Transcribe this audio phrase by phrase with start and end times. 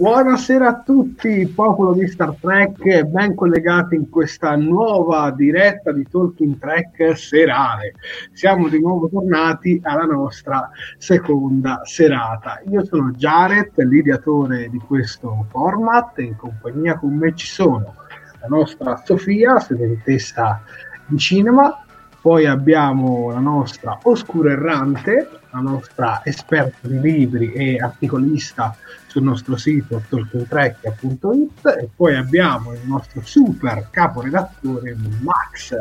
[0.00, 6.58] Buonasera a tutti, popolo di Star Trek, ben collegati in questa nuova diretta di Talking
[6.58, 7.92] Trek serale.
[8.32, 12.62] Siamo di nuovo tornati alla nostra seconda serata.
[12.70, 17.96] Io sono Jared, l'ideatore di questo format, in compagnia con me ci sono
[18.40, 20.62] la nostra Sofia, studentessa
[21.08, 21.78] di cinema,
[22.22, 28.74] poi abbiamo la nostra Oscuro Errante, la nostra esperta di libri e articolista
[29.10, 35.74] sul nostro sito tolkientrek.it e poi abbiamo il nostro super caporedattore Max.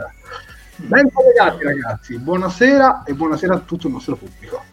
[0.78, 4.64] Ben collegati ragazzi, buonasera e buonasera a tutto il nostro pubblico.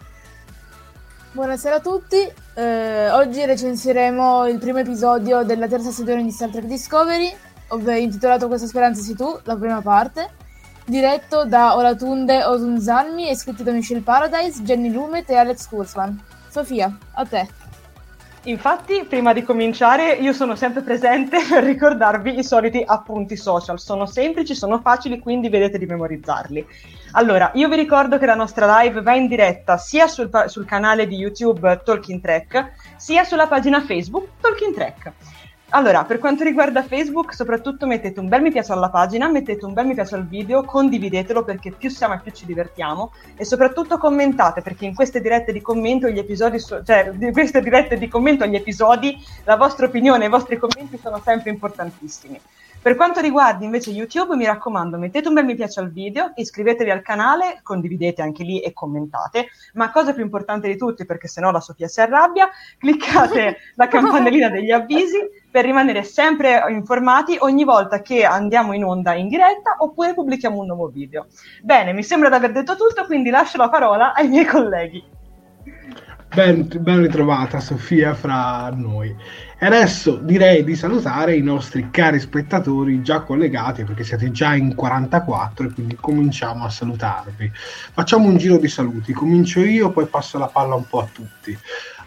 [1.33, 2.17] Buonasera a tutti,
[2.55, 7.31] eh, oggi recensiremo il primo episodio della terza stagione di Star Trek Discovery,
[7.69, 10.31] ovvero intitolato Questa speranza sei tu, la prima parte,
[10.87, 16.19] diretto da Olatunde Osunzanmi e scritto da Michelle Paradise, Jenny Lumet e Alex Kurzman.
[16.49, 17.66] Sofia, a te.
[18.46, 23.80] Infatti, prima di cominciare, io sono sempre presente per ricordarvi i soliti appunti social.
[23.80, 26.64] Sono semplici, sono facili, quindi vedete di memorizzarli.
[27.12, 31.08] Allora, io vi ricordo che la nostra live va in diretta sia sul, sul canale
[31.08, 35.12] di YouTube Talking Track, sia sulla pagina Facebook Talking Track.
[35.71, 39.72] Allora, per quanto riguarda Facebook, soprattutto mettete un bel mi piace alla pagina, mettete un
[39.72, 43.99] bel mi piace al video, condividetelo perché più siamo e più ci divertiamo e soprattutto
[43.99, 48.06] commentate perché in queste dirette di commento gli episodi, so- cioè in queste dirette di
[48.06, 52.41] commento agli episodi, la vostra opinione e i vostri commenti sono sempre importantissimi.
[52.86, 56.88] Per quanto riguarda invece YouTube, mi raccomando, mettete un bel mi piace al video, iscrivetevi
[56.88, 61.50] al canale, condividete anche lì e commentate, ma cosa più importante di tutti, perché sennò
[61.50, 62.48] la Sofia si arrabbia,
[62.78, 65.19] cliccate la campanellina degli avvisi
[65.50, 70.66] per rimanere sempre informati ogni volta che andiamo in onda in diretta oppure pubblichiamo un
[70.66, 71.26] nuovo video.
[71.62, 75.02] Bene, mi sembra di aver detto tutto, quindi lascio la parola ai miei colleghi.
[76.32, 79.16] Ben, ben ritrovata Sofia fra noi.
[79.58, 84.75] E adesso direi di salutare i nostri cari spettatori già collegati perché siete già in
[84.75, 87.50] 44 e quindi cominciamo a salutarvi.
[87.55, 91.58] Facciamo un giro di saluti, comincio io, poi passo la palla un po' a tutti.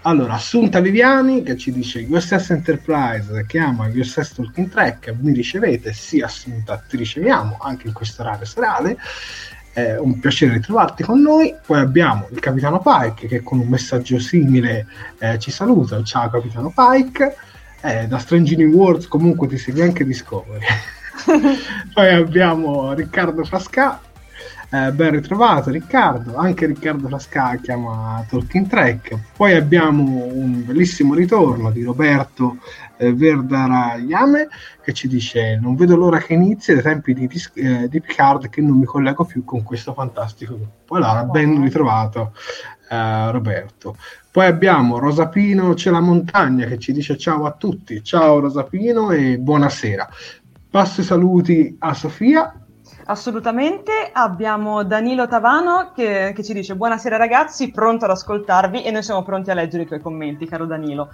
[0.04, 5.92] Allora, Assunta Viviani che ci dice USS Enterprise chiama USS Talking Track, mi ricevete?
[5.92, 8.96] Sì, Assunta, ti riceviamo anche in questo orario serale.
[9.72, 11.56] È un piacere ritrovarti con noi.
[11.66, 14.88] Poi abbiamo il capitano Pike che con un messaggio simile
[15.20, 16.02] eh, ci saluta.
[16.04, 17.36] Ciao capitano Pike.
[17.82, 20.66] Eh, da Strange New Worlds comunque ti segui anche Discovery.
[21.94, 24.02] Poi abbiamo Riccardo Frasca
[24.72, 29.18] eh, ben ritrovato Riccardo, anche Riccardo Frasca chiama Talking Track.
[29.36, 32.58] Poi abbiamo un bellissimo ritorno di Roberto
[32.98, 34.48] eh, Verdarayame
[34.84, 38.62] che ci dice non vedo l'ora che inizi dai tempi di, eh, di Picard che
[38.62, 40.96] non mi collego più con questo fantastico gruppo.
[40.96, 42.34] Allora, ben ritrovato
[42.90, 43.96] eh, Roberto.
[44.32, 48.04] Poi abbiamo Rosapino C'è la montagna che ci dice ciao a tutti.
[48.04, 50.08] Ciao Rosapino e buonasera.
[50.70, 52.54] Passo i saluti a Sofia
[53.10, 59.02] Assolutamente, abbiamo Danilo Tavano che, che, ci dice buonasera ragazzi, pronto ad ascoltarvi e noi
[59.02, 61.10] siamo pronti a leggere i tuoi commenti, caro Danilo.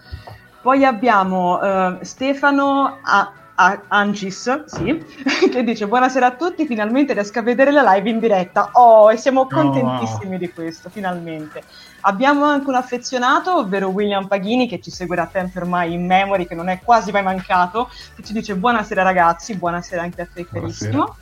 [0.61, 5.05] Poi abbiamo uh, Stefano a- a- Ancis, sì,
[5.49, 8.71] che dice buonasera a tutti, finalmente riesco a vedere la live in diretta.
[8.73, 10.37] Oh, e siamo contentissimi oh, wow.
[10.37, 11.63] di questo, finalmente.
[12.01, 16.45] Abbiamo anche un affezionato, ovvero William Paghini, che ci segue da tempo ormai in memory,
[16.45, 20.45] che non è quasi mai mancato, che ci dice buonasera ragazzi, buonasera anche a te
[20.45, 21.15] carissimo.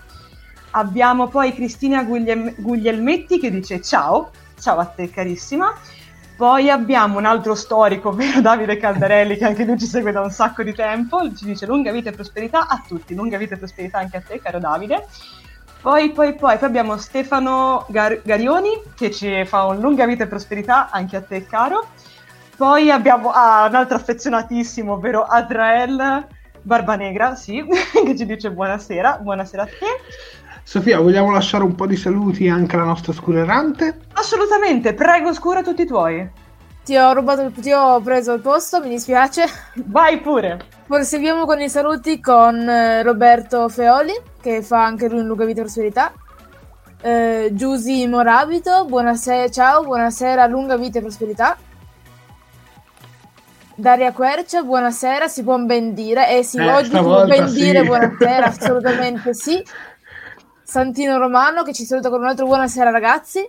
[0.75, 5.73] Abbiamo poi Cristina Guglielm- Guglielmetti che dice ciao, ciao a te carissima.
[6.35, 10.31] Poi abbiamo un altro storico, ovvero Davide Caldarelli, che anche lui ci segue da un
[10.31, 13.99] sacco di tempo, ci dice lunga vita e prosperità a tutti, lunga vita e prosperità
[13.99, 15.05] anche a te, caro Davide.
[15.79, 20.27] Poi, poi, poi, poi abbiamo Stefano Gar- Garioni, che ci fa un lunga vita e
[20.27, 21.87] prosperità anche a te, caro.
[22.57, 26.25] Poi abbiamo ah, un altro affezionatissimo, ovvero Adrael
[26.61, 27.63] Barbanegra, sì,
[28.05, 30.42] che ci dice buonasera, buonasera a te.
[30.63, 33.99] Sofia, vogliamo lasciare un po' di saluti anche alla nostra scura errante?
[34.13, 36.27] Assolutamente, prego scura tutti tuoi.
[36.83, 39.43] Ti ho rubato, ti ho preso il posto, mi dispiace.
[39.85, 40.59] Vai pure.
[40.87, 45.59] Proseguiamo con i saluti con eh, Roberto Feoli, che fa anche lui in lunga vita
[45.59, 46.13] e prosperità.
[47.01, 51.57] Eh, Giusy Morabito, buonasera, ciao, buonasera, lunga vita e prosperità.
[53.75, 56.37] Daria Quercia, buonasera, si può ben dire.
[56.37, 57.55] Eh sì, eh, oggi si può ben sì.
[57.55, 59.63] dire buonasera, assolutamente sì.
[60.73, 63.47] Santino Romano che ci saluta con un altro buonasera ragazzi.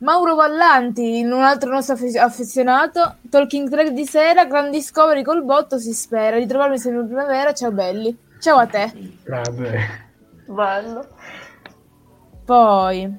[0.00, 3.16] Mauro Vallanti, un altro nostro affezionato.
[3.30, 6.36] Talking Track di sera, Grand Discovery col botto, si spera.
[6.36, 8.14] di trovarmi sempre in primavera, ciao belli.
[8.38, 8.92] Ciao a te.
[9.24, 9.80] Grande.
[10.44, 11.08] Bello.
[12.44, 13.16] Poi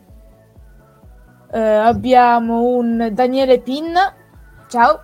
[1.54, 4.14] eh, abbiamo un Daniele Pinna.
[4.68, 5.02] Ciao.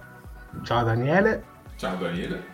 [0.61, 1.43] Ciao Daniele.
[1.77, 2.45] Ciao Daniele.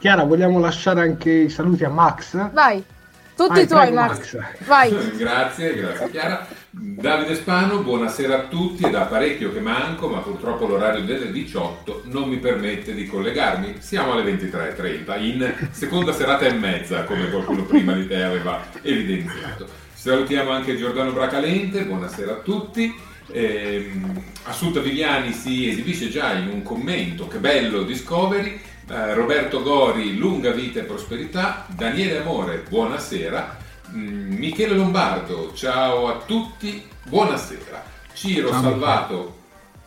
[0.00, 2.50] Chiara, vogliamo lasciare anche i saluti a Max?
[2.50, 2.84] Vai.
[3.36, 4.34] Tutti Vai, tuoi, Max.
[4.34, 4.64] Max.
[4.64, 5.10] Vai.
[5.18, 6.46] grazie, grazie Chiara.
[6.70, 8.84] Davide Spano, buonasera a tutti.
[8.84, 13.76] È da parecchio che manco, ma purtroppo l'orario delle 18 non mi permette di collegarmi.
[13.80, 19.66] Siamo alle 23.30, in seconda serata e mezza, come qualcuno prima di te aveva evidenziato.
[19.92, 22.94] Salutiamo anche Giordano Bracalente, buonasera a tutti.
[23.32, 23.90] Eh,
[24.44, 30.50] Assunta Viviani si esibisce già in un commento, che bello Discovery eh, Roberto Gori, lunga
[30.50, 33.56] vita e prosperità, Daniele Amore, buonasera,
[33.94, 37.82] mm, Michele Lombardo, ciao a tutti, buonasera,
[38.12, 39.36] Ciro ciao, Salvato,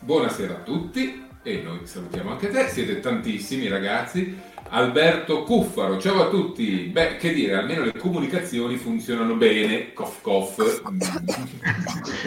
[0.00, 1.26] buonasera a tutti.
[1.44, 4.38] E noi salutiamo anche te, siete tantissimi ragazzi,
[4.70, 6.90] Alberto Cuffaro, ciao a tutti.
[6.92, 9.94] Beh, che dire, almeno le comunicazioni funzionano bene.
[9.94, 10.82] Coff coff.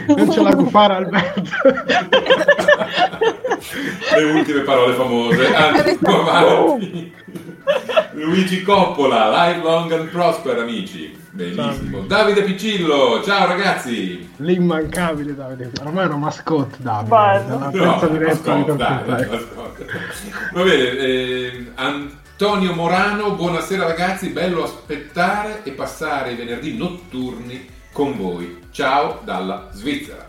[0.07, 1.43] Non ce la può fare Alberto.
[4.15, 5.53] le ultime parole famose.
[6.01, 7.13] Avanti.
[8.13, 11.15] Luigi Coppola, live long and prosper amici.
[11.29, 11.99] Benissimo.
[11.99, 12.07] Ciao.
[12.07, 14.29] Davide Piccillo, ciao ragazzi.
[14.37, 17.45] L'immancabile Davide, ormai è una mascotte Davide.
[17.47, 18.17] No, mascotte,
[18.75, 19.85] dai, mascotte.
[20.53, 28.17] Va bene, eh, Antonio Morano, buonasera ragazzi, bello aspettare e passare i venerdì notturni con
[28.17, 28.63] voi.
[28.71, 30.25] Ciao dalla Svizzera.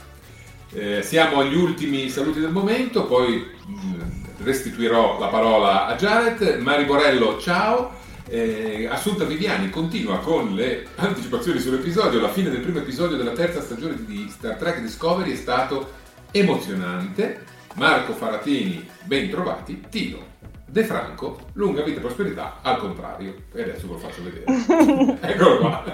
[0.75, 4.01] Eh, siamo agli ultimi saluti del momento, poi mm,
[4.43, 6.59] restituirò la parola a Jared.
[6.61, 7.93] Mari Borello, ciao.
[8.29, 12.21] Eh, Assunta Viviani continua con le anticipazioni sull'episodio.
[12.21, 15.93] La fine del primo episodio della terza stagione di Star Trek Discovery è stato
[16.31, 17.47] emozionante.
[17.77, 19.87] Marco Faratini, ben trovati.
[19.89, 20.32] Tino,
[20.73, 23.35] De Franco, lunga vita e prosperità, al contrario.
[23.53, 25.19] E adesso ve lo faccio vedere.
[25.21, 25.85] Eccolo qua.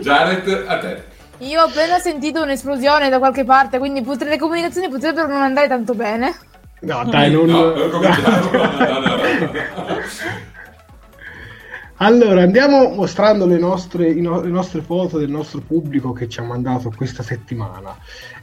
[0.00, 1.02] Jared, a te.
[1.40, 5.68] Io ho appena sentito un'esplosione da qualche parte, quindi potre- le comunicazioni potrebbero non andare
[5.68, 6.34] tanto bene.
[6.80, 7.44] No, dai, non...
[7.44, 8.02] No, non.
[11.98, 16.42] Allora, andiamo mostrando le nostre, no- le nostre, foto del nostro pubblico che ci ha
[16.42, 17.96] mandato questa settimana.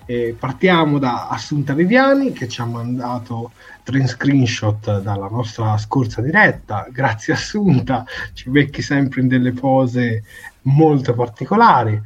[0.05, 3.51] Eh, partiamo da Assunta Viviani che ci ha mandato
[3.83, 6.87] tre screenshot dalla nostra scorsa diretta.
[6.91, 10.23] Grazie Assunta, ci becchi sempre in delle pose
[10.63, 12.01] molto particolari.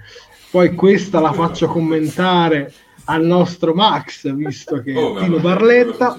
[0.51, 2.71] Poi questa la faccio commentare
[3.05, 6.17] al nostro Max, visto che oh, Tino Barletta.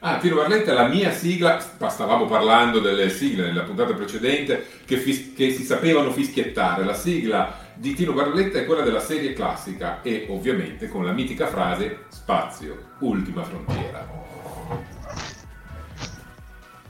[0.00, 5.32] Ah, Tino Barletta, la mia sigla, stavamo parlando delle sigle nella puntata precedente che, fis-
[5.34, 6.84] che si sapevano fischiettare.
[6.84, 11.46] La sigla di Tino Barletta è quella della serie classica e ovviamente con la mitica
[11.46, 14.06] frase spazio, ultima frontiera.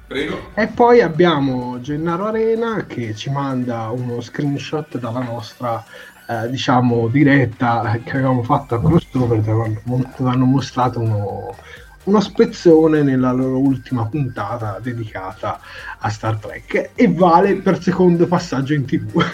[0.06, 0.50] Prego.
[0.54, 5.82] E poi abbiamo Gennaro Arena che ci manda uno screenshot dalla nostra
[6.26, 9.80] eh, diciamo diretta che avevamo fatto a crossover dove
[10.18, 11.54] hanno mostrato uno,
[12.04, 15.60] uno spezzone nella loro ultima puntata dedicata
[15.98, 19.24] a Star Trek e vale per secondo passaggio in tv.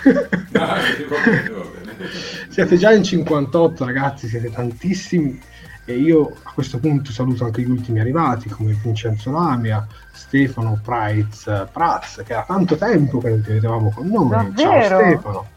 [0.52, 0.78] Ah,
[2.48, 5.40] siete già in 58 ragazzi, siete tantissimi
[5.84, 11.68] e io a questo punto saluto anche gli ultimi arrivati come Vincenzo Lamia, Stefano Price
[11.72, 14.28] Praz, che era tanto tempo che non ti vedevamo con noi.
[14.28, 14.88] Davvero?
[14.88, 15.48] Ciao Stefano.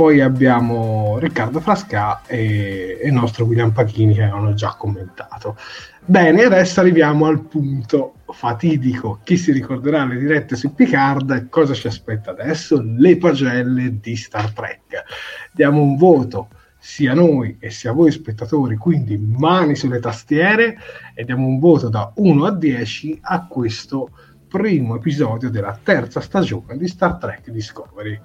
[0.00, 5.58] Poi abbiamo Riccardo Frasca e, il nostro William Pachini che avevano già commentato.
[6.02, 9.20] Bene, adesso arriviamo al punto fatidico.
[9.24, 11.50] Chi si ricorderà le dirette su Picard?
[11.50, 12.82] Cosa ci aspetta adesso?
[12.82, 15.04] Le pagelle di Star Trek.
[15.52, 20.78] Diamo un voto sia noi e sia voi spettatori, quindi mani sulle tastiere
[21.12, 24.08] e diamo un voto da 1 a 10 a questo
[24.48, 28.18] primo episodio della terza stagione di Star Trek Discovery.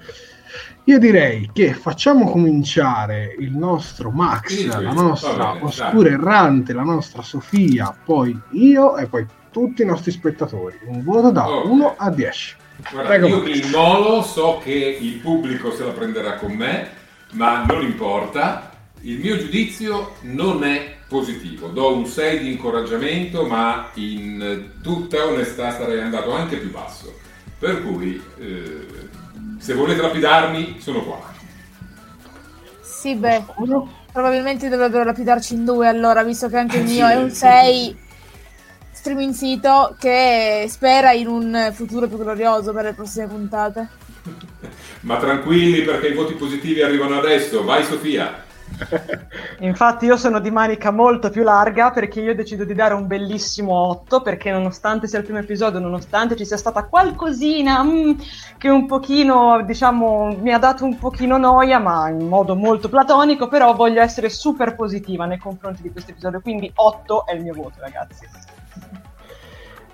[0.86, 6.84] Io direi che facciamo cominciare il nostro Max, sì, la nostra bene, oscura errante, la
[6.84, 10.78] nostra Sofia, poi io e poi tutti i nostri spettatori.
[10.86, 11.72] Un voto da okay.
[11.72, 12.56] 1 a 10.
[12.92, 17.04] Guarda, Prego, io mi immolo, so che il pubblico se la prenderà con me
[17.36, 18.72] ma non importa,
[19.02, 25.72] il mio giudizio non è positivo, do un 6 di incoraggiamento, ma in tutta onestà
[25.72, 27.14] sarei andato anche più basso.
[27.58, 28.88] Per cui, eh,
[29.66, 31.20] se volete lapidarmi, sono qua.
[32.84, 33.46] Sì, beh,
[34.12, 37.98] probabilmente dovrebbero lapidarci in due allora, visto che anche il mio è un 6
[38.92, 43.90] streaming sito che spera in un futuro più glorioso per le prossime puntate.
[45.02, 47.64] Ma tranquilli perché i voti positivi arrivano adesso.
[47.64, 48.45] Vai Sofia.
[49.60, 53.74] Infatti io sono di manica molto più larga perché io decido di dare un bellissimo
[53.74, 58.12] 8 perché nonostante sia il primo episodio, nonostante ci sia stata qualcosina mm,
[58.58, 63.48] che un pochino, diciamo, mi ha dato un pochino noia, ma in modo molto platonico,
[63.48, 67.54] però voglio essere super positiva nei confronti di questo episodio, quindi 8 è il mio
[67.54, 68.28] voto, ragazzi.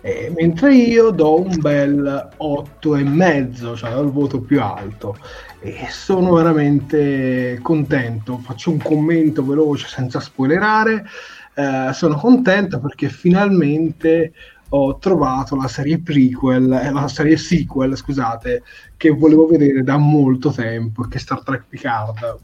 [0.03, 5.15] Eh, mentre io do un bel 8,5, cioè il voto più alto.
[5.63, 8.39] E sono veramente contento.
[8.39, 11.05] Faccio un commento veloce senza spoilerare.
[11.53, 14.33] Eh, sono contento perché finalmente
[14.69, 18.63] ho trovato la serie prequel, eh, la serie sequel, scusate,
[18.97, 22.39] che volevo vedere da molto tempo, che Star Trek Picard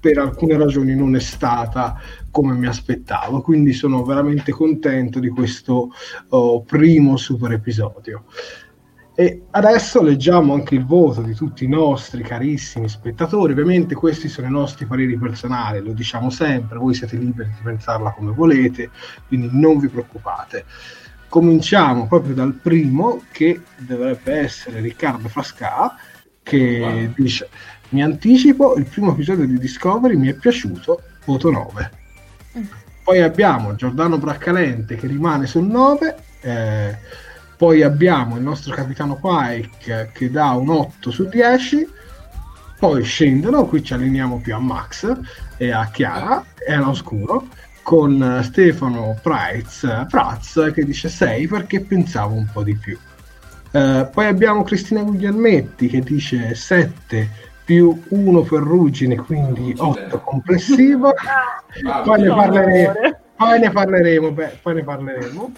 [0.00, 1.98] per alcune ragioni non è stata
[2.30, 5.90] come mi aspettavo, quindi sono veramente contento di questo
[6.28, 8.24] oh, primo super episodio.
[9.20, 13.50] E adesso leggiamo anche il voto di tutti i nostri carissimi spettatori.
[13.50, 18.12] Ovviamente questi sono i nostri pareri personali, lo diciamo sempre, voi siete liberi di pensarla
[18.12, 18.90] come volete,
[19.26, 20.64] quindi non vi preoccupate.
[21.26, 25.96] Cominciamo proprio dal primo, che dovrebbe essere Riccardo Frasca,
[26.40, 27.12] che wow.
[27.16, 27.48] dice
[27.88, 31.90] mi anticipo, il primo episodio di Discovery mi è piaciuto, voto 9.
[32.56, 32.62] Mm.
[33.02, 36.98] Poi abbiamo Giordano Braccalente che rimane sul 9, eh,
[37.58, 41.88] poi abbiamo il nostro capitano Pike che dà un 8 su 10,
[42.78, 45.12] poi scendono, qui ci allineiamo più a Max
[45.56, 47.48] e a Chiara e all'oscuro,
[47.82, 52.96] con Stefano Price, Praz che dice 6 perché pensavo un po' di più.
[53.72, 57.28] Eh, poi abbiamo Cristina Guglielmetti che dice 7
[57.64, 61.08] più 1 per ruggine, quindi 8 complessivo.
[61.08, 62.92] Ah, poi, ne parleremo,
[63.36, 64.30] poi ne parleremo.
[64.30, 65.52] Beh, poi ne parleremo.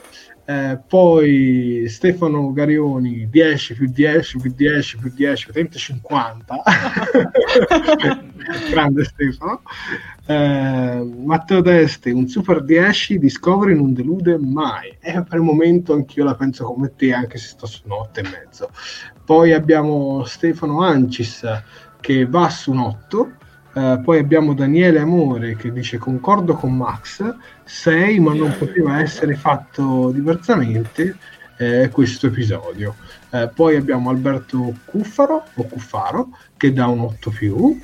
[0.50, 6.62] Eh, poi Stefano Garioni 10 più 10 più 10 più 10 potente 50
[8.69, 9.62] grande Stefano.
[10.26, 14.97] Eh, Matteo Teste un super 10 Discovery non delude mai.
[14.99, 18.23] E per il momento anch'io la penso come te anche se sto su 8 e
[18.25, 18.71] mezzo.
[19.25, 21.45] Poi abbiamo Stefano Ancis
[22.00, 23.33] che va su un 8.
[23.72, 27.22] Uh, poi abbiamo Daniele Amore che dice concordo con Max
[27.62, 31.16] 6 ma non poteva essere fatto diversamente
[31.56, 32.96] eh, questo episodio.
[33.30, 37.80] Uh, poi abbiamo Alberto Cuffaro o Cuffaro che dà un 8 più.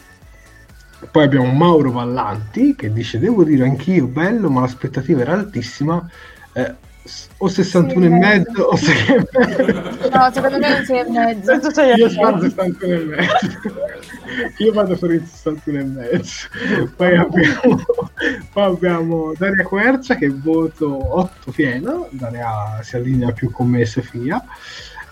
[1.11, 6.09] Poi abbiamo Mauro Vallanti che dice devo dire anch'io bello ma l'aspettativa era altissima
[6.55, 6.75] eh,
[7.39, 10.09] o 61 e mezzo o 6 e mezzo.
[10.09, 11.53] No, secondo me è un 6 e mezzo.
[11.97, 13.47] Io sparo 61 e mezzo.
[14.59, 16.49] Io vado per il 61 e mezzo.
[16.97, 17.85] Poi abbiamo,
[18.53, 22.09] poi abbiamo Daria Quercia che voto 8 pieno.
[22.11, 24.45] Daria si allinea più con me e Sofia.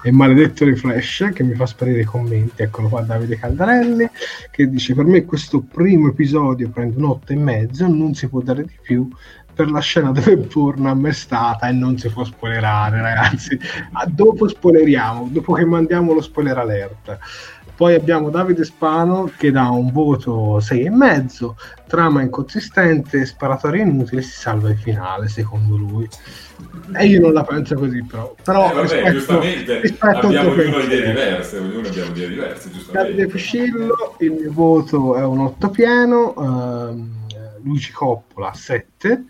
[0.07, 2.63] E maledetto Reflash che mi fa sparire i commenti.
[2.63, 4.07] Eccolo qua Davide Caldarelli
[4.51, 8.43] che dice per me questo primo episodio prende un 8 e mezzo, non si può
[8.43, 9.09] dare di più
[9.55, 13.59] per la scena dove Burnham è stata e non si può spoilerare ragazzi.
[13.93, 17.19] Ah, dopo spoileriamo dopo che mandiamo lo spoiler alert.
[17.77, 21.55] Poi abbiamo Davide Spano che dà un voto 6,5
[21.89, 26.09] trama inconsistente sparatoria inutile si salva il finale secondo lui.
[26.97, 30.79] E io non la penso così però, però Eh, vabbè, rispetto, giustamente rispetto abbiamo ognuno
[30.79, 33.27] idee diverse, ognuno abbiamo idee diverse, Davide giustamente.
[33.27, 37.23] Piscillo, il mio voto è un 8 pieno, ehm,
[37.65, 39.25] Luci Coppola 7,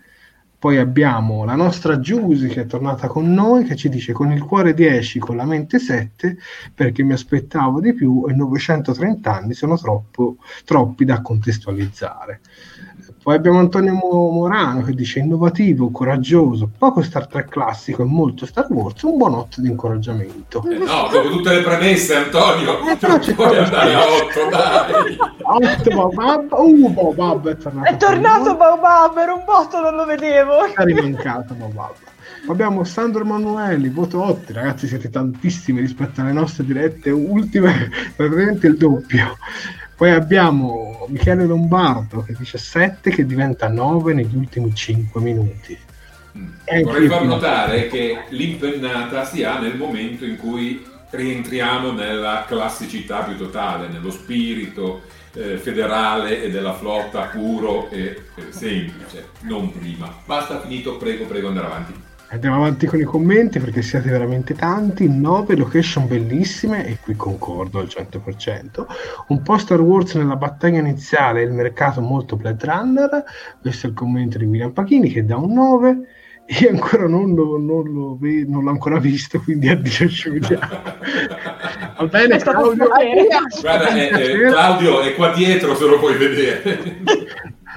[0.65, 4.41] poi abbiamo la nostra Giusy che è tornata con noi che ci dice con il
[4.41, 6.37] cuore 10, con la mente 7
[6.73, 12.41] perché mi aspettavo di più e 930 anni sono troppo, troppi da contestualizzare.
[13.25, 18.45] Poi abbiamo Antonio Mo- Morano che dice innovativo, coraggioso, poco Star Trek classico e molto
[18.45, 20.63] Star Wars, un buon 8 di incoraggiamento.
[20.69, 24.49] Eh no, dopo tutte le premesse, Antonio, Eh, però non c'è puoi andare a 8,
[24.51, 25.17] dai.
[25.41, 27.89] Otto Bob, uh, Bob è tornato.
[27.89, 30.65] È tornato Baobab, era un botto, non lo vedevo.
[30.75, 31.93] È rimancato Bob.
[32.47, 38.77] Abbiamo Sandro Emanueli, voto 8, ragazzi siete tantissimi rispetto alle nostre dirette ultime, praticamente il
[38.77, 39.35] doppio.
[39.95, 45.77] Poi abbiamo Michele Lombardo che dice 7 che diventa 9 negli ultimi 5 minuti.
[46.65, 53.21] Eh, Vorrei far notare che l'impennata si ha nel momento in cui rientriamo nella classicità
[53.21, 60.13] più totale, nello spirito eh, federale e della flotta puro e eh, semplice, non prima.
[60.25, 61.93] Basta, finito, prego, prego, andare avanti.
[62.35, 65.07] Andiamo avanti con i commenti perché siete veramente tanti.
[65.07, 68.85] 9 location bellissime, e qui concordo al 100%.
[69.29, 73.23] Un po' Star Wars nella battaglia iniziale e il mercato molto Blade Runner.
[73.61, 75.97] Questo è il commento di William Pachini che dà un 9.
[76.59, 80.67] Io ancora non, lo, non, lo ve- non l'ho ancora visto, quindi addio vediamo.
[81.97, 82.87] Va bene, Claudio?
[83.61, 86.99] Guarda, eh, eh, Claudio è qua dietro se lo puoi vedere.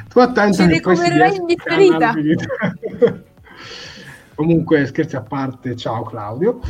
[0.09, 2.09] Tu attento Ci che poi si ricovererai riesca in differita.
[2.09, 3.27] a canale.
[4.43, 6.61] Comunque, scherzi a parte, ciao Claudio.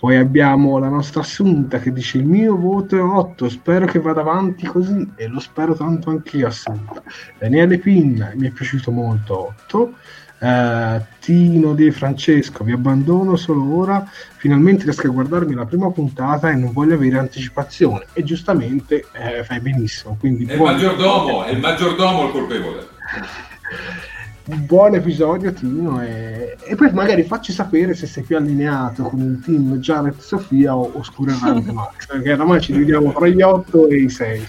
[0.00, 4.22] Poi abbiamo la nostra Assunta che dice il mio voto è 8, spero che vada
[4.22, 7.02] avanti così e lo spero tanto anch'io Assunta.
[7.38, 9.92] Daniele Pinna, mi è piaciuto molto 8.
[10.38, 16.50] Eh, Tino Di Francesco, vi abbandono solo ora, finalmente riesco a guardarmi la prima puntata
[16.50, 20.16] e non voglio avere anticipazione e giustamente eh, fai benissimo.
[20.18, 22.86] Quindi È il buon- maggiordomo, è il maggiordomo il colpevole.
[24.44, 29.20] un buon episodio Tino e, e poi magari facci sapere se sei più allineato con
[29.20, 33.88] il team Jared Sofia o Oscuro Errante Max perché oramai ci dividiamo tra gli 8
[33.88, 34.48] e i 6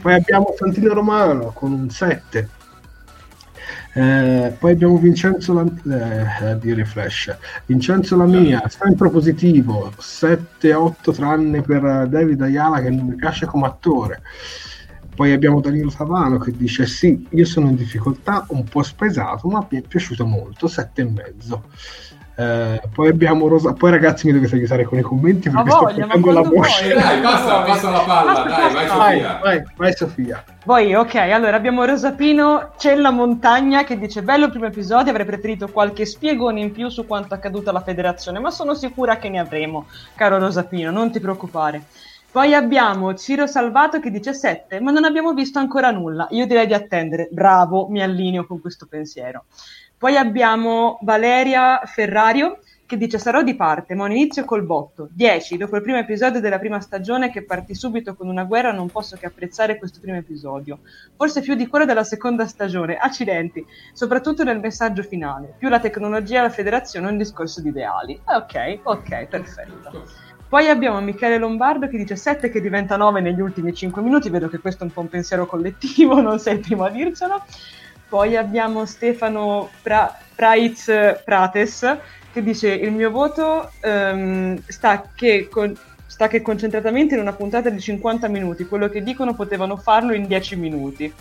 [0.00, 2.48] poi abbiamo Santino Romano con un 7
[3.92, 5.64] Eh, poi abbiamo Vincenzo La-
[6.44, 13.06] eh, a dire Flash Vincenzo Lamia sempre positivo 7-8 tranne per David Ayala che non
[13.06, 14.22] mi piace come attore
[15.20, 19.66] poi abbiamo Danilo Savano che dice sì, io sono in difficoltà, un po' spaesato, ma
[19.68, 21.64] mi è piaciuto molto, sette e mezzo.
[22.36, 25.84] Eh, poi abbiamo Rosa, poi ragazzi mi dovete aiutare con i commenti Ma perché sto
[25.84, 26.88] voglia, ma perdendo la voce.
[26.94, 27.02] vuoi.
[27.02, 27.66] Dai, passa, Vai.
[27.66, 28.72] passa la palla, Basta, dai.
[28.72, 29.38] Vai, Sofia.
[29.42, 30.44] vai, vai Sofia.
[30.64, 35.68] Poi, ok, allora abbiamo Rosapino Cella Montagna che dice bello il primo episodio, avrei preferito
[35.68, 39.84] qualche spiegone in più su quanto accaduto alla federazione, ma sono sicura che ne avremo,
[40.14, 41.82] caro Rosapino, non ti preoccupare.
[42.32, 46.28] Poi abbiamo Ciro Salvato che dice 7, ma non abbiamo visto ancora nulla.
[46.30, 47.28] Io direi di attendere.
[47.32, 49.46] Bravo, mi allineo con questo pensiero.
[49.98, 55.08] Poi abbiamo Valeria Ferrario che dice sarò di parte, ma un inizio col botto.
[55.12, 58.88] 10, dopo il primo episodio della prima stagione che partì subito con una guerra, non
[58.88, 60.78] posso che apprezzare questo primo episodio.
[61.16, 65.54] Forse più di quello della seconda stagione, accidenti, soprattutto nel messaggio finale.
[65.58, 68.20] Più la tecnologia e la federazione è un discorso di ideali.
[68.24, 70.29] Ah, Ok, ok, perfetto.
[70.50, 74.48] Poi abbiamo Michele Lombardo che dice 7 che diventa 9 negli ultimi 5 minuti, vedo
[74.48, 77.44] che questo è un po' un pensiero collettivo, non sei il primo a dircelo.
[78.08, 80.90] Poi abbiamo Stefano pra- Praiz
[81.24, 81.98] Prates
[82.32, 87.70] che dice il mio voto ehm, sta, che con- sta che concentratamente in una puntata
[87.70, 91.14] di 50 minuti, quello che dicono potevano farlo in 10 minuti.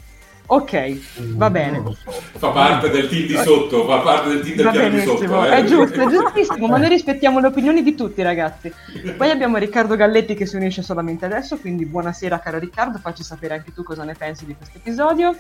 [0.51, 0.97] Ok,
[1.35, 1.79] va bene.
[1.79, 2.11] Lo so.
[2.11, 5.45] Fa parte del team di sotto, fa parte del team del Va piano di sotto.
[5.45, 5.49] eh.
[5.49, 8.73] è giusto, è giustissimo, ma noi rispettiamo le opinioni di tutti ragazzi.
[9.15, 13.53] Poi abbiamo Riccardo Galletti che si unisce solamente adesso, quindi buonasera caro Riccardo, facci sapere
[13.53, 15.35] anche tu cosa ne pensi di questo episodio.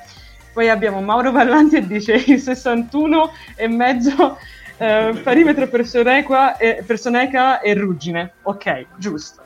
[0.53, 4.37] Poi abbiamo Mauro Vallanti che dice il 61 e mezzo
[4.81, 8.33] Eh, perimetro personeca e, personeca e ruggine.
[8.43, 9.41] Ok, giusto.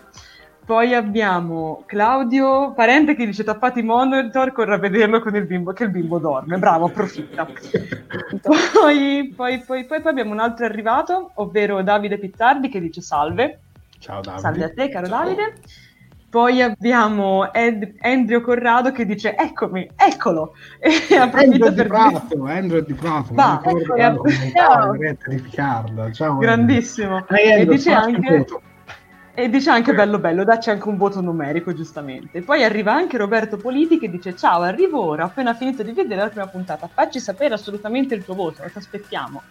[0.66, 5.74] Poi abbiamo Claudio Parente che dice tappati i monitor, corre a vederlo con il bimbo,
[5.74, 6.58] che il bimbo dorme.
[6.58, 7.46] Bravo, approfitta.
[8.72, 13.60] poi, poi, poi, poi, abbiamo un altro arrivato, ovvero Davide Pittardi che dice salve.
[14.00, 14.42] Ciao Davide.
[14.42, 15.24] Salve a te, caro Ciao.
[15.24, 15.54] Davide.
[16.30, 20.54] Poi abbiamo Ed- Andrew Corrado che dice eccomi, eccolo.
[20.80, 24.94] E approfitto Andrew per di Prato, Andrew di Prato, Va, ecco, ciao.
[24.94, 26.12] di Piccardo.
[26.12, 27.28] Ciao, Grandissimo.
[27.28, 28.46] Hey, Andrew, e dice anche...
[29.36, 32.44] E dice anche bello bello, dacci anche un voto numerico giustamente.
[32.44, 36.22] Poi arriva anche Roberto Politi che dice ciao, arrivo ora, ho appena finito di vedere
[36.22, 39.42] la prima puntata, facci sapere assolutamente il tuo voto, ti aspettiamo.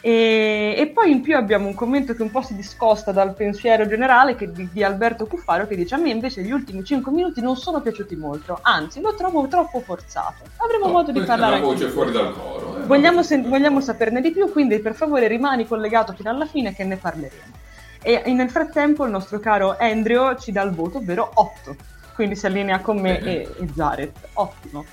[0.00, 3.88] E, e, poi in più abbiamo un commento che un po' si discosta dal pensiero
[3.88, 7.40] generale che, di, di, Alberto Cuffaro che dice a me invece gli ultimi 5 minuti
[7.40, 10.44] non sono piaciuti molto, anzi lo trovo troppo forzato.
[10.58, 11.56] Avremo no, modo di parlare.
[11.56, 12.78] È una voce fuori dal coro.
[12.78, 16.72] Eh, vogliamo, sen- vogliamo saperne di più, quindi per favore rimani collegato fino alla fine
[16.72, 17.66] che ne parleremo.
[18.02, 21.76] E nel frattempo il nostro caro Andrew ci dà il voto, ovvero 8.
[22.14, 24.28] Quindi si allinea con me e, e Zaret.
[24.34, 24.84] Ottimo.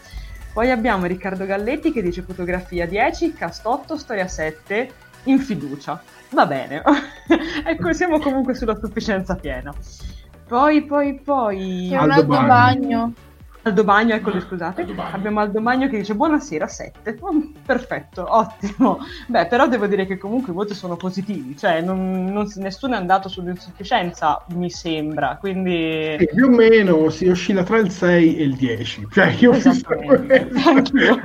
[0.53, 4.89] Poi abbiamo Riccardo Galletti che dice fotografia 10, cast 8, storia 7,
[5.23, 6.01] in fiducia.
[6.29, 6.81] Va bene.
[7.65, 9.73] ecco, siamo comunque sulla sufficienza piena.
[10.47, 11.87] Poi, poi, poi...
[11.89, 13.13] C'è un altro bagno.
[13.83, 14.81] Bagno, eccoli, scusate.
[14.81, 15.15] Aldo Bagno.
[15.15, 17.17] Abbiamo Aldo Bagno che dice buonasera, 7.
[17.65, 18.99] perfetto, ottimo.
[19.27, 22.97] Beh, però devo dire che comunque i voti sono positivi, cioè non, non, nessuno è
[22.97, 26.15] andato sull'insufficienza, mi sembra, quindi...
[26.19, 29.07] Sì, più o meno si oscilla tra il 6 e il 10.
[29.11, 29.87] Cioè, io ho visto
[30.65, 31.19] Anch'io.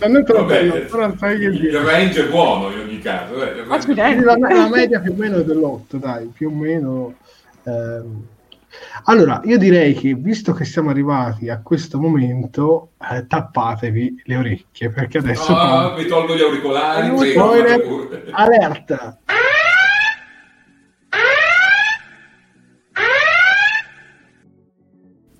[0.00, 1.66] Vabbè, tra il 6 e il 10.
[1.66, 3.40] Il range è buono in ogni caso.
[3.40, 3.64] Eh.
[3.64, 7.14] La, la, media più o meno è dell'8, dai, più o meno...
[7.62, 8.32] Ehm
[9.04, 14.90] allora, io direi che visto che siamo arrivati a questo momento, eh, tappatevi le orecchie
[14.90, 15.52] perché adesso.
[15.52, 17.30] Oh, mi tolgo gli auricolari.
[17.30, 19.18] Spoiler, alerta.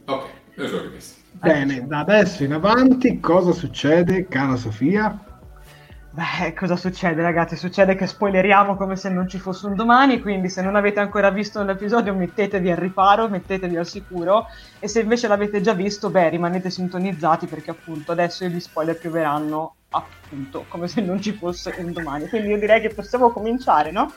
[0.07, 0.25] Ok,
[0.57, 1.15] me sono rimesso.
[1.33, 5.34] Bene, da adesso in avanti cosa succede, cara Sofia?
[6.15, 7.57] Beh, cosa succede ragazzi?
[7.57, 11.29] Succede che spoileriamo come se non ci fosse un domani, quindi se non avete ancora
[11.31, 14.47] visto l'episodio mettetevi al riparo, mettetevi al sicuro
[14.79, 19.75] e se invece l'avete già visto, beh, rimanete sintonizzati perché appunto adesso gli spoiler pioveranno
[19.91, 22.29] appunto come se non ci fosse un domani.
[22.29, 24.13] Quindi io direi che possiamo cominciare, no?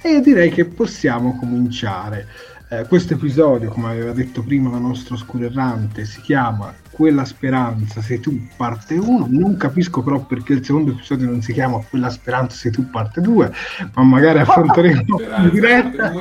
[0.00, 2.26] E io direi che possiamo cominciare.
[2.70, 8.00] Eh, questo episodio, come aveva detto prima la nostra oscura errante, si chiama Quella speranza
[8.00, 9.26] sei tu parte 1.
[9.28, 13.20] Non capisco però perché il secondo episodio non si chiama Quella speranza sei tu parte
[13.20, 13.52] 2,
[13.94, 16.12] ma magari affronteremo in diretta.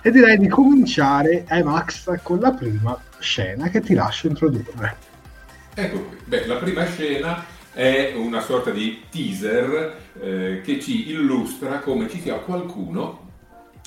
[0.00, 4.96] e direi di cominciare ai Max con la prima scena che ti lascio introdurre.
[5.74, 11.80] Ecco qui, Beh, la prima scena è una sorta di teaser eh, che ci illustra
[11.80, 13.28] come ci sia qualcuno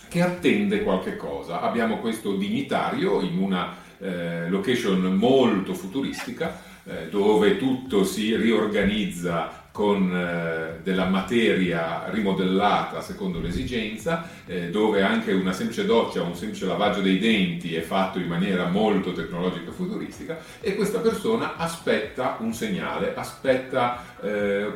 [0.07, 1.61] che attende qualche cosa.
[1.61, 10.13] Abbiamo questo dignitario in una eh, location molto futuristica eh, dove tutto si riorganizza con
[10.13, 16.99] eh, della materia rimodellata secondo l'esigenza, eh, dove anche una semplice doccia, un semplice lavaggio
[16.99, 22.53] dei denti è fatto in maniera molto tecnologica e futuristica e questa persona aspetta un
[22.53, 24.11] segnale, aspetta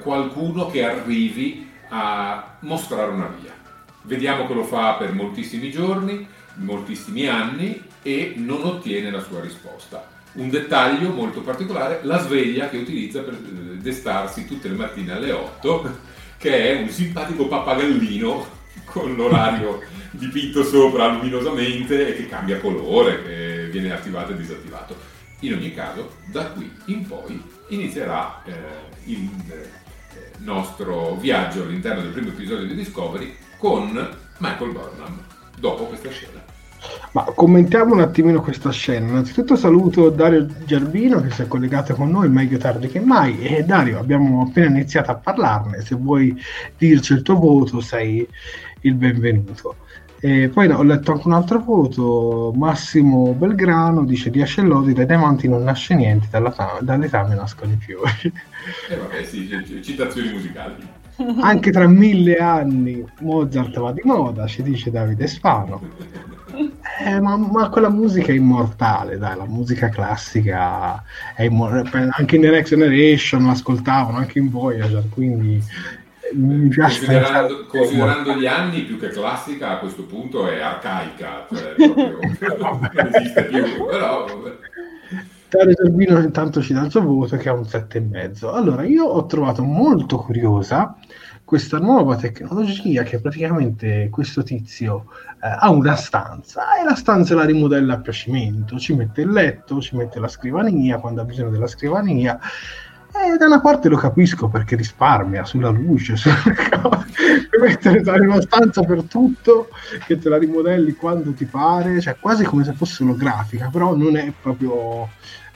[0.01, 3.53] qualcuno che arrivi a mostrare una via.
[4.03, 10.07] Vediamo che lo fa per moltissimi giorni, moltissimi anni e non ottiene la sua risposta.
[10.35, 15.33] Un dettaglio molto particolare, la sveglia che utilizza per eh, destarsi tutte le mattine alle
[15.33, 15.99] 8,
[16.37, 18.47] che è un simpatico pappagallino
[18.85, 24.95] con l'orario dipinto sopra luminosamente e che cambia colore, che viene attivato e disattivato.
[25.41, 28.53] In ogni caso, da qui in poi inizierà eh,
[29.03, 29.69] il eh,
[30.37, 33.91] nostro viaggio all'interno del primo episodio di Discovery con
[34.37, 35.25] Michael Burnham
[35.57, 36.46] dopo questa scena.
[37.11, 39.07] Ma commentiamo un attimino questa scena.
[39.07, 43.39] Innanzitutto saluto Dario Gerbino che si è collegato con noi meglio tardi che mai.
[43.41, 45.81] E Dario, abbiamo appena iniziato a parlarne.
[45.81, 46.39] Se vuoi
[46.77, 48.27] dirci il tuo voto, sei
[48.81, 49.77] il benvenuto.
[50.19, 52.51] E poi ho letto anche un altro voto.
[52.55, 58.31] Massimo Belgrano dice: 10 allodi dai diamanti non nasce niente, dalla, dall'etame nascono i fiori.
[58.89, 59.49] Eh vabbè, sì,
[59.81, 60.87] citazioni musicali.
[61.39, 66.35] Anche tra mille anni Mozart va di moda, ci dice Davide Sfano.
[66.99, 71.03] Eh, ma, ma, quella musica è immortale, dai, la musica classica
[71.35, 72.09] è immortale.
[72.11, 75.61] Anche in The Next Generation l'ascoltavano, anche in Voyager, quindi
[76.19, 81.47] eh, mi piace considerando, considerando gli anni più che classica a questo punto è arcaica
[81.53, 82.19] cioè proprio,
[82.57, 84.25] non esiste più però
[85.49, 88.53] Dario Zerbino intanto ci dà il suo voto che è un 7,5.
[88.53, 90.97] Allora, io ho trovato molto curiosa
[91.47, 95.05] questa nuova tecnologia che praticamente questo tizio
[95.41, 99.79] eh, ha una stanza e la stanza la rimodella a piacimento, ci mette il letto,
[99.79, 102.37] ci mette la scrivania quando ha bisogno della scrivania.
[103.13, 107.05] E da una parte lo capisco perché risparmia sulla luce, sulle cose,
[107.61, 109.69] mettere una stanza per tutto
[110.05, 114.17] che te la rimodelli quando ti pare, cioè quasi come se fosse olografica, però non
[114.17, 115.07] è proprio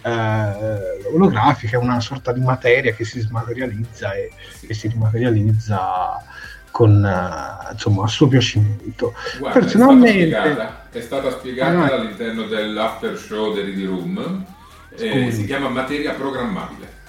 [0.02, 4.32] eh, olografica, è una sorta di materia che si smaterializza e
[4.66, 6.24] che si rimaterializza
[6.72, 9.14] con uh, insomma a suo piacimento.
[9.38, 14.46] Guarda, Personalmente è stata spiegata, è stata spiegata ah, all'interno dell'after show del Ready Room,
[14.96, 17.00] eh, si chiama materia programmabile.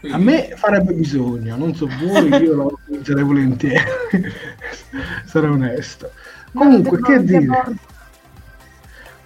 [0.00, 0.16] Quindi...
[0.16, 3.84] A me farebbe bisogno, non so voi, io lo utilizzerei volentieri,
[5.26, 6.10] sarei onesto.
[6.52, 7.48] Comunque, che dire?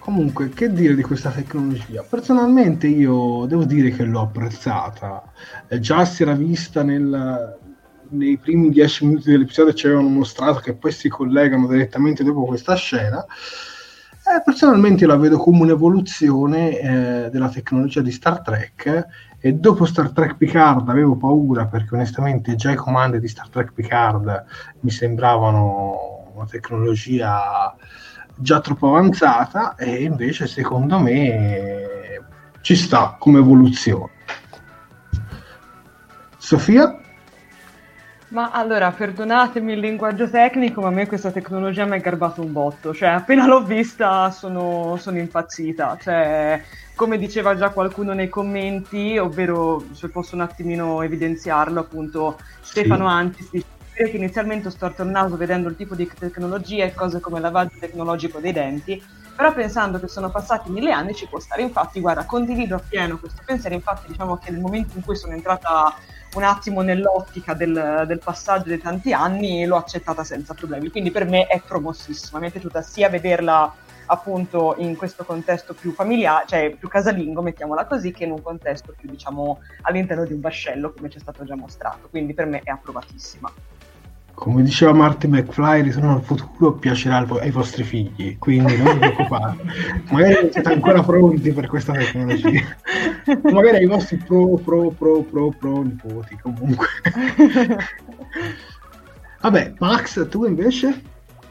[0.03, 2.03] Comunque, che dire di questa tecnologia?
[2.03, 5.23] Personalmente io devo dire che l'ho apprezzata.
[5.69, 7.57] Eh, già si era vista nel,
[8.09, 12.75] nei primi dieci minuti dell'episodio ci avevano mostrato che poi si collegano direttamente dopo questa
[12.75, 13.25] scena.
[13.25, 19.07] Eh, personalmente la vedo come un'evoluzione eh, della tecnologia di Star Trek
[19.39, 23.73] e dopo Star Trek Picard avevo paura perché onestamente già i comandi di Star Trek
[23.73, 24.45] Picard
[24.81, 27.75] mi sembravano una tecnologia
[28.37, 32.21] già troppo avanzata e invece secondo me
[32.61, 34.11] ci sta come evoluzione.
[36.39, 36.99] Sofia?
[38.29, 42.51] Ma allora, perdonatemi il linguaggio tecnico, ma a me questa tecnologia mi è garbato un
[42.51, 42.95] botto.
[42.95, 45.99] Cioè, appena l'ho vista sono, sono impazzita.
[46.01, 46.63] Cioè,
[46.95, 53.15] come diceva già qualcuno nei commenti, ovvero se posso un attimino evidenziarlo, appunto, Stefano sì.
[53.15, 53.51] Antis
[53.95, 57.43] che inizialmente ho storto il naso vedendo il tipo di tecnologia e cose come il
[57.43, 59.03] lavaggio tecnologico dei denti,
[59.35, 61.63] però pensando che sono passati mille anni ci può stare.
[61.63, 65.95] Infatti, guarda, condivido appieno questo pensiero, infatti diciamo che nel momento in cui sono entrata
[66.35, 71.27] un attimo nell'ottica del, del, passaggio dei tanti anni l'ho accettata senza problemi, quindi per
[71.27, 73.75] me è promossissima, mi è piaciuta sia vederla
[74.07, 78.95] appunto in questo contesto più familiare, cioè più casalingo, mettiamola così, che in un contesto
[78.97, 82.61] più diciamo all'interno di un vascello come ci è stato già mostrato, quindi per me
[82.63, 83.53] è approvatissima
[84.35, 89.63] come diceva Marty McFly, ritorno al futuro piacerà ai vostri figli, quindi non vi preoccupate.
[90.11, 92.77] Magari siete ancora pronti per questa tecnologia.
[93.43, 96.87] Magari ai vostri pro, pro, pro, pro, pro nipoti, comunque.
[99.41, 101.03] Vabbè, Max, tu invece?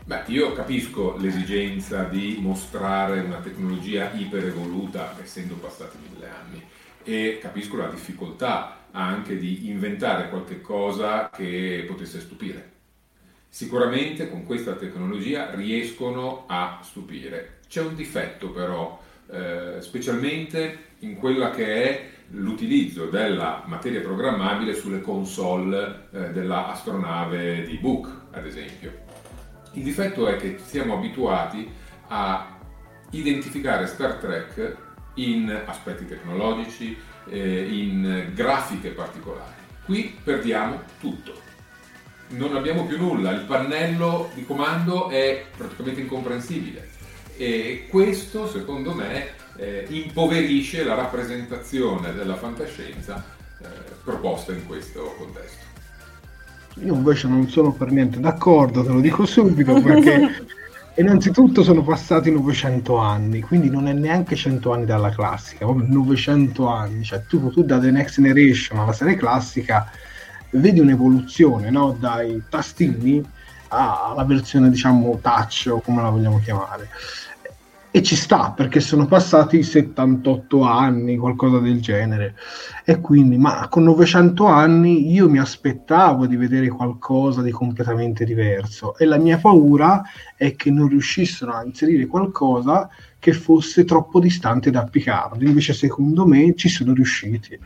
[0.04, 6.62] Beh, io capisco l'esigenza di mostrare una tecnologia iper evoluta essendo passati mille anni
[7.04, 12.70] e capisco la difficoltà anche di inventare qualche cosa che potesse stupire.
[13.48, 17.60] Sicuramente con questa tecnologia riescono a stupire.
[17.68, 25.02] C'è un difetto però, eh, specialmente in quella che è l'utilizzo della materia programmabile sulle
[25.02, 29.10] console eh, dell'astronave di Book, ad esempio.
[29.74, 31.70] Il difetto è che siamo abituati
[32.08, 32.58] a
[33.12, 34.78] identificare Star Trek
[35.16, 36.98] in aspetti tecnologici,
[37.30, 39.60] eh, in grafiche particolari.
[39.86, 41.50] Qui perdiamo tutto.
[42.30, 46.90] Non abbiamo più nulla, il pannello di comando è praticamente incomprensibile
[47.36, 53.24] e questo secondo me eh, impoverisce la rappresentazione della fantascienza
[53.60, 53.66] eh,
[54.04, 55.70] proposta in questo contesto.
[56.76, 60.46] Io invece non sono per niente d'accordo, te lo dico subito perché
[60.96, 66.68] innanzitutto sono passati 900 anni, quindi non è neanche 100 anni dalla classica, proprio 900
[66.68, 69.90] anni, cioè tu, tu da The Next Generation alla serie classica
[70.52, 71.96] vedi un'evoluzione no?
[71.98, 73.24] dai tastini
[73.70, 76.90] alla versione diciamo touch o come la vogliamo chiamare
[77.92, 82.36] e ci sta perché sono passati 78 anni, qualcosa del genere.
[82.86, 88.98] E quindi, ma con 900 anni io mi aspettavo di vedere qualcosa di completamente diverso
[88.98, 90.02] e la mia paura
[90.38, 95.42] è che non riuscissero a inserire qualcosa che fosse troppo distante da Picard.
[95.42, 97.60] Invece, secondo me, ci sono riusciti.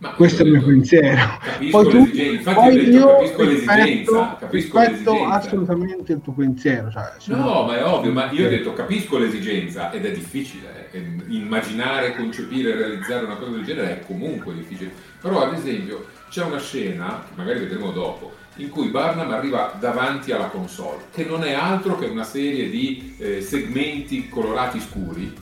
[0.00, 1.38] Ma Questo è il mio pensiero.
[1.70, 2.08] Poi tu,
[2.54, 6.88] poi io capisco l'esigenza, capisco rispetto assolutamente il tuo pensiero.
[6.88, 10.88] Cioè, no, ma è ovvio, ma io ho detto capisco l'esigenza ed è difficile.
[10.92, 14.92] Eh, immaginare, concepire, realizzare una cosa del genere è comunque difficile.
[15.20, 20.30] Però ad esempio c'è una scena, che magari vedremo dopo, in cui Barnum arriva davanti
[20.30, 25.32] alla console, che non è altro che una serie di eh, segmenti colorati scuri,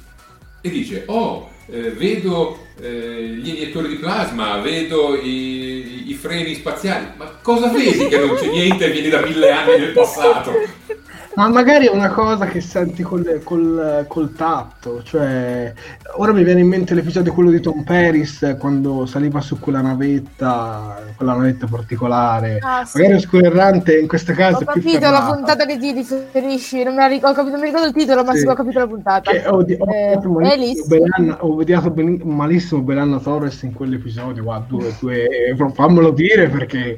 [0.62, 7.07] e dice, oh, eh, vedo eh, gli iniettori di plasma, vedo i, i, freni spaziali,
[7.17, 10.53] ma cosa vedi che non c'è niente e vieni da mille anni nel passato?
[11.37, 15.70] Ma magari è una cosa che senti col, col, col, tatto, cioè
[16.16, 20.99] ora mi viene in mente l'episodio quello di Tom Paris quando saliva su quella navetta,
[21.14, 22.59] quella navetta particolare.
[22.62, 22.96] Ah, sì.
[22.96, 27.07] Magari Oscuro Errante in questo caso ho capito la puntata che ti riferisci, non mi
[27.07, 29.31] ricordo, capito, non mi ricordo il titolo, ma sì, sì ho capito la puntata.
[29.31, 34.96] Che ho, ho, eh, Belanna, ho vediato ben, malissimo Belanna Torres in quell'episodio, guarda, due,
[34.99, 36.96] due, fammelo dire perché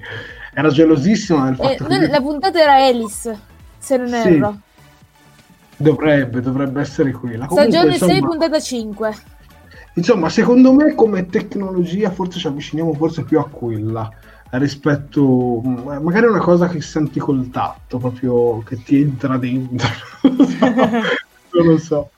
[0.55, 2.07] era gelosissima del fatto eh, che...
[2.07, 4.15] La puntata era Alice se non sì.
[4.15, 4.59] erro.
[5.77, 7.47] Dovrebbe, dovrebbe essere quella.
[7.47, 9.17] Comunque, Stagione insomma, 6, puntata 5.
[9.95, 14.11] Insomma, secondo me come tecnologia forse ci avviciniamo forse più a quella
[14.51, 19.89] rispetto mm, magari una cosa che senti col tatto, proprio che ti entra dentro.
[20.23, 22.11] non lo so.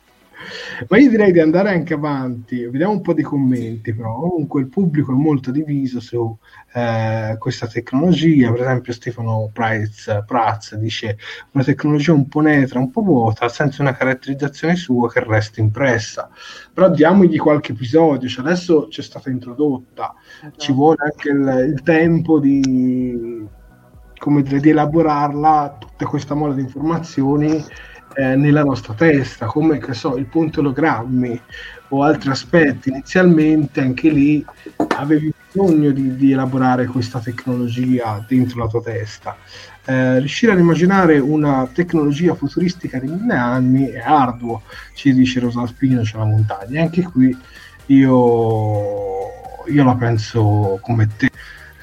[0.89, 4.19] Ma io direi di andare anche avanti, vediamo un po' di commenti, però.
[4.21, 6.37] Comunque il pubblico è molto diviso su
[6.73, 11.19] eh, questa tecnologia, per esempio Stefano Price, Praz dice
[11.53, 16.31] una tecnologia un po' netra, un po' vuota, senza una caratterizzazione sua che resta impressa,
[16.73, 20.59] però diamogli qualche episodio, cioè adesso c'è stata introdotta, esatto.
[20.59, 23.47] ci vuole anche il, il tempo di,
[24.19, 27.65] come dire, di elaborarla, tutta questa mole di informazioni
[28.15, 31.41] eh, nella nostra testa, come che so, il punto ologrammi
[31.89, 32.91] o altri aspetti.
[32.91, 34.45] Inizialmente anche lì
[34.97, 39.37] avevi bisogno di, di elaborare questa tecnologia dentro la tua testa.
[39.85, 44.63] Eh, riuscire ad immaginare una tecnologia futuristica di mille anni è arduo,
[44.95, 46.83] ci dice Rosa Spino, c'è la montagna.
[46.83, 47.37] Anche qui
[47.87, 48.79] io,
[49.67, 51.31] io la penso come te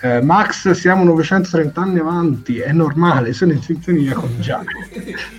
[0.01, 4.85] eh, Max siamo 930 anni avanti, è normale, sono in sintonia con Giacomo,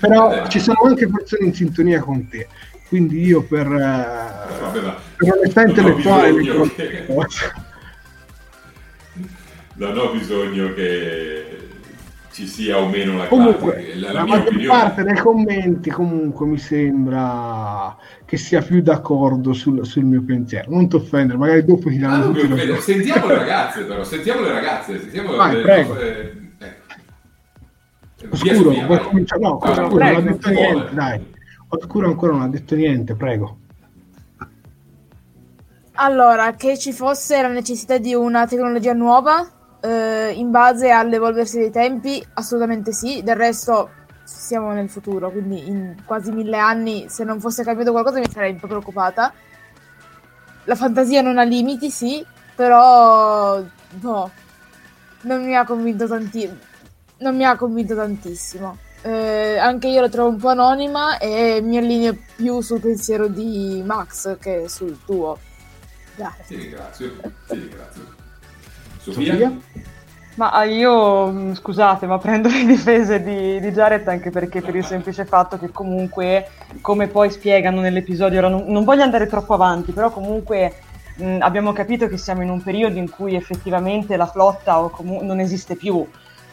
[0.01, 2.49] però ci sono anche persone in sintonia con te,
[2.89, 6.35] quindi io per, eh, per onestà intellettuale...
[6.75, 7.07] Che...
[9.75, 11.68] Non ho bisogno che
[12.39, 16.57] ci sia o meno la comunque, la, la, la maggior parte dei commenti comunque mi
[16.57, 21.99] sembra che sia più d'accordo sul, sul mio pensiero non ti offendere magari dopo ti
[21.99, 25.95] danno ah, sentiamo le ragazze però sentiamo le ragazze sentiamo vai, le, prego.
[25.95, 26.77] Le, eh.
[28.31, 29.41] Oscuro, via, vuoi cominciare?
[29.41, 30.95] No, ah, Oscuro prego, non ha detto niente, vuole.
[30.95, 31.27] dai.
[31.71, 33.59] Oscuro ancora non ha detto niente, prego.
[35.95, 41.71] Allora, che ci fosse la necessità di una tecnologia nuova eh, in base all'evolversi dei
[41.71, 43.23] tempi, assolutamente sì.
[43.23, 43.91] Del resto
[44.25, 48.53] siamo nel futuro, quindi in quasi mille anni, se non fosse cambiato qualcosa, mi sarei
[48.53, 49.33] un po' preoccupata.
[50.65, 53.63] La fantasia non ha limiti, sì, però
[54.01, 54.31] no,
[55.23, 56.59] non mi ha convinto tanti-
[57.19, 58.77] non mi ha convinto tantissimo.
[59.03, 63.83] Eh, anche io la trovo un po' anonima e mi allineo più sul pensiero di
[63.85, 65.39] Max che sul tuo.
[66.17, 66.45] Grazie.
[66.47, 67.13] Ti ringrazio.
[67.47, 68.18] Ti ringrazio.
[69.13, 69.33] Sofia?
[69.33, 69.61] Sofia?
[70.39, 74.77] Ma ah, io, mm, scusate, ma prendo le difese di, di, Jared anche perché per
[74.77, 76.49] il semplice fatto che comunque,
[76.81, 80.75] come poi spiegano nell'episodio, ora non, non voglio andare troppo avanti, però comunque
[81.17, 85.23] mh, mm, abbiamo capito che siamo in un periodo in cui effettivamente la flotta comu-
[85.23, 86.07] non esiste più,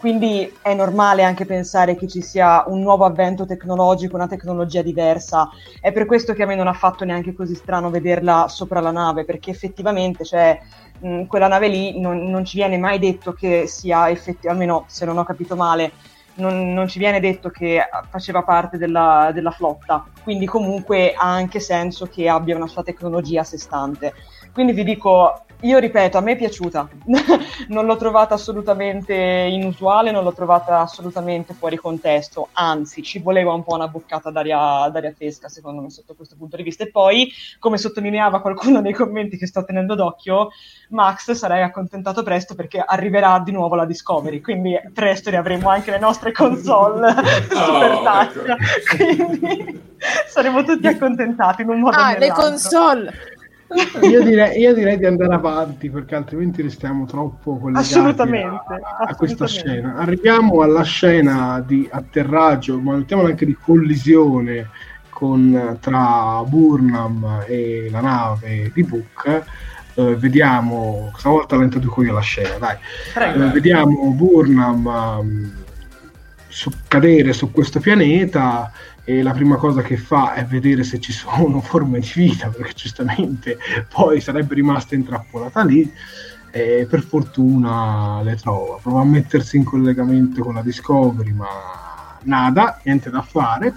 [0.06, 5.50] quindi è normale anche pensare che ci sia un nuovo avvento tecnologico, una tecnologia diversa.
[5.82, 8.92] È per questo che a me non ha fatto neanche così strano vederla sopra la
[8.92, 10.62] nave, perché effettivamente, cioè
[11.00, 15.06] mh, quella nave lì non, non, ci viene mai detto che sia effettivamente, almeno se
[15.06, 15.94] non ho capito male,
[16.36, 21.60] non, non ci viene detto che faceva parte della, della, flotta, quindi comunque ha anche
[21.60, 24.14] senso che abbia una sua tecnologia a sé stante.
[24.54, 26.88] Quindi vi dico, io ripeto, a me è piaciuta,
[27.70, 33.64] non l'ho trovata assolutamente inusuale, non l'ho trovata assolutamente fuori contesto, anzi ci voleva un
[33.64, 36.84] po' una boccata d'aria, d'aria fresca secondo me sotto questo punto di vista.
[36.84, 40.50] E poi, come sottolineava qualcuno nei commenti che sto tenendo d'occhio,
[40.90, 45.90] Max sarei accontentato presto perché arriverà di nuovo la Discovery, quindi presto ne avremo anche
[45.90, 47.12] le nostre console
[47.50, 48.96] super oh, touch, ecco.
[48.96, 49.82] quindi
[50.28, 53.34] saremo tutti accontentati in un modo ah, le console!
[54.02, 59.16] Io direi, io direi, di andare avanti perché altrimenti restiamo troppo collegati assolutamente, a, a
[59.16, 59.96] questa scena.
[59.96, 64.70] Arriviamo alla scena di atterraggio, ma mettiamola anche di collisione
[65.10, 69.44] con, tra Burnham e la nave di Book.
[69.96, 72.78] Eh, vediamo, stavolta la introduco io la scena, dai.
[73.16, 75.54] Eh, vediamo Burnham um,
[76.48, 78.72] su, cadere su questo pianeta
[79.06, 82.74] e la prima cosa che fa è vedere se ci sono forme di vita, perché
[82.74, 85.90] giustamente poi sarebbe rimasta intrappolata lì
[86.52, 88.80] e per fortuna le trova.
[88.82, 93.74] Prova a mettersi in collegamento con la Discovery, ma nada, niente da fare.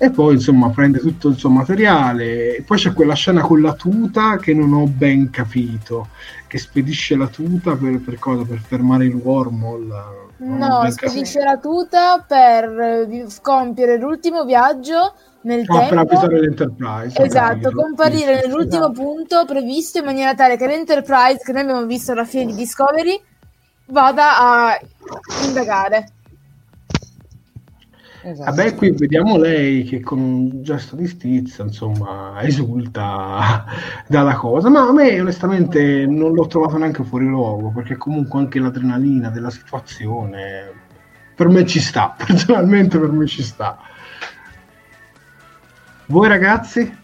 [0.00, 2.56] E poi insomma prende tutto il suo materiale.
[2.56, 6.08] E poi c'è quella scena con la tuta che non ho ben capito
[6.46, 8.44] che spedisce la tuta per, per cosa?
[8.44, 10.26] per fermare il wormhole?
[10.38, 13.08] No spedisce la tuta per
[13.42, 15.88] compiere l'ultimo viaggio nel ah, tempo.
[15.88, 19.02] per avvisare l'Enterprise esatto, comparire nell'ultimo esatto.
[19.02, 23.20] punto previsto in maniera tale che l'Enterprise che noi abbiamo visto alla fine di Discovery
[23.86, 24.78] vada a
[25.44, 26.12] indagare
[28.20, 28.50] Esatto.
[28.50, 33.64] Vabbè, qui vediamo lei che con un gesto di stizza, insomma, esulta
[34.06, 38.58] dalla cosa, ma a me onestamente non l'ho trovato neanche fuori luogo, perché comunque anche
[38.58, 40.86] l'adrenalina della situazione
[41.34, 43.78] per me ci sta, personalmente per me ci sta.
[46.06, 46.96] Voi ragazzi?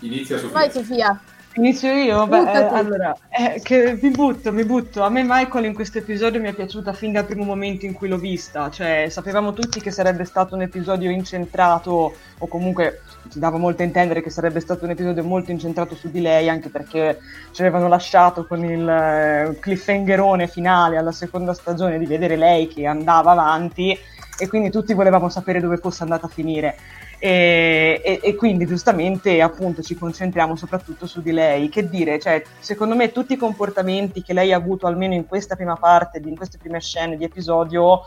[0.00, 0.58] Inizia Sofia.
[0.58, 1.20] Vai Sofia.
[1.56, 2.26] Inizio io?
[2.26, 5.02] Beh, eh, allora, eh, che mi butto, mi butto.
[5.02, 8.08] A me Michael in questo episodio mi è piaciuta fin dal primo momento in cui
[8.08, 13.00] l'ho vista, cioè sapevamo tutti che sarebbe stato un episodio incentrato, o comunque
[13.30, 16.50] ci dava molto a intendere che sarebbe stato un episodio molto incentrato su di lei,
[16.50, 17.20] anche perché
[17.52, 22.84] ci avevano lasciato con il eh, cliffhangerone finale alla seconda stagione di vedere lei che
[22.84, 23.98] andava avanti
[24.38, 26.76] e quindi tutti volevamo sapere dove fosse andata a finire.
[27.18, 31.68] E, e, e, quindi giustamente appunto ci concentriamo soprattutto su di lei.
[31.68, 35.56] Che dire, cioè, secondo me tutti i comportamenti che lei ha avuto almeno in questa
[35.56, 38.02] prima parte, in queste prime scene di episodio,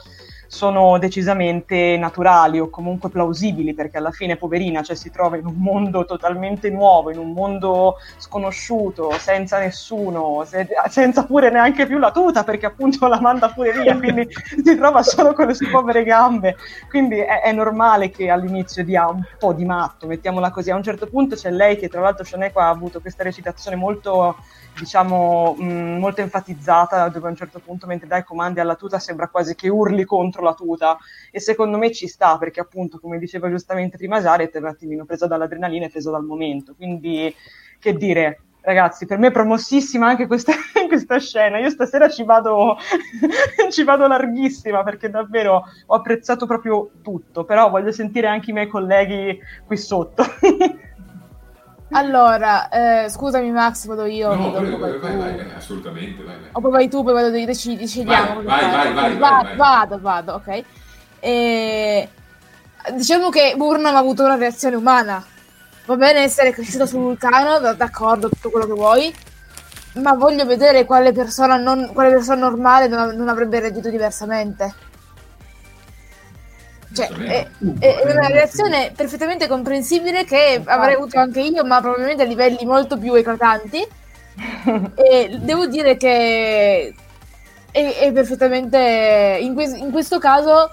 [0.49, 5.53] sono decisamente naturali o comunque plausibili perché alla fine poverina cioè, si trova in un
[5.57, 12.11] mondo totalmente nuovo, in un mondo sconosciuto, senza nessuno, se, senza pure neanche più la
[12.11, 14.27] tuta perché appunto la manda pure via, quindi
[14.65, 16.55] si trova solo con le sue povere gambe,
[16.89, 20.83] quindi è, è, normale che all'inizio dia un po' di matto, mettiamola così, a un
[20.83, 24.35] certo punto c'è lei che tra l'altro Shoneko ha avuto questa recitazione molto
[24.79, 29.27] diciamo mh, molto enfatizzata dove a un certo punto mentre dai comandi alla tuta sembra
[29.27, 30.97] quasi che urli contro la tuta.
[31.31, 35.05] E secondo me ci sta perché appunto come diceva giustamente prima Jared è un attimino
[35.05, 36.75] presa dall'adrenalina e presa dal momento.
[36.75, 37.33] Quindi
[37.79, 40.53] che dire ragazzi per me è promossissima anche questa,
[40.87, 41.59] questa scena.
[41.59, 42.77] Io stasera ci vado
[43.69, 47.43] ci vado larghissima perché davvero ho apprezzato proprio tutto.
[47.43, 50.23] Però voglio sentire anche i miei colleghi qui sotto
[51.91, 54.33] Allora, eh, scusami Max, vado io.
[54.33, 56.49] No, prego, vai, vai, vai, vai, assolutamente, vai, vai.
[56.51, 58.43] O poi vai tu, poi vado io, decidi, decidiamo.
[58.43, 60.63] Vai, vai, vai, vai, Vado, vado, ok.
[61.19, 62.09] E...
[62.93, 65.23] Diciamo che Burnham ha avuto una reazione umana.
[65.85, 69.13] Va bene essere cresciuta sul vulcano, d'accordo, tutto quello che vuoi,
[69.93, 74.71] ma voglio vedere quale persona, non, quale persona normale non, non avrebbe reagito diversamente.
[76.91, 77.47] Cioè, è,
[77.79, 82.97] è, una reazione perfettamente comprensibile che avrei avuto anche io, ma probabilmente a livelli molto
[82.97, 83.87] più eclatanti.
[84.95, 86.93] e devo dire che
[87.71, 89.37] è, è perfettamente.
[89.41, 90.71] In, que- in, questo caso,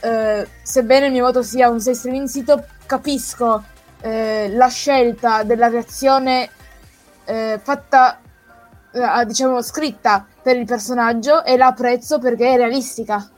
[0.00, 3.64] eh, sebbene il mio voto sia un 6 streaming sito, capisco
[4.02, 6.50] eh, la scelta della reazione
[7.24, 8.20] eh, fatta,
[8.92, 13.28] eh, diciamo, scritta per il personaggio e la apprezzo perché è realistica.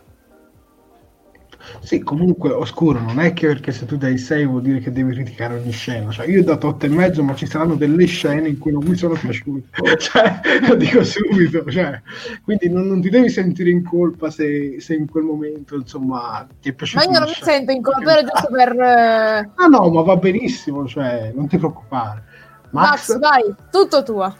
[1.80, 5.12] Sì, comunque oscuro, non è che perché se tu dai 6 vuol dire che devi
[5.12, 6.10] criticare ogni scena.
[6.10, 8.84] Cioè, io ho dato 8 e mezzo, ma ci saranno delle scene in cui non
[8.84, 9.68] mi sono piaciute.
[9.98, 11.64] cioè, lo dico subito.
[11.70, 12.00] Cioè,
[12.42, 16.70] quindi non, non, ti devi sentire in colpa se, se, in quel momento, insomma, ti
[16.70, 17.04] è piaciuto.
[17.04, 18.72] Ma io non mi sento in colpa, era giusto per...
[18.72, 22.24] Eh, ah no, ma va benissimo, cioè, non ti preoccupare.
[22.70, 24.34] Max, Max vai, tutto tuo.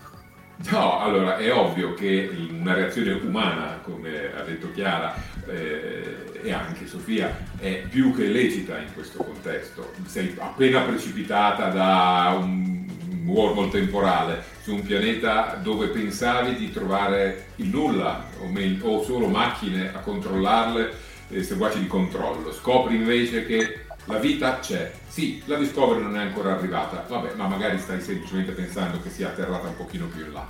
[0.70, 5.14] No, allora è ovvio che una reazione umana, come ha detto Chiara,
[5.48, 9.92] eh, e anche Sofia è più che lecita in questo contesto.
[10.06, 12.86] Sei appena precipitata da un
[13.24, 19.26] wormhole temporale su un pianeta dove pensavi di trovare il nulla o, me- o solo
[19.26, 20.92] macchine a controllarle,
[21.30, 22.52] eh, seguaci di controllo.
[22.52, 24.92] Scopri invece che la vita c'è.
[25.08, 29.28] Sì, la Discovery non è ancora arrivata, vabbè, ma magari stai semplicemente pensando che sia
[29.28, 30.46] atterrata un pochino più in là.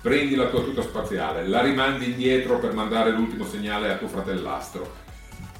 [0.00, 5.08] Prendi la tua tuta spaziale, la rimandi indietro per mandare l'ultimo segnale a tuo fratellastro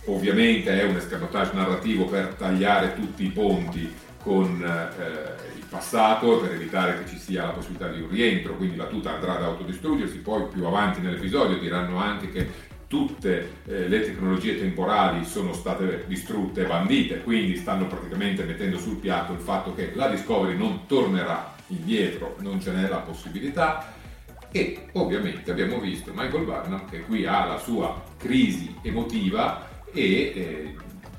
[0.06, 3.92] ovviamente è un escamotage narrativo per tagliare tutti i ponti
[4.22, 8.76] con eh, il passato per evitare che ci sia la possibilità di un rientro, quindi
[8.76, 14.00] la tuta andrà ad autodistruggersi, poi più avanti nell'episodio diranno anche che tutte eh, le
[14.00, 19.74] tecnologie temporali sono state distrutte e bandite, quindi stanno praticamente mettendo sul piatto il fatto
[19.74, 23.94] che la Discovery non tornerà indietro, non ce n'è la possibilità.
[24.50, 30.74] E ovviamente abbiamo visto Michael Barnum che qui ha la sua crisi emotiva e eh,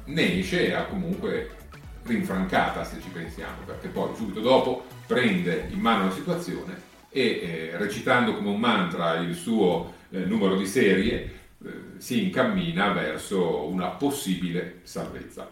[0.05, 1.49] ne esce a comunque
[2.03, 7.78] rinfrancata se ci pensiamo, perché poi subito dopo prende in mano la situazione e eh,
[7.78, 13.89] recitando come un mantra il suo eh, numero di serie eh, si incammina verso una
[13.89, 15.49] possibile salvezza.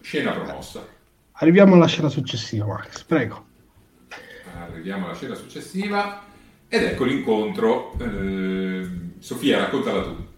[0.00, 0.86] Scena promossa.
[1.32, 3.46] Arriviamo alla scena successiva, Max, prego.
[4.58, 6.22] Arriviamo alla scena successiva
[6.68, 7.94] ed ecco l'incontro.
[7.98, 8.88] Eh,
[9.18, 10.28] Sofia, raccontala tu.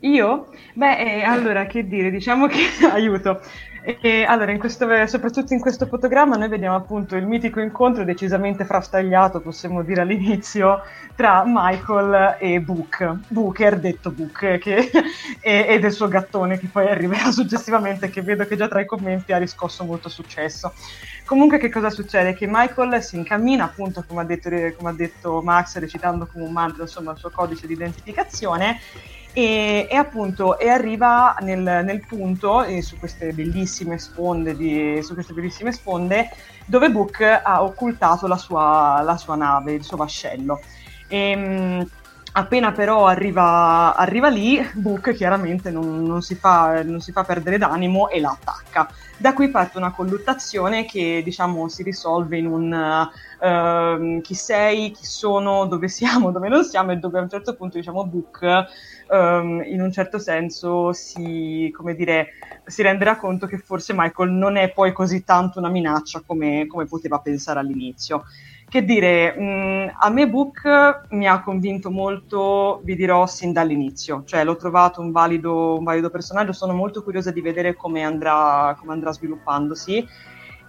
[0.00, 0.48] Io?
[0.74, 3.40] Beh, eh, allora, che dire, diciamo che aiuto.
[3.82, 8.64] E, allora, in questo, soprattutto in questo fotogramma noi vediamo appunto il mitico incontro decisamente
[8.64, 10.82] frastagliato, possiamo dire all'inizio,
[11.14, 14.90] tra Michael e Book, Booker, detto Book, che,
[15.40, 18.86] e, e, del suo gattone che poi arriverà successivamente, che vedo che già tra i
[18.86, 20.72] commenti ha riscosso molto successo.
[21.24, 22.34] Comunque che cosa succede?
[22.34, 26.52] Che Michael si incammina appunto, come ha detto, come ha detto Max, recitando come un
[26.52, 28.78] mantra, insomma, il suo codice di identificazione
[29.32, 35.14] e, e, appunto e arriva nel, nel punto eh, su queste bellissime sponde di, su
[35.14, 36.30] queste bellissime sponde
[36.64, 40.60] dove Book ha occultato la sua, la sua nave, il suo vascello.
[41.08, 41.88] E, ehm,
[42.32, 47.58] appena però arriva, arriva, lì, Book chiaramente non, non, si fa, non, si fa, perdere
[47.58, 48.88] d'animo e la attacca.
[49.16, 53.08] Da qui parte una colluttazione che diciamo si risolve in un
[53.38, 57.54] uh, chi sei, chi sono, dove siamo, dove non siamo e dove a un certo
[57.54, 58.66] punto diciamo Book
[59.10, 62.28] um, in un certo senso si, dire,
[62.64, 66.86] si renderà conto che forse Michael non è poi così tanto una minaccia come, come
[66.86, 68.24] poteva pensare all'inizio.
[68.70, 74.44] Che dire, mh, a me Book mi ha convinto molto, vi dirò, sin dall'inizio, cioè
[74.44, 78.92] l'ho trovato un valido, un valido personaggio, sono molto curiosa di vedere come andrà, come
[78.92, 80.06] andrà sviluppandosi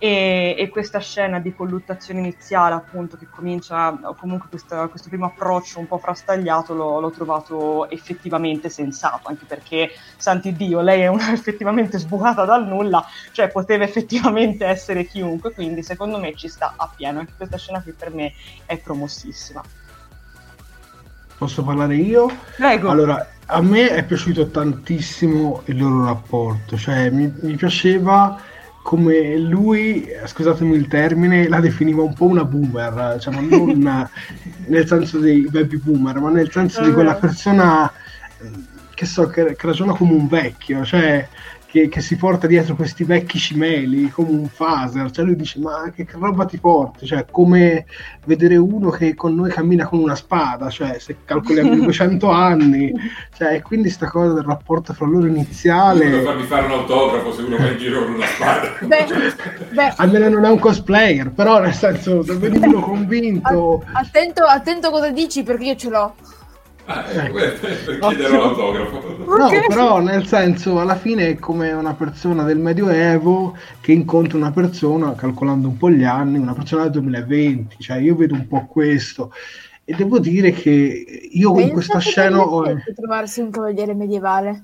[0.03, 5.27] e, e, questa scena di colluttazione iniziale appunto che comincia o comunque questa, questo primo
[5.27, 11.07] approccio un po' frastagliato l'ho, l'ho, trovato effettivamente sensato anche perché santi Dio lei è
[11.07, 16.73] una effettivamente sbucata dal nulla cioè poteva effettivamente essere chiunque quindi secondo me ci sta
[16.77, 18.33] a pieno anche questa scena qui per me
[18.65, 19.61] è promossissima
[21.37, 22.27] posso parlare io?
[22.55, 22.89] Prego.
[22.89, 28.49] allora a me è piaciuto tantissimo il loro rapporto cioè mi, mi piaceva
[28.81, 34.09] come lui, scusatemi il termine, la definiva un po' una boomer, cioè, non
[34.67, 37.91] nel senso dei baby boomer, ma nel senso di quella persona
[38.93, 41.27] che so che, che ragiona come un vecchio, cioè
[41.71, 45.89] che, che, si porta dietro questi vecchi cimeli come un phaser, cioè lui dice ma
[45.95, 47.85] che, roba ti porti, cioè come
[48.25, 52.91] vedere uno che con noi cammina con una spada, cioè se calcoliamo 200 anni,
[53.37, 56.09] cioè quindi sta cosa del rapporto fra loro iniziale...
[56.09, 58.73] Non farmi fare un autografo se uno va in giro con una spada.
[58.81, 59.05] Beh,
[59.71, 59.93] beh.
[59.95, 63.85] Almeno non è un cosplayer, però nel senso, se vedi uno convinto...
[63.93, 66.15] Attento, attento cosa dici perché io ce l'ho.
[66.93, 69.19] Ah, ecco, per chiedere l'autografo.
[69.31, 74.51] No, però nel senso, alla fine è come una persona del Medioevo che incontra una
[74.51, 78.65] persona, calcolando un po' gli anni, una persona del 2020, cioè io vedo un po'
[78.65, 79.31] questo.
[79.85, 82.63] E devo dire che io Pensa in questa scena ho...
[82.93, 84.63] trovarsi un cavaliere medievale.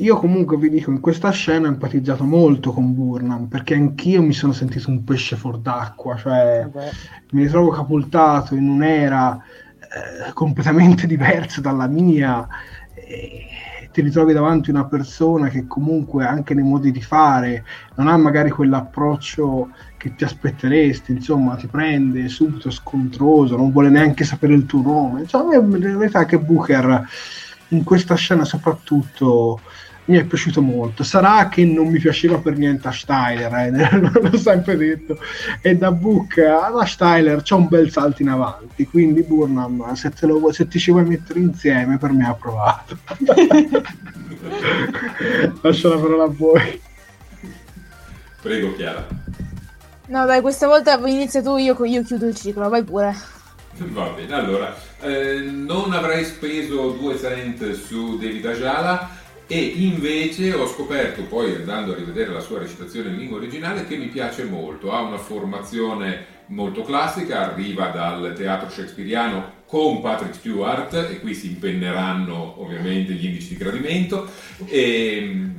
[0.00, 4.34] Io comunque vi dico, in questa scena ho empatizzato molto con Burnham, perché anch'io mi
[4.34, 6.90] sono sentito un pesce fuor d'acqua, cioè Vabbè.
[7.30, 9.42] mi ritrovo capultato in un'era
[9.92, 12.46] eh, completamente diverso dalla mia,
[12.94, 13.46] eh,
[13.92, 17.64] ti ritrovi davanti una persona che comunque anche nei modi di fare
[17.94, 24.24] non ha magari quell'approccio che ti aspetteresti, insomma ti prende subito scontroso, non vuole neanche
[24.24, 25.24] sapere il tuo nome.
[25.30, 27.08] A me la verità è che Booker
[27.68, 29.60] in questa scena soprattutto
[30.06, 31.04] mi è piaciuto molto.
[31.04, 33.70] Sarà che non mi piaceva per niente a Steiler, eh,
[34.20, 35.18] l'ho sempre detto.
[35.60, 38.86] E da Book alla Steiler c'è un bel salto in avanti.
[38.86, 42.96] Quindi, Burnham, se, lo, se ti ci vuoi mettere insieme, per me ha approvato.
[45.62, 46.80] Lascio la parola a voi.
[48.42, 49.06] Prego, Chiara.
[50.08, 53.14] No, dai, questa volta inizia tu, io, io chiudo il ciclo, vai pure.
[53.78, 60.66] Va bene, allora, eh, non avrei speso due cent su David Ajala e invece ho
[60.66, 64.90] scoperto poi andando a rivedere la sua recitazione in lingua originale che mi piace molto,
[64.90, 71.48] ha una formazione molto classica, arriva dal teatro shakespeariano con Patrick Stewart e qui si
[71.48, 74.28] impenneranno ovviamente gli indici di gradimento.
[74.66, 75.50] E mm,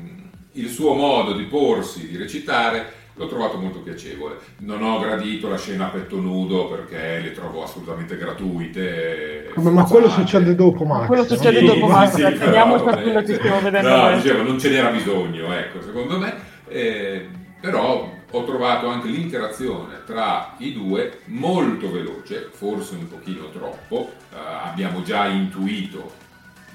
[0.53, 4.38] il suo modo di porsi, di recitare l'ho trovato molto piacevole.
[4.59, 9.51] Non ho gradito la scena a petto nudo perché le trovo assolutamente gratuite.
[9.55, 11.07] Ma, ma quello succede dopo, Max.
[11.07, 12.13] Quello succede sì, dopo, Max.
[12.13, 13.89] Sì, Teniamo per quello che stiamo vedendo.
[13.89, 16.36] No, dicevo, non ce n'era bisogno, ecco, secondo me.
[16.68, 17.28] Eh,
[17.59, 24.11] però ho trovato anche l'interazione tra i due molto veloce, forse un pochino troppo.
[24.32, 26.26] Uh, abbiamo già intuito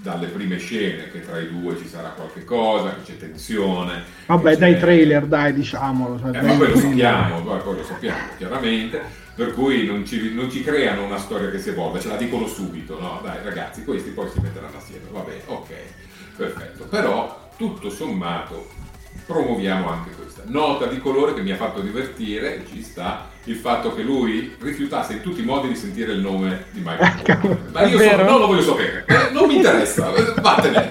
[0.02, 4.02] dalle prime scene che tra i due ci sarà qualche cosa, che c'è tensione.
[4.26, 6.18] Vabbè, dai trailer, dai, diciamolo.
[6.18, 9.00] Cioè, eh, ma poi lo sappiamo, poi lo sappiamo chiaramente,
[9.34, 12.46] per cui non ci, non ci, creano una storia che si evolve, ce la dicono
[12.48, 13.20] subito, no?
[13.22, 15.74] Dai ragazzi, questi poi si metteranno assieme, va bene, ok,
[16.36, 16.84] perfetto.
[16.84, 18.68] Però tutto sommato
[19.24, 20.42] promuoviamo anche questa.
[20.46, 25.14] Nota di colore che mi ha fatto divertire, ci sta, il fatto che lui rifiutasse
[25.14, 28.46] in tutti i modi di sentire il nome di Michael Ma io so, non lo
[28.46, 30.90] voglio sapere, eh, non mi interessa, eh, vattene.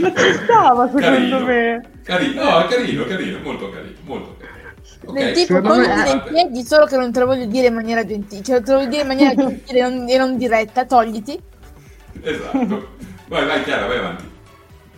[0.00, 1.88] Ma ci stava secondo carino, me.
[2.02, 4.48] Carino, no, carino, carino, molto carino, molto carino.
[5.12, 8.04] Del tipo con me- dei piedi, solo che non te lo voglio dire in maniera
[8.04, 11.40] gentile, cioè te lo voglio dire in maniera gentile e non, e non diretta, togliti.
[12.22, 12.88] Esatto.
[13.28, 14.24] Vai, vai Chiara, vai avanti.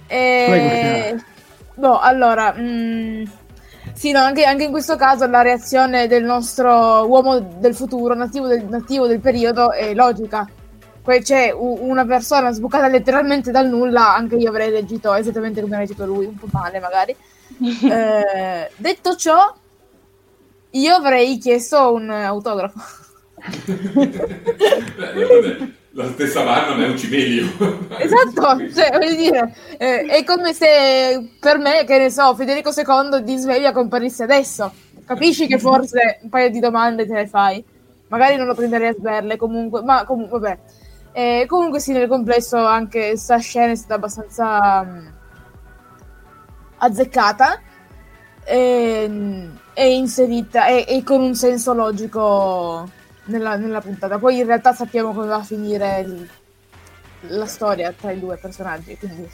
[0.07, 1.09] Prego, E...
[1.09, 1.25] Chiara.
[1.75, 3.25] Boh, allora, mm,
[4.03, 8.49] sì, no, anche, anche in questo caso la reazione del nostro uomo del futuro, nativo
[8.49, 10.45] del, nativo del periodo, è logica.
[11.01, 15.77] Poi c'è u- una persona sbucata letteralmente dal nulla, anche io avrei reagito esattamente come
[15.77, 17.15] ha reagito lui, un po' male magari.
[17.63, 19.55] Eh, detto ciò,
[20.71, 22.81] io avrei chiesto un autografo.
[24.97, 27.47] Beh, vabbè, la stessa VAR non è un cimelio.
[27.99, 33.23] Esatto, cioè, voglio dire, eh, è come se per me, che ne so, Federico II
[33.23, 34.73] di sveglia comparisse adesso.
[35.05, 37.63] Capisci che forse un paio di domande te le fai?
[38.09, 40.59] Magari non lo prenderei a sberle, comunque, ma comunque, vabbè.
[41.13, 45.07] Eh, comunque sì, nel complesso anche sta scena è stata abbastanza mm,
[46.79, 47.61] azzeccata
[48.45, 52.89] e, e inserita e, e con un senso logico
[53.25, 54.19] nella, nella puntata.
[54.19, 56.29] Poi in realtà sappiamo come va a finire il-
[57.29, 59.29] la storia tra i due personaggi, quindi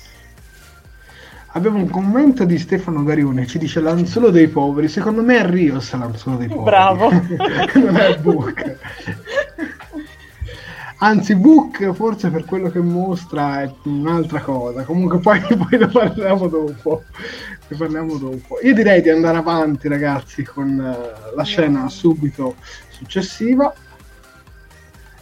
[1.53, 4.87] Abbiamo un commento di Stefano Garione, ci dice l'anzuolo dei poveri.
[4.87, 6.65] Secondo me è Rios l'anzuolo dei poveri.
[6.65, 7.11] Bravo.
[7.75, 8.77] non è Book.
[10.99, 14.83] Anzi, Book forse per quello che mostra è un'altra cosa.
[14.83, 17.05] Comunque poi, poi ne parliamo dopo.
[17.67, 18.59] Ne parliamo dopo.
[18.63, 22.57] Io direi di andare avanti, ragazzi, con eh, la scena subito
[22.99, 23.73] successiva.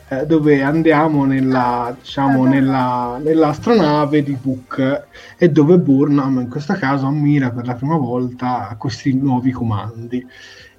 [0.08, 5.06] eh, dove andiamo nella, diciamo, nella, nell'astronave di Book
[5.36, 10.24] e dove Burnham in questo caso ammira per la prima volta questi nuovi comandi.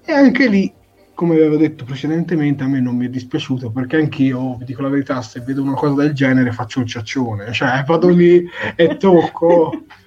[0.06, 0.74] E anche lì,
[1.14, 4.90] come avevo detto precedentemente, a me non mi è dispiaciuto perché anch'io, vi dico la
[4.90, 9.72] verità, se vedo una cosa del genere faccio un ciaccione, cioè vado lì e tocco.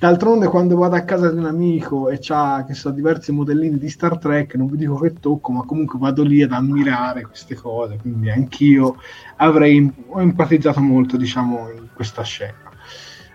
[0.00, 3.90] D'altronde, quando vado a casa di un amico e c'ha che so, diversi modellini di
[3.90, 7.98] Star Trek, non vi dico che tocco, ma comunque vado lì ad ammirare queste cose.
[8.00, 8.96] Quindi anch'io
[9.36, 12.70] avrei ho empatizzato molto, diciamo, in questa scena.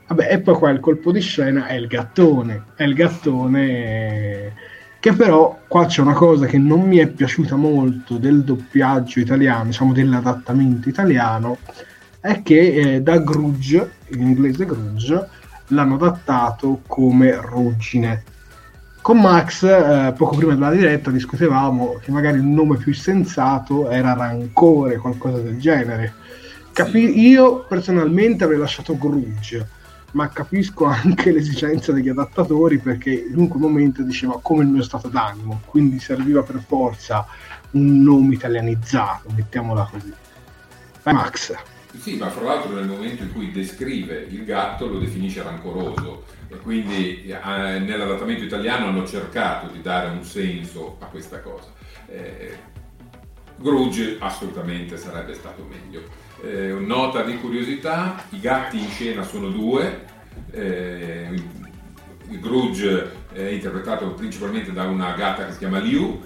[0.08, 2.64] Vabbè, e poi qua il colpo di scena è il gattone.
[2.76, 4.54] È il gattone
[5.00, 9.66] che però qua c'è una cosa che non mi è piaciuta molto del doppiaggio italiano,
[9.66, 11.60] diciamo dell'adattamento italiano,
[12.20, 18.24] è che eh, da Grudge, in inglese Grudge, l'hanno adattato come ruggine.
[19.02, 24.14] Con Max, eh, poco prima della diretta, discutevamo che magari il nome più sensato era
[24.14, 26.14] Rancore, qualcosa del genere.
[26.74, 29.68] Capi- io personalmente avrei lasciato Grudge,
[30.14, 34.82] ma capisco anche l'esigenza degli adattatori perché in un quel momento diceva come il mio
[34.82, 37.28] stato d'animo, quindi serviva per forza
[37.72, 40.14] un nome italianizzato, mettiamola così.
[41.04, 41.54] Max.
[41.98, 46.58] Sì, ma fra l'altro nel momento in cui descrive il gatto lo definisce rancoroso e
[46.58, 51.72] quindi eh, nell'adattamento italiano hanno cercato di dare un senso a questa cosa.
[52.08, 52.74] Eh,
[53.58, 56.04] Grudge assolutamente sarebbe stato meglio.
[56.44, 60.06] Eh, nota di curiosità, i gatti in scena sono due,
[60.52, 61.30] eh,
[62.28, 66.22] Grudge è interpretato principalmente da una gatta che si chiama Liu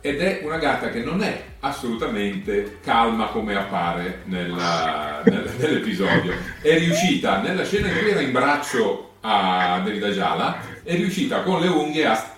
[0.00, 6.32] ed è una gatta che non è assolutamente calma come appare nella- nel- nell'episodio.
[6.60, 11.60] È riuscita, nella scena in cui era in braccio a David Ajala, è riuscita con
[11.60, 12.32] le unghie a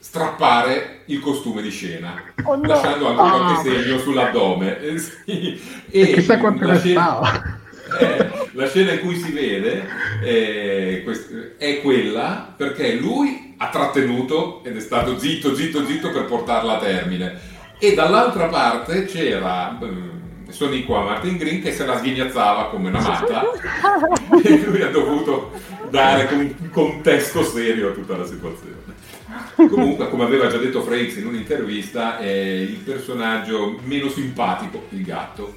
[0.00, 2.66] strappare il costume di scena, Oh no.
[2.66, 3.30] lasciando anche Ah.
[3.62, 4.78] qualche segno sull'addome.
[4.88, 5.60] Eh, sì.
[5.90, 7.58] E chissà quanto la scena-
[8.00, 9.86] eh, la scena in cui si vede
[10.22, 16.24] eh, quest- è quella perché lui ha trattenuto ed è stato zitto, zitto, zitto per
[16.24, 17.56] portarla a termine.
[17.78, 20.08] E dall'altra parte c'era mm,
[20.48, 23.44] Sonico Martin Green che se la sghignazzava come una matta
[24.42, 25.52] e lui ha dovuto
[25.90, 28.76] dare un contesto serio a tutta la situazione.
[29.54, 35.54] Comunque, come aveva già detto Frakes in un'intervista, è il personaggio meno simpatico, il gatto,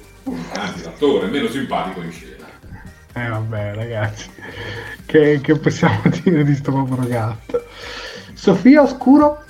[0.54, 2.41] anzi l'attore meno simpatico in scena.
[3.14, 4.30] Eh vabbè ragazzi,
[5.04, 7.64] che, che possiamo dire di sto povero gatto?
[8.34, 9.44] Sofia Oscuro?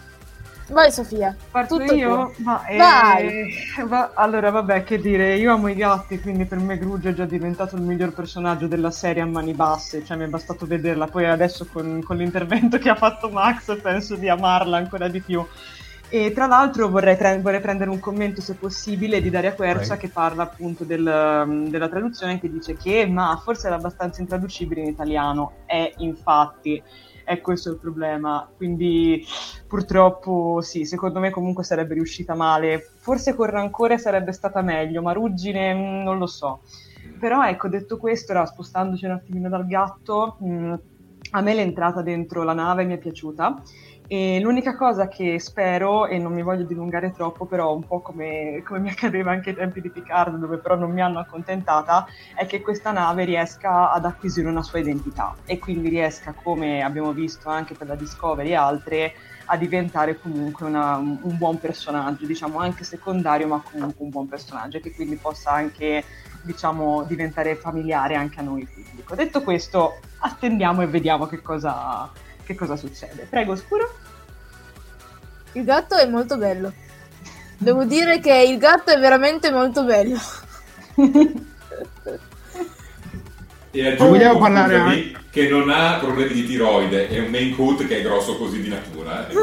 [0.73, 2.33] vai Sofia, Parto tutto io?
[2.39, 3.55] Ma, eh, Vai.
[3.87, 7.25] va- allora, vabbè, che dire, io amo i gatti, quindi per me Grudge è già
[7.25, 11.27] diventato il miglior personaggio della serie a mani basse, cioè mi è bastato vederla, poi
[11.27, 15.47] adesso con, con l'intervento che ha fatto Max penso di amarla ancora di più.
[16.15, 19.99] E tra l'altro vorrei, pre- vorrei prendere un commento, se possibile, di Daria Quercia Vai.
[19.99, 24.89] che parla appunto del- della traduzione che dice che ma forse era abbastanza intraducibile in
[24.89, 25.53] italiano.
[25.65, 26.83] È infatti
[27.25, 28.47] è questo il problema.
[28.55, 29.25] Quindi
[29.67, 32.91] purtroppo sì, secondo me comunque sarebbe riuscita male.
[32.99, 36.61] Forse con rancore sarebbe stata meglio, ma ruggine mm, non lo so.
[37.19, 40.75] Però ecco, detto questo, ora, spostandoci un attimino dal gatto, mh, mm,
[41.31, 43.63] a me l'entrata dentro la nave mi è piaciuta
[44.13, 48.63] e l'unica cosa che spero, e non mi voglio dilungare troppo, però un po' come,
[48.63, 52.05] come, mi accadeva anche ai tempi di Picard, dove però non mi hanno accontentata,
[52.35, 57.13] è che questa nave riesca ad acquisire una sua identità e quindi riesca, come abbiamo
[57.13, 59.15] visto anche per la Discovery e altre,
[59.47, 64.77] a diventare comunque una, un buon personaggio, diciamo anche secondario, ma comunque un buon personaggio,
[64.77, 66.05] e che quindi possa anche
[66.43, 69.15] diciamo, diventare familiare anche a noi pubblico.
[69.15, 72.11] Detto questo, attendiamo e vediamo che cosa,
[72.45, 73.27] che cosa succede.
[73.31, 74.02] Prego, Scuro.
[75.53, 76.73] Il gatto è molto bello.
[77.59, 80.19] Devo dire che il gatto è veramente molto bello.
[83.71, 85.15] e aggiungo vogliamo parlare anche...
[85.31, 88.69] che non ha problemi di tiroide, è un main coat che è grosso così di
[88.69, 89.29] natura.
[89.29, 89.35] Eh.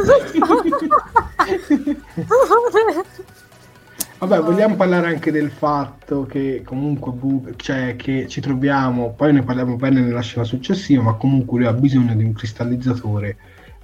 [4.19, 9.77] Vabbè, vogliamo parlare anche del fatto che comunque cioè, che ci troviamo, poi ne parliamo
[9.77, 13.37] bene nella scena successiva, ma comunque lui ha bisogno di un cristallizzatore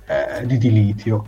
[0.05, 1.25] eh, di dilitio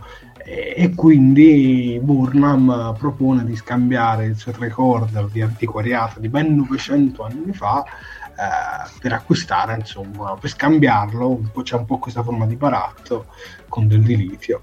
[0.50, 7.52] e quindi Burnham propone di scambiare il suo recorder di antiquariato di ben 900 anni
[7.52, 13.26] fa eh, per acquistare, insomma, per scambiarlo, un c'è un po' questa forma di baratto
[13.68, 14.60] con del dilitio.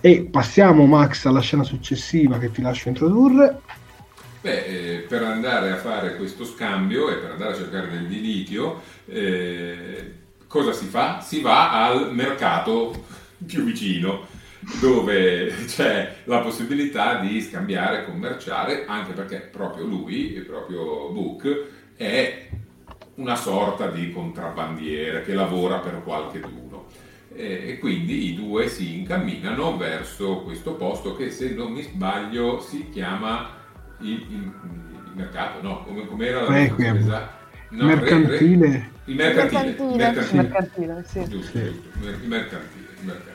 [0.00, 3.60] E passiamo Max alla scena successiva che ti lascio introdurre.
[4.40, 8.80] Beh, eh, per andare a fare questo scambio e per andare a cercare del dilitio,
[9.06, 10.14] eh,
[10.46, 11.20] cosa si fa?
[11.20, 13.04] Si va al mercato
[13.44, 14.31] più vicino
[14.80, 22.48] dove c'è la possibilità di scambiare, commerciare, anche perché proprio lui, proprio Book, è
[23.16, 26.86] una sorta di contrabbandiere che lavora per qualche d'uno.
[27.34, 32.90] E quindi i due si incamminano verso questo posto che, se non mi sbaglio, si
[32.90, 33.56] chiama
[34.00, 34.52] il, il,
[35.08, 35.82] il mercato, no?
[35.82, 37.30] Come, com'era la Requiem.
[37.70, 38.66] No, mercantile.
[38.66, 39.80] Re, re, il mercantile.
[39.88, 41.28] Il mercantile, il mercantile, sì.
[41.28, 41.88] Giusto, giusto.
[42.08, 42.86] Il mercantile.
[43.00, 43.31] Il mercantile.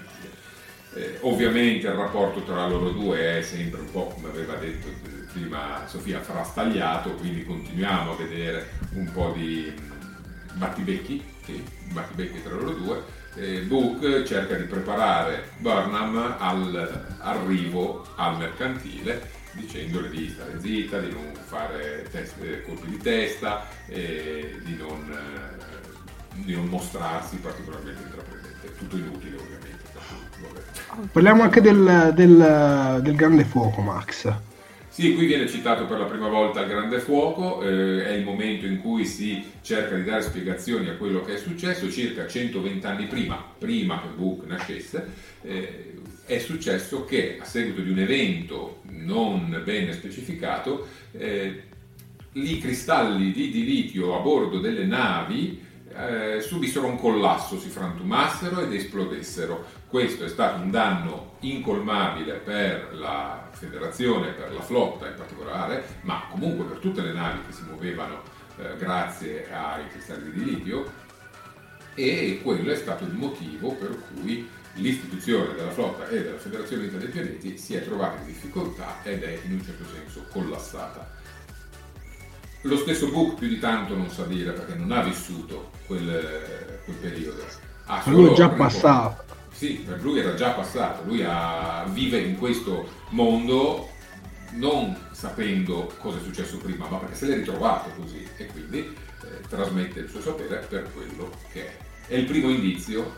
[0.98, 4.88] Eh, ovviamente il rapporto tra loro due è sempre un po' come aveva detto
[5.32, 12.56] prima Sofia frastagliato, quindi continuiamo a vedere un po' di mm, battibecchi, sì, battibecchi tra
[12.56, 13.04] loro due.
[13.36, 21.32] Eh, Book cerca di preparare Burnham all'arrivo al mercantile dicendole di stare zitta, di non
[21.46, 28.76] fare test, eh, colpi di testa, eh, di, non, eh, di non mostrarsi particolarmente intraprendente.
[28.78, 29.67] Tutto inutile ovviamente.
[31.12, 34.34] Parliamo anche del, del, del grande fuoco, Max.
[34.98, 38.66] Sì, qui viene citato per la prima volta il grande fuoco, eh, è il momento
[38.66, 43.06] in cui si cerca di dare spiegazioni a quello che è successo, circa 120 anni
[43.06, 45.08] prima, prima che Book nascesse,
[45.44, 51.62] eh, è successo che a seguito di un evento non ben specificato, eh,
[52.32, 55.64] i cristalli di, di litio a bordo delle navi
[55.96, 59.66] eh, subissero un collasso, si frantumassero ed esplodessero.
[59.90, 66.24] Questo è stato un danno incolmabile per la federazione, per la flotta in particolare, ma
[66.30, 68.22] comunque per tutte le navi che si muovevano
[68.58, 71.06] eh, grazie ai cristalli di litio
[71.94, 76.98] e quello è stato il motivo per cui l'istituzione della flotta e della Federazione Unita
[76.98, 81.16] dei Pianeti si è trovata in difficoltà ed è in un certo senso collassata.
[82.62, 86.96] Lo stesso Book più di tanto non sa dire perché non ha vissuto quel, quel
[86.98, 87.46] periodo.
[87.86, 89.27] Ha lui è già passato.
[89.58, 91.04] Sì, per lui era già passato.
[91.04, 93.90] Lui ha, vive in questo mondo
[94.52, 99.48] non sapendo cosa è successo prima, ma perché se l'è ritrovato così e quindi eh,
[99.50, 101.78] trasmette il suo sapere per quello che è.
[102.06, 103.18] È il primo indizio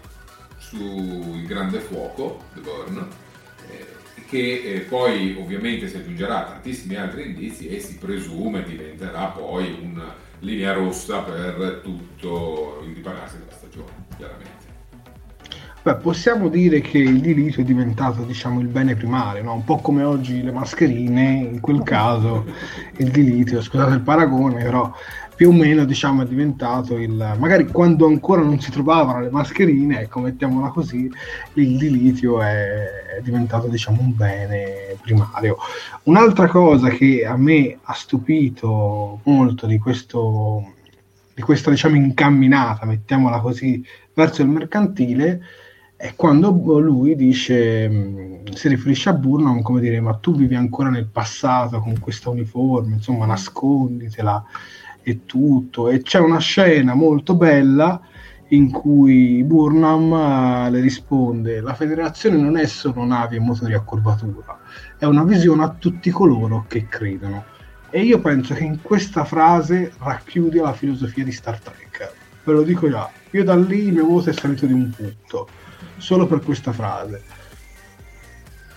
[0.59, 3.07] sul grande fuoco, The Burn,
[3.69, 3.85] eh,
[4.25, 9.77] che eh, poi ovviamente si aggiungerà a tantissimi altri indizi e si presume diventerà poi
[9.81, 14.58] una linea rossa per tutto il dipanarsi della stagione, chiaramente.
[15.81, 19.53] Beh, possiamo dire che il diritto è diventato diciamo, il bene primario, no?
[19.53, 22.45] un po' come oggi le mascherine, in quel caso
[22.97, 24.93] il dilitio, scusate il paragone, però
[25.39, 30.01] più o meno diciamo è diventato il magari quando ancora non si trovavano le mascherine
[30.01, 31.09] ecco mettiamola così
[31.53, 35.55] il dilitio è, è diventato diciamo un bene primario
[36.03, 40.73] un'altra cosa che a me ha stupito molto di questo
[41.33, 43.81] di questa diciamo incamminata mettiamola così
[44.13, 45.41] verso il mercantile
[46.01, 51.07] è quando lui dice si riferisce a Burnham come dire ma tu vivi ancora nel
[51.07, 54.45] passato con questa uniforme insomma nasconditela
[55.01, 55.89] e tutto.
[55.89, 57.99] E c'è una scena molto bella
[58.51, 60.11] in cui Burnham
[60.67, 64.57] uh, le risponde la federazione non è solo navi e motori a curvatura,
[64.97, 67.43] è una visione a tutti coloro che credono.
[67.89, 72.13] E io penso che in questa frase racchiude la filosofia di Star Trek.
[72.45, 75.47] Ve lo dico già, io da lì il mio voto è salito di un punto,
[75.99, 77.23] solo per questa frase.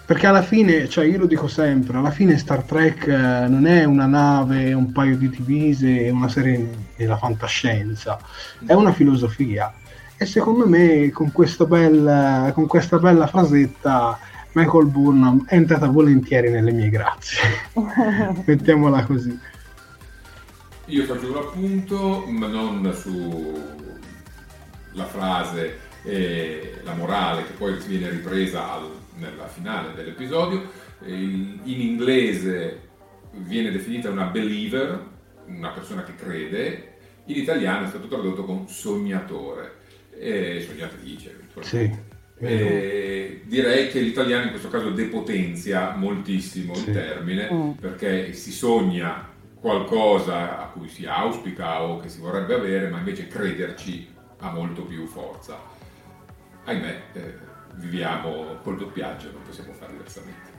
[0.05, 3.85] Perché alla fine, cioè io lo dico sempre, alla fine Star Trek eh, non è
[3.85, 8.19] una nave, un paio di divise una serie della fantascienza,
[8.67, 9.73] è una filosofia.
[10.17, 11.33] E secondo me con,
[11.67, 14.19] bel, con questa bella frasetta
[14.53, 17.39] Michael Burnham è entrata volentieri nelle mie grazie.
[18.45, 19.39] Mettiamola così.
[20.87, 28.73] Io faccio un appunto, ma non sulla frase e la morale che poi viene ripresa
[28.73, 30.71] al nella finale dell'episodio.
[31.05, 32.89] In inglese
[33.33, 35.07] viene definita una believer,
[35.47, 36.91] una persona che crede,
[37.27, 39.81] in italiano è stato tradotto con sognatore,
[40.17, 41.39] e sognatrice.
[41.61, 42.11] Sì.
[42.39, 46.89] E direi che l'italiano in questo caso depotenzia moltissimo sì.
[46.89, 47.71] il termine mm.
[47.73, 49.29] perché si sogna
[49.61, 54.83] qualcosa a cui si auspica o che si vorrebbe avere, ma invece crederci ha molto
[54.83, 55.72] più forza.
[56.65, 57.39] Ahimè, eh,
[57.75, 60.51] viviamo col doppiaggio, non possiamo fare diversamente.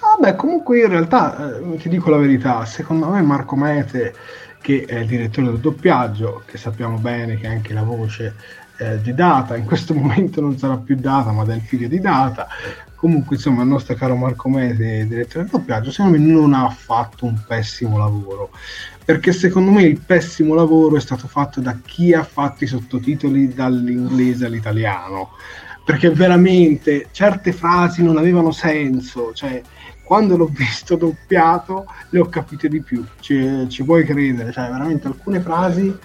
[0.00, 4.14] Vabbè, comunque in realtà eh, ti dico la verità, secondo me Marco Mete,
[4.60, 8.34] che è il direttore del doppiaggio, che sappiamo bene che è anche la voce
[8.78, 12.46] eh, di Data, in questo momento non sarà più Data, ma del figlio di Data.
[12.94, 17.26] Comunque, insomma, il nostro caro Marco Mete, direttore del doppiaggio, secondo me non ha fatto
[17.26, 18.50] un pessimo lavoro.
[19.08, 23.54] Perché secondo me il pessimo lavoro è stato fatto da chi ha fatto i sottotitoli
[23.54, 25.30] dall'inglese all'italiano
[25.82, 29.62] perché veramente certe frasi non avevano senso, cioè
[30.04, 35.06] quando l'ho visto doppiato le ho capite di più, ci, ci puoi credere, cioè veramente
[35.06, 35.96] alcune frasi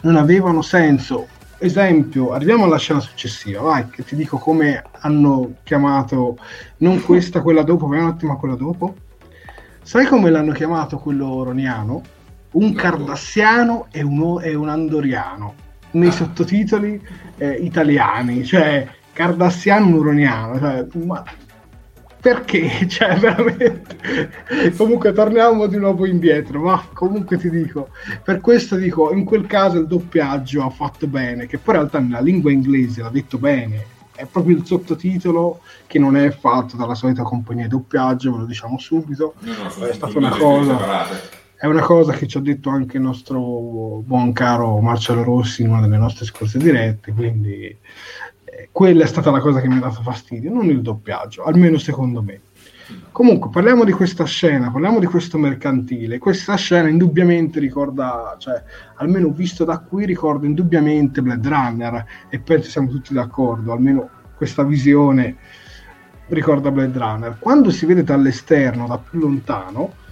[0.00, 1.28] non avevano senso.
[1.58, 6.36] Esempio, arriviamo alla scena successiva, vai, che ti dico come hanno chiamato
[6.78, 8.96] non questa, quella dopo, vai un attimo quella dopo.
[9.80, 12.16] Sai come l'hanno chiamato quello roniano?
[12.50, 15.54] Un cardassiano e un, e un andoriano
[15.92, 17.00] nei sottotitoli
[17.36, 20.58] eh, italiani, cioè cardassiano uroniano.
[20.58, 21.24] Cioè, ma
[22.20, 22.86] perché?
[22.88, 23.96] Cioè, veramente.
[24.76, 27.90] comunque torniamo di nuovo indietro, ma comunque ti dico,
[28.22, 32.00] per questo dico, in quel caso il doppiaggio ha fatto bene, che poi in realtà
[32.00, 36.96] nella lingua inglese l'ha detto bene, è proprio il sottotitolo che non è fatto dalla
[36.96, 39.34] solita compagnia di doppiaggio, ve lo diciamo subito.
[39.40, 41.46] No, no, è stata una cosa.
[41.60, 45.70] È una cosa che ci ha detto anche il nostro buon caro Marcello Rossi in
[45.70, 47.76] una delle nostre scorse dirette, quindi
[48.70, 52.22] quella è stata la cosa che mi ha dato fastidio, non il doppiaggio, almeno secondo
[52.22, 52.42] me.
[53.10, 56.18] Comunque, parliamo di questa scena, parliamo di questo mercantile.
[56.18, 58.62] Questa scena indubbiamente ricorda, cioè,
[58.94, 64.62] almeno visto da qui, ricorda indubbiamente Blade Runner e penso siamo tutti d'accordo, almeno questa
[64.62, 65.34] visione
[66.28, 67.36] ricorda Blade Runner.
[67.40, 70.06] Quando si vede dall'esterno, da più lontano,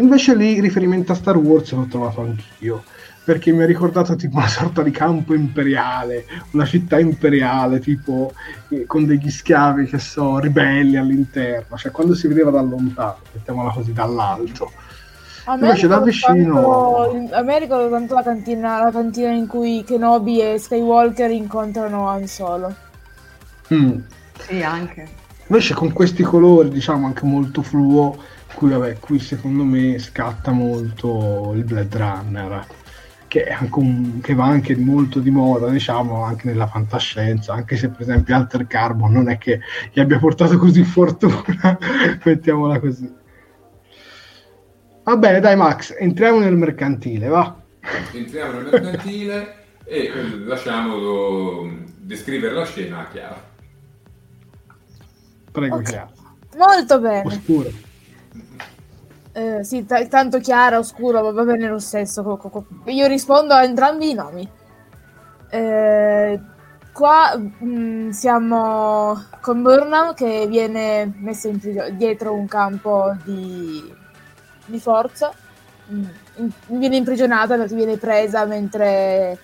[0.00, 2.82] invece lì riferimento a Star Wars l'ho trovato anch'io
[3.28, 8.32] perché mi ha ricordato tipo una sorta di campo imperiale, una città imperiale, tipo
[8.70, 13.70] eh, con degli schiavi che so, ribelli all'interno, cioè quando si vedeva da lontano, mettiamola
[13.70, 14.72] così, dall'alto.
[15.46, 17.08] Invece da vicino...
[17.12, 22.08] Tanto, a me ricordo tanto la cantina, la cantina in cui Kenobi e Skywalker incontrano
[22.08, 22.74] Han Solo.
[23.74, 23.98] Mm.
[24.38, 25.06] Sì, anche.
[25.48, 28.16] Invece con questi colori, diciamo, anche molto fluo,
[28.54, 32.66] qui, vabbè, qui secondo me scatta molto il Blade Runner
[33.28, 38.00] che, un, che, va anche molto di moda, diciamo, anche nella fantascienza, anche se per
[38.00, 39.60] esempio Alter Carbon non è che
[39.92, 41.78] gli abbia portato così fortuna,
[42.24, 43.14] mettiamola così.
[45.04, 47.54] Va bene, dai Max, entriamo nel mercantile, va.
[48.12, 53.46] Entriamo nel mercantile e eh, lasciamo descrivere la scena a Chiara.
[55.52, 55.86] Prego, okay.
[55.86, 56.10] Chiara.
[56.56, 57.22] Molto bene.
[57.26, 57.70] Oscuro.
[59.32, 62.64] Eh, sì, t- tanto chiaro, oscuro, va bene lo stesso.
[62.86, 64.50] Io rispondo a entrambi i nomi.
[65.50, 66.40] Eh,
[66.92, 71.60] qua mh, mm, siamo con Burnham che viene messa in
[71.92, 73.94] dietro un campo di,
[74.66, 75.32] di forza.
[75.92, 76.04] Mm,
[76.36, 79.38] in- viene imprigionata perché viene presa mentre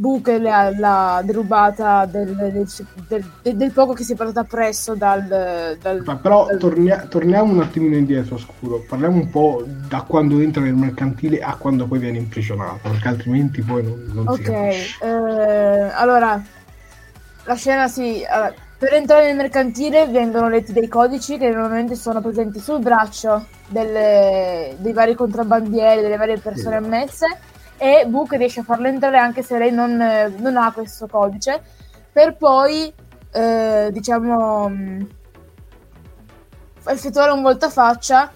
[0.00, 2.68] Buche l'ha, l'ha derubata del, del,
[3.08, 5.76] del, del, poco che si è portata appresso dal...
[5.82, 6.56] dal Ma però dal...
[6.56, 8.84] Tornia, torniamo un attimino indietro, scuro.
[8.88, 13.60] Parliamo un po' da quando entra nel mercantile a quando poi viene imprigionata, perché altrimenti
[13.60, 14.36] poi non, non okay.
[14.36, 15.04] si capisce.
[15.04, 16.40] Eh, allora,
[17.42, 18.24] la scena si...
[18.24, 23.46] Allora, per entrare nel mercantile vengono letti dei codici che normalmente sono presenti sul braccio
[23.66, 27.26] delle, dei vari contrabbandieri, delle varie persone ammesse
[27.78, 29.96] e Book riesce a farla entrare anche se lei non,
[30.36, 31.62] non ha questo codice,
[32.12, 32.92] per poi,
[33.32, 35.00] eh, diciamo, mm,
[36.86, 38.30] effettuare un voltafaccia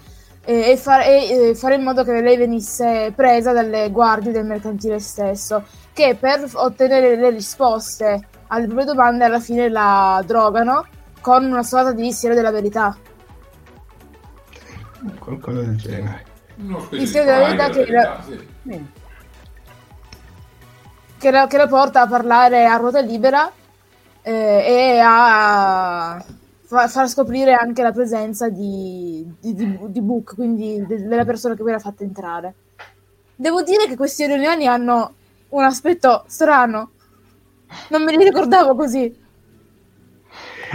[0.45, 4.45] e, e, far, e, e, fare in modo che lei venisse presa dalle guardie del
[4.45, 10.85] mercantile stesso, che per ottenere le risposte alle proprie domande alla fine la drogano
[11.19, 12.95] con una sorta di siero della verità.
[15.19, 16.25] Qualcosa del genere.
[16.91, 18.23] Il siero della verità che, verità, la...
[18.23, 19.01] sì.
[21.23, 23.49] Che, la, che la porta a parlare a ruota libera
[24.21, 26.21] eh, e a
[26.65, 31.63] far scoprire anche la presenza di, di, di, di Book, quindi de, della persona che
[31.63, 32.55] vi ha fatto entrare.
[33.35, 35.13] Devo dire che questi riunioni hanno
[35.49, 36.91] un aspetto strano.
[37.89, 39.21] Non me li ricordavo così.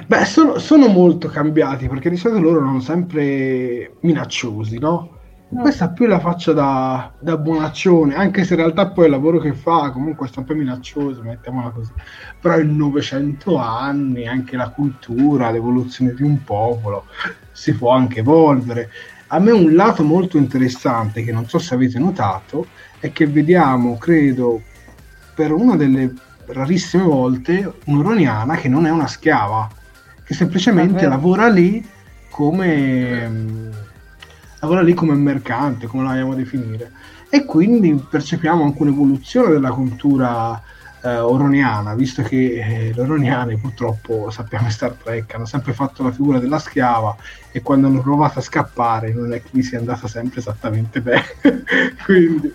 [0.07, 5.18] Beh, sono, sono, molto cambiati perché di solito loro erano sempre minacciosi, no?
[5.51, 9.39] Questa ha più la faccia da, da, buonaccione, anche se in realtà poi il lavoro
[9.39, 11.91] che fa comunque è sempre minaccioso, mettiamola così.
[12.39, 17.07] Però in 900 anni anche la cultura, l'evoluzione di un popolo
[17.51, 18.91] si può anche evolvere.
[19.29, 22.67] A me un lato molto interessante che non so se avete notato
[22.99, 24.61] è che vediamo, credo,
[25.35, 26.13] per una delle
[26.45, 29.67] rarissime volte un'uroniana che non è una schiava
[30.25, 31.87] che semplicemente lavora lì
[32.29, 33.87] come
[34.61, 36.93] lavora lì come mercante, come la vogliamo definire.
[37.31, 40.61] E quindi percepiamo anche un'evoluzione della cultura
[41.03, 46.11] eh, oroniana, visto che eh, gli oroniani purtroppo sappiamo Star Trek hanno sempre fatto la
[46.11, 47.15] figura della schiava
[47.53, 51.25] e quando hanno provato a scappare non è che gli sia andata sempre esattamente bene.
[52.05, 52.53] quindi,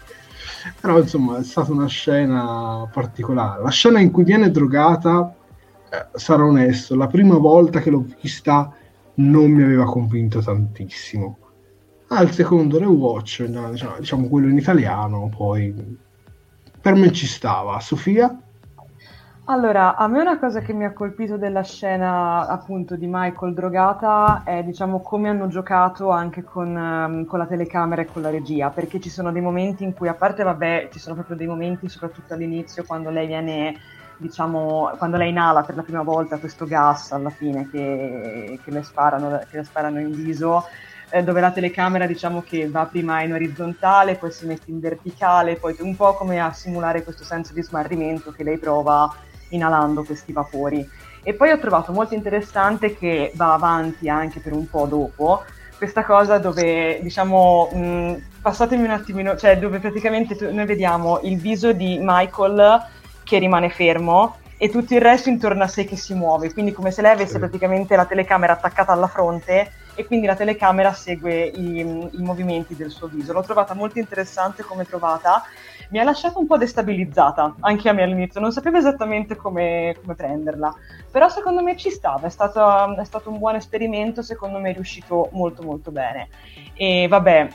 [0.79, 3.61] però insomma è stata una scena particolare.
[3.61, 5.33] La scena in cui viene drogata
[5.89, 8.73] eh, sarò onesto, la prima volta che l'ho vista
[9.15, 11.37] non mi aveva convinto tantissimo.
[12.15, 15.97] Al secondo rewatch, diciamo, diciamo quello in italiano, poi
[16.79, 17.79] per me ci stava.
[17.79, 18.37] Sofia?
[19.45, 24.43] Allora, a me una cosa che mi ha colpito della scena appunto di Michael drogata
[24.45, 28.69] è diciamo come hanno giocato anche con, um, con, la telecamera e con la regia,
[28.69, 31.89] perché ci sono dei momenti in cui, a parte vabbè, ci sono proprio dei momenti,
[31.89, 33.75] soprattutto all'inizio, quando lei viene
[34.17, 38.83] diciamo, quando lei inala per la prima volta questo gas alla fine che, che, le,
[38.83, 40.63] sparano, che le sparano in viso,
[41.13, 45.57] eh, dove la telecamera diciamo che va prima in orizzontale, poi si mette in verticale,
[45.57, 49.13] poi un po' come a simulare questo senso di smarrimento che lei prova
[49.49, 50.89] inalando questi vapori.
[51.21, 55.43] E poi ho trovato molto interessante che va avanti anche per un po' dopo,
[55.77, 61.73] questa cosa dove diciamo mh, passatemi un attimino cioè dove praticamente noi vediamo il viso
[61.73, 62.87] di Michael
[63.23, 66.89] che rimane fermo e tutto il resto intorno a sé che si muove, quindi come
[66.89, 67.39] se lei avesse sì.
[67.39, 72.89] praticamente la telecamera attaccata alla fronte e quindi la telecamera segue i, i, movimenti del
[72.89, 73.33] suo viso.
[73.33, 75.43] L'ho trovata molto interessante come trovata,
[75.89, 80.15] mi ha lasciato un po' destabilizzata anche a me all'inizio, non sapevo esattamente come, come
[80.15, 80.73] prenderla,
[81.11, 84.73] però secondo me ci stava, è stato, è stato un buon esperimento, secondo me è
[84.73, 86.29] riuscito molto molto bene.
[86.73, 87.47] E vabbè,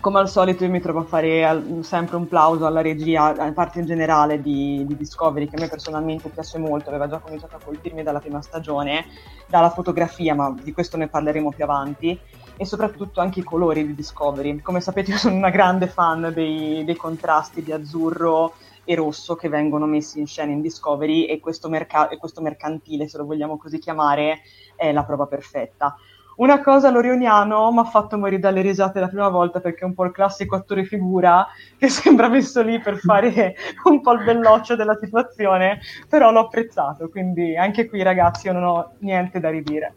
[0.00, 3.52] come al solito io mi trovo a fare al, sempre un plauso alla regia, a
[3.52, 7.56] parte in generale di, di, Discovery, che a me personalmente piace molto, aveva già cominciato
[7.56, 9.06] a colpirmi dalla prima stagione,
[9.46, 12.18] dalla fotografia, ma di questo ne parleremo più avanti,
[12.56, 14.60] e soprattutto anche i colori di Discovery.
[14.60, 19.48] Come sapete io sono una grande fan dei, dei contrasti di azzurro e rosso che
[19.48, 23.56] vengono messi in scena in Discovery e questo, merca- e questo mercantile, se lo vogliamo
[23.56, 24.40] così chiamare,
[24.76, 25.96] è la prova perfetta.
[26.36, 29.94] Una cosa l'Orioniano mi ha fatto morire dalle risate la prima volta perché è un
[29.94, 31.46] po' il classico attore figura
[31.78, 37.08] che sembra messo lì per fare un po' il belloccio della situazione, però l'ho apprezzato,
[37.08, 39.94] quindi anche qui ragazzi io non ho niente da ridire.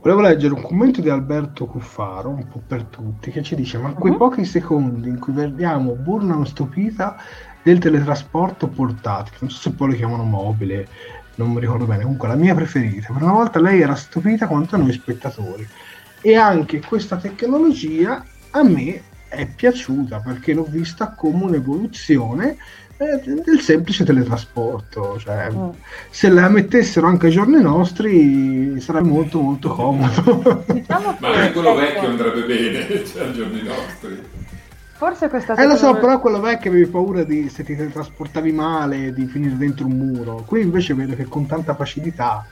[0.00, 3.92] Volevo leggere un commento di Alberto Cuffaro, un po' per tutti, che ci dice: Ma
[3.92, 4.18] quei uh-huh.
[4.18, 7.16] pochi secondi in cui vediamo Burnham stupita
[7.62, 10.88] del teletrasporto portatile, non so se poi lo chiamano mobile,
[11.40, 13.12] non mi ricordo bene, comunque la mia preferita.
[13.12, 15.66] Per una volta lei era stupita quanto noi spettatori.
[16.20, 22.56] E anche questa tecnologia a me è piaciuta perché l'ho vista come un'evoluzione
[22.98, 25.18] eh, del semplice teletrasporto.
[25.18, 25.68] Cioè, mm.
[26.10, 30.64] Se la mettessero anche ai giorni nostri sarebbe molto molto comodo.
[30.66, 34.22] Diciamo Ma anche quello vecchio andrebbe bene, cioè, ai giorni nostri.
[35.00, 39.14] Forse questa Eh lo so, però quello vecchio avevi paura di se ti trasportavi male
[39.14, 40.44] di finire dentro un muro.
[40.46, 42.44] Qui invece vedo che con tanta facilità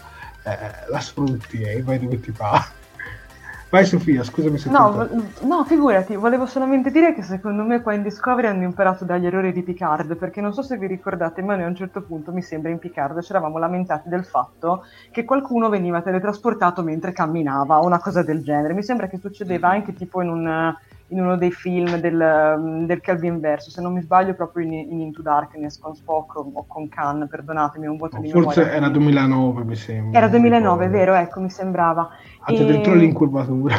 [0.45, 2.67] eh, la sfrutti e vai dove ti fa.
[3.69, 5.07] Vai Sofia, scusami se no,
[5.43, 9.53] no, figurati, volevo solamente dire che secondo me qua in Discovery hanno imparato dagli errori
[9.53, 12.41] di Picard, perché non so se vi ricordate, ma noi a un certo punto, mi
[12.41, 17.85] sembra, in Picard ci eravamo lamentati del fatto che qualcuno veniva teletrasportato mentre camminava o
[17.85, 18.73] una cosa del genere.
[18.73, 20.75] Mi sembra che succedeva anche tipo in un
[21.09, 25.01] in uno dei film del, del Calvin Verso, se non mi sbaglio proprio in, in
[25.01, 28.77] Into Darkness con Spock o con Khan, perdonatemi, un voto di Forse memoria.
[28.77, 30.19] era 2009 mi sembra.
[30.19, 30.99] Era 2009, Ricordo.
[30.99, 32.09] vero, ecco, mi sembrava.
[32.43, 33.77] Anzi, E- addirittura l'incurvatura.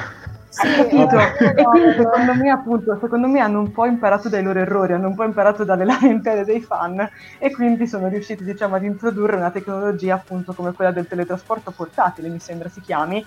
[0.52, 1.16] Sì, Capito?
[1.56, 5.08] E quindi secondo me, appunto, secondo me hanno un po' imparato dai loro errori, hanno
[5.08, 7.08] un po' imparato dalle lamentele dei fan
[7.38, 12.30] e quindi sono riusciti, diciamo, ad introdurre una tecnologia appunto come quella del teletrasporto portatile,
[12.30, 13.24] mi sembra si chiami,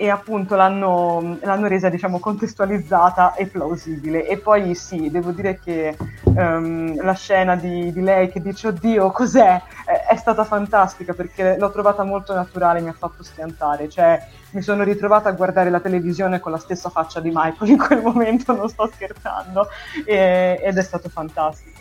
[0.00, 4.26] e appunto l'hanno, l'hanno resa, diciamo, contestualizzata e plausibile.
[4.26, 5.94] E poi sì, devo dire che
[6.24, 11.58] ehm, la scena di, di lei che dice oddio cos'è è, è stata fantastica perché
[11.58, 15.80] l'ho trovata molto naturale, mi ha fatto schiantare, cioè mi sono ritrovata a guardare la
[15.80, 19.68] televisione con la stessa faccia di Michael in quel momento, non sto scherzando,
[20.06, 21.79] e- ed è stato fantastico.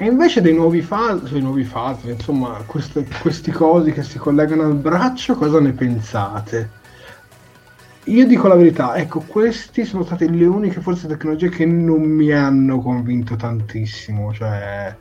[0.00, 4.62] E invece dei nuovi falsi, sui nuovi falsi, insomma, queste, questi cosi che si collegano
[4.62, 6.70] al braccio, cosa ne pensate?
[8.04, 12.30] Io dico la verità, ecco, questi sono state le uniche forse tecnologie che non mi
[12.32, 14.96] hanno convinto tantissimo, cioè,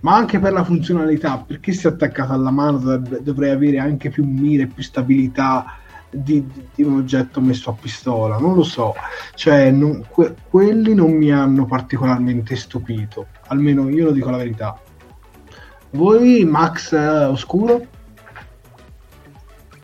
[0.00, 4.24] ma anche per la funzionalità, perché si è attaccato alla mano dovrei avere anche più
[4.24, 5.78] mire, più stabilità
[6.10, 8.94] di, di- di un oggetto messo a pistola, non lo so,
[9.34, 14.80] cioè non- que- quelli non mi hanno particolarmente stupito, almeno io lo dico la verità.
[15.90, 17.86] Voi, Max eh, Oscuro?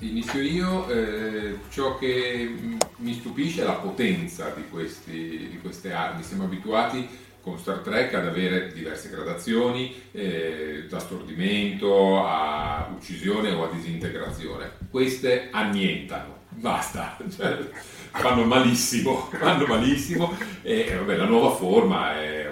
[0.01, 2.55] Inizio io, eh, ciò che
[2.97, 6.23] mi stupisce è la potenza di, questi- di queste armi.
[6.23, 7.09] Siamo abituati
[7.41, 14.73] con Star Trek ad avere diverse gradazioni, eh, da stordimento a uccisione o a disintegrazione.
[14.91, 17.59] Queste annientano, basta, cioè,
[18.13, 22.51] fanno malissimo, fanno malissimo e vabbè, la nuova forma è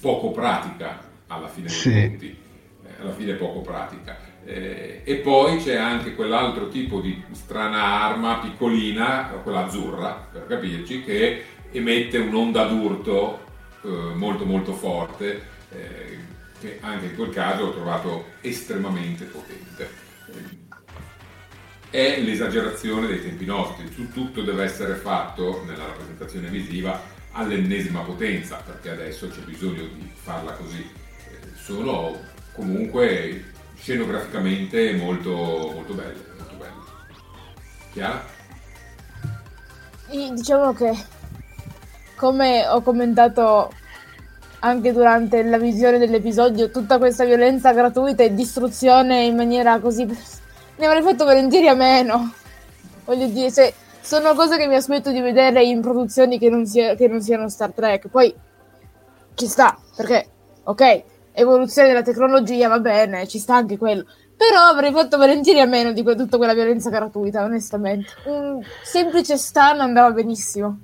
[0.00, 1.92] poco pratica alla fine dei Sì.
[2.08, 2.36] conti,
[2.86, 4.16] Eh, alla fine poco pratica.
[4.44, 11.04] Eh, e poi c'è anche quell'altro tipo di strana arma piccolina, quella azzurra per capirci,
[11.04, 13.44] che emette un'onda d'urto
[13.84, 16.18] eh, molto molto forte, eh,
[16.60, 20.06] che anche in quel caso ho trovato estremamente potente.
[21.90, 27.00] È l'esagerazione dei tempi nostri, Tu- tutto deve essere fatto nella rappresentazione visiva
[27.38, 30.80] all'ennesima potenza, perché adesso c'è bisogno di farla così.
[30.80, 32.16] Eh, Sono
[32.52, 36.72] comunque scenograficamente molto, molto belle, molto belle.
[37.92, 38.24] Chiara?
[40.10, 40.92] Diciamo che,
[42.16, 43.72] come ho commentato
[44.60, 50.04] anche durante la visione dell'episodio, tutta questa violenza gratuita e distruzione in maniera così...
[50.04, 52.32] ne avrei fatto volentieri a meno.
[53.04, 56.94] Voglio dire, se sono cose che mi aspetto di vedere in produzioni che non, sia-
[56.94, 58.08] che non siano Star Trek.
[58.08, 58.34] Poi
[59.34, 60.26] ci sta, perché,
[60.64, 64.04] ok, evoluzione della tecnologia, va bene, ci sta anche quello.
[64.36, 68.12] Però avrei fatto volentieri a meno di que- tutta quella violenza gratuita, onestamente.
[68.24, 70.78] Un semplice stun andava benissimo.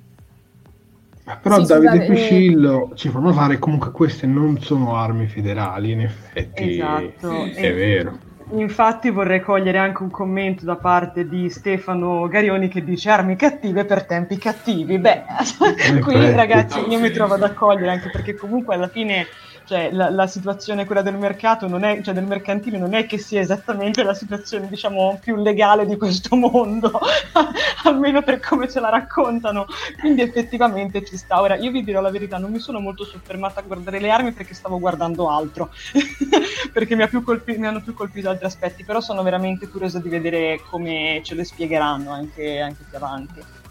[1.41, 2.07] Però Sì, Davide scusate, eh.
[2.13, 7.45] Piscillo ci fa notare che comunque queste non sono armi federali, in effetti Esatto.
[7.45, 8.19] Sì, è E- vero.
[8.51, 13.85] Infatti vorrei cogliere anche un commento da parte di Stefano Garioni che dice armi cattive
[13.85, 14.99] per tempi cattivi.
[14.99, 15.23] Beh,
[16.01, 16.35] qui effetti.
[16.35, 19.25] ragazzi io mi trovo ad accogliere anche perché comunque alla fine
[19.65, 23.39] cioè, la, la situazione quella del mercato è, cioè del mercantile non è che sia
[23.39, 26.99] esattamente la situazione diciamo più legale di questo mondo,
[27.83, 29.65] almeno per come ce la raccontano.
[29.99, 31.41] Quindi effettivamente ci sta.
[31.41, 34.31] Ora io vi dirò la verità, non mi sono molto soffermata a guardare le armi
[34.33, 35.71] perché stavo guardando altro,
[36.71, 40.61] perché mi, colpi- mi hanno più colpito altri aspetti, però sono veramente curiosa di vedere
[40.69, 43.63] come ce le spiegheranno anche, anche più avanti.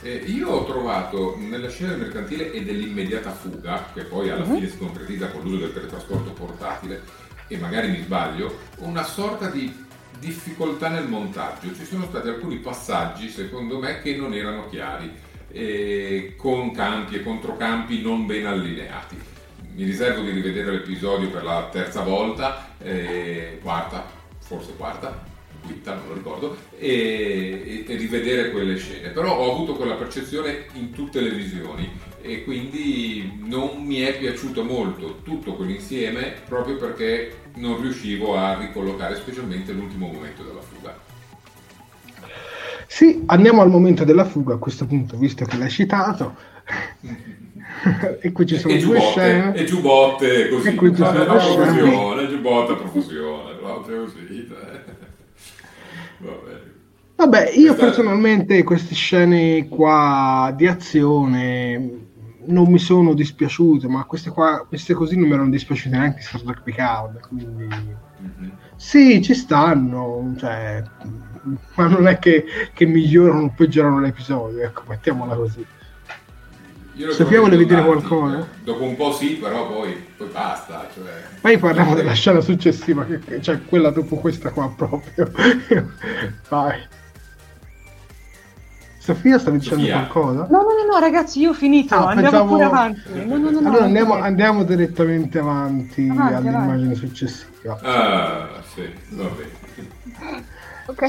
[0.00, 4.54] Eh, io ho trovato nella scena del mercantile e dell'immediata fuga, che poi alla Mhm.
[4.54, 7.02] fine si concretizza con l'uso del teletrasporto portatile,
[7.48, 9.86] e magari mi sbaglio, una sorta di
[10.20, 11.74] difficoltà nel montaggio.
[11.74, 15.12] Ci sono stati alcuni passaggi, secondo me, che non erano chiari,
[15.50, 19.16] eh, con campi e controcampi non ben allineati.
[19.74, 24.04] Mi riservo di rivedere l'episodio per la terza volta, eh, quarta,
[24.38, 25.24] forse quarta,
[25.68, 29.10] quinta, non lo ricordo, e, e- e rivedere quelle scene.
[29.10, 31.88] Però ho avuto quella percezione in tutte le visioni
[32.20, 39.14] e quindi non mi è piaciuto molto tutto quell'insieme proprio perché non riuscivo a ricollocare
[39.16, 40.96] specialmente l'ultimo momento della fuga.
[42.86, 46.34] Sì, andiamo al momento della fuga a questo punto, visto che l'hai citato.
[48.20, 49.54] e qui ci sono e due giubbotte, scene.
[49.54, 51.54] e giubbotte così, E qui ci sono due scene.
[51.66, 54.26] profusione, giubbotte a profusione, proprio così.
[57.18, 62.06] Vabbè, io personalmente queste scene qua di azione
[62.44, 66.42] non mi sono dispiaciute, ma queste qua, queste così non mi erano dispiaciute neanche Star
[66.42, 67.66] Trek Picard, quindi
[68.20, 68.52] Mhm.
[68.76, 70.80] sì, ci stanno, cioè,
[71.74, 75.66] ma non è che, che migliorano o peggiorano l'episodio, ecco, mettiamola così.
[77.10, 78.46] Sofia volevi dire qualcosa?
[78.62, 80.88] Dopo un po' sì, però poi, poi basta.
[80.94, 81.40] Cioè...
[81.40, 85.30] Poi parliamo della scena successiva, che, cioè quella dopo questa qua proprio.
[86.48, 86.80] Vai.
[89.08, 90.06] Sofia stavi dicendo Sofia.
[90.06, 90.46] qualcosa?
[90.50, 92.48] No, no, no, no, ragazzi, io ho finito, ah, andiamo pensavo...
[92.48, 93.00] pure avanti.
[93.24, 96.94] No, no, no, allora andiamo, andiamo, direttamente avanti, avanti all'immagine avanti.
[96.94, 97.78] successiva.
[97.82, 100.46] Ah, sì, va bene.
[100.84, 101.02] Ok.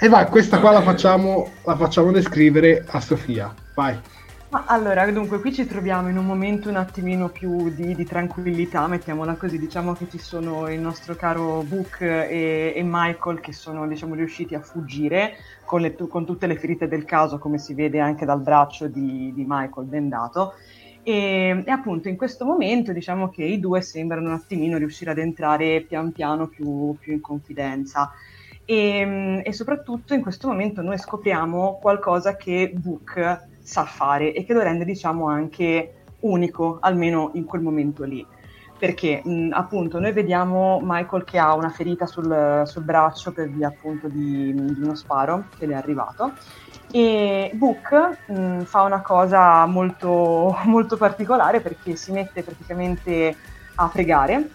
[0.00, 3.54] E vai, questa qua la facciamo, la facciamo descrivere a Sofia.
[3.74, 3.98] Vai.
[4.50, 9.34] Allora, dunque, qui ci troviamo in un momento un attimino più di, di, tranquillità, mettiamola
[9.34, 14.14] così, diciamo che ci sono il nostro caro Book e, e Michael che sono, diciamo,
[14.14, 15.34] riusciti a fuggire
[15.66, 19.34] con, le, con, tutte le ferite del caso, come si vede anche dal braccio di,
[19.34, 20.54] di Michael bendato.
[21.02, 25.18] E, e, appunto in questo momento diciamo che i due sembrano un attimino riuscire ad
[25.18, 28.12] entrare pian piano più, più in confidenza.
[28.64, 34.54] E, e, soprattutto in questo momento noi scopriamo qualcosa che Book sa fare e che
[34.54, 38.26] lo rende diciamo anche unico, almeno in quel momento lì.
[38.78, 43.68] Perché mh, appunto noi vediamo Michael che ha una ferita sul, sul braccio per via
[43.68, 46.32] appunto di, di, uno sparo che le è arrivato
[46.90, 53.36] e Book mh, fa una cosa molto, molto particolare perché si mette praticamente
[53.74, 54.48] a pregare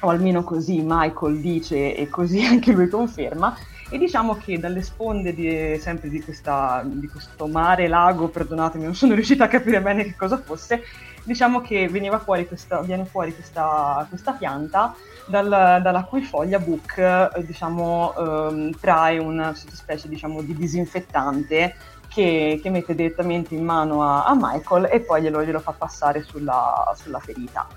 [0.00, 3.56] o almeno così Michael dice e così anche lui conferma
[3.94, 8.96] e diciamo che dalle sponde di, sempre di, questa, di questo mare, lago, perdonatemi, non
[8.96, 10.82] sono riuscita a capire bene che cosa fosse,
[11.22, 14.96] diciamo che veniva fuori questa, viene fuori questa, questa pianta
[15.26, 21.76] dal, dalla cui foglia Book eh, diciamo, ehm, trae una sottospecie diciamo, di disinfettante
[22.08, 26.24] che, che, mette direttamente in mano a, a Michael e poi glielo, glielo fa passare
[26.24, 27.68] sulla, sulla ferita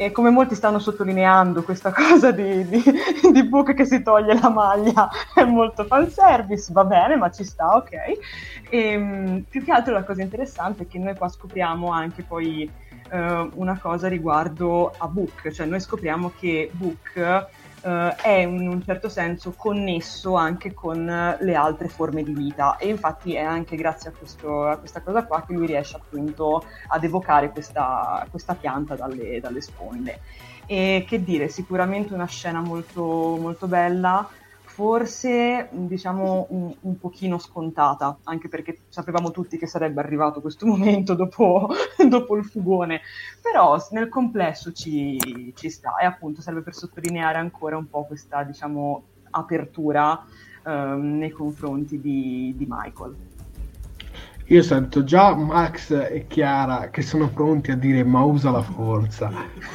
[0.00, 2.82] e come molti stanno sottolineando questa cosa di, di,
[3.32, 7.74] di, Book che si toglie la maglia è molto fanservice, va bene, ma ci sta,
[7.74, 7.92] ok.
[7.92, 8.18] E,
[8.70, 12.70] ehm, più che altro la cosa interessante è che noi qua scopriamo anche poi
[13.10, 17.46] uh, una cosa riguardo a Book, cioè noi scopriamo che Book
[17.88, 21.06] Uh, è in un certo senso connesso anche con
[21.40, 25.24] le altre forme di vita e infatti è anche grazie a, questo, a questa cosa
[25.24, 30.20] qua che lui riesce appunto ad evocare questa, questa pianta dalle, dalle, sponde.
[30.66, 34.28] E che dire, sicuramente una scena molto, molto bella,
[34.78, 41.14] forse diciamo un, un, pochino scontata, anche perché sapevamo tutti che sarebbe arrivato questo momento
[41.14, 41.68] dopo,
[42.08, 43.00] dopo il fugone,
[43.42, 48.44] però nel complesso ci, ci, sta e appunto serve per sottolineare ancora un po' questa
[48.44, 50.24] diciamo apertura
[50.62, 53.16] um, nei confronti di, di Michael.
[54.44, 59.28] Io sento già Max e Chiara che sono pronti a dire ma usa la forza.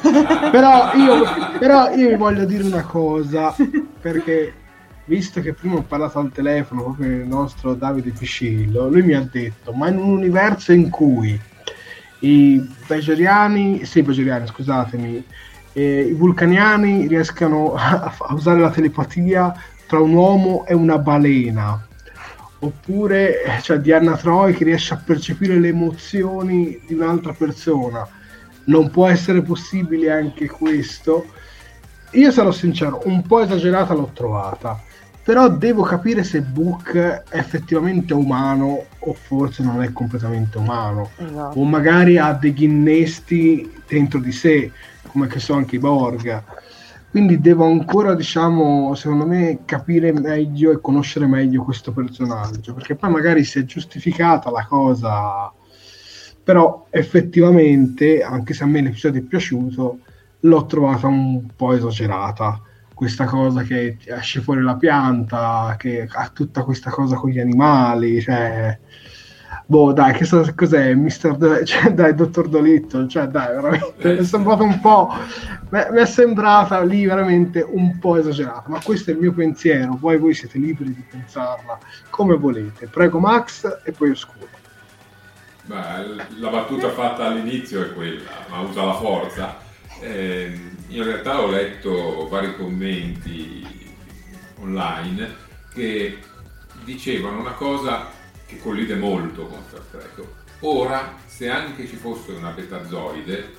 [0.50, 3.54] però, io, però io vi voglio dire una cosa,
[4.00, 4.62] perché
[5.06, 9.28] visto che prima ho parlato al telefono proprio il nostro Davide Piscillo, lui mi ha
[9.30, 11.38] detto, ma in un universo in cui
[12.20, 15.24] i Vegeriani, sì, Vegeriani, scusatemi,
[15.74, 19.54] eh, i vulcaniani riescano a, a, usare la telepatia
[19.86, 21.86] tra un uomo e una balena,
[22.60, 28.08] oppure cioè, Diana Troy che riesce a percepire le emozioni di un'altra persona.
[28.66, 31.26] Non può essere possibile anche questo.
[32.12, 34.80] Io sarò sincero, un po' esagerata l'ho trovata
[35.24, 41.10] però devo capire se Book è effettivamente umano o forse non è completamente umano.
[41.16, 41.58] Esatto.
[41.58, 44.70] o magari ha degli innesti dentro di sé
[45.08, 46.42] come che so anche i Borg.
[47.10, 52.74] Quindi devo ancora diciamo secondo me capire meglio e conoscere meglio questo personaggio.
[52.74, 55.50] Perché poi magari si è giustificata la cosa
[56.44, 59.98] però effettivamente anche se a me l'episodio è piaciuto
[60.40, 62.60] l'ho trovata un po' esagerata
[62.94, 68.20] questa cosa che esce fuori la pianta, che ha tutta questa cosa con gli animali,
[68.20, 68.78] cioè...
[69.66, 70.92] Boh, dai, che so, cos'è?
[70.94, 75.10] Mister Do- cioè, dai, dottor Dolitto, cioè, dai, veramente, è sembrato un po'...
[75.70, 80.18] mi è sembrata lì veramente un po' esagerata, ma questo è il mio pensiero, poi
[80.18, 81.78] voi siete liberi di pensarla
[82.10, 82.86] come volete.
[82.88, 84.48] Prego Max e poi oscuro.
[85.66, 89.56] Beh, la battuta fatta all'inizio è quella, ma usa la forza.
[90.00, 93.66] Eh, in realtà ho letto vari commenti
[94.60, 95.34] online
[95.72, 96.18] che
[96.84, 98.10] dicevano una cosa
[98.46, 100.22] che collide molto con Star Trek.
[100.60, 103.52] Ora, se anche ci fosse una betazoide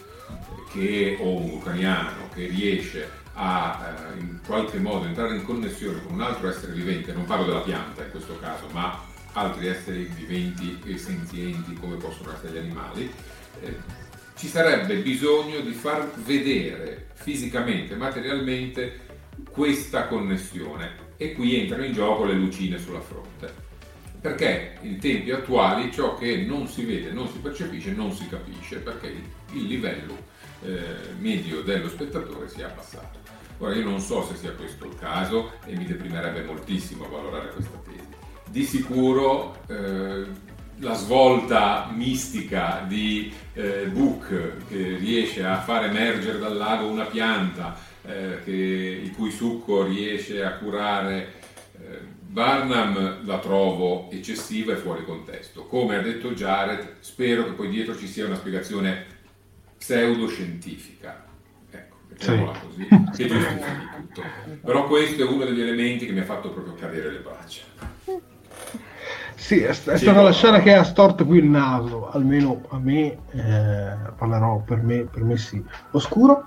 [0.71, 6.13] che, o un vulcaniano che riesce a eh, in qualche modo entrare in connessione con
[6.13, 8.97] un altro essere vivente, non parlo della pianta in questo caso, ma
[9.33, 13.11] altri esseri viventi e senzienti come possono essere gli animali,
[13.59, 13.77] eh,
[14.35, 18.99] ci sarebbe bisogno di far vedere fisicamente, materialmente
[19.49, 23.63] questa connessione e qui entrano in gioco le lucine sulla fronte
[24.25, 28.77] perché in tempi attuali ciò che non si vede, non si percepisce, non si capisce,
[28.77, 29.13] perché
[29.51, 30.17] il livello
[30.63, 33.19] eh, medio dello spettatore si è abbassato.
[33.59, 37.79] Ora io non so se sia questo il caso e mi deprimerebbe moltissimo valorare questa
[37.85, 38.07] tesi.
[38.49, 40.25] Di sicuro eh,
[40.79, 47.77] la svolta mistica di eh, Book che riesce a far emergere dal lago una pianta
[48.03, 51.33] eh, che, il cui succo riesce a curare
[51.79, 55.65] eh, Barnum la trovo eccessiva e fuori contesto.
[55.65, 59.05] Come ha detto Jared, spero che poi dietro ci sia una spiegazione
[59.77, 61.25] pseudoscientifica.
[61.71, 62.87] Ecco, mettiamola sì.
[62.87, 64.23] così, che giustifichi tutto.
[64.61, 67.63] Però questo è uno degli elementi che mi ha fatto proprio cadere le braccia.
[69.35, 73.17] Sì, è, è stata la scena che ha storto qui il naso, almeno a me,
[73.31, 75.63] eh, parlerò per me, per me sì.
[75.91, 76.45] Oscuro?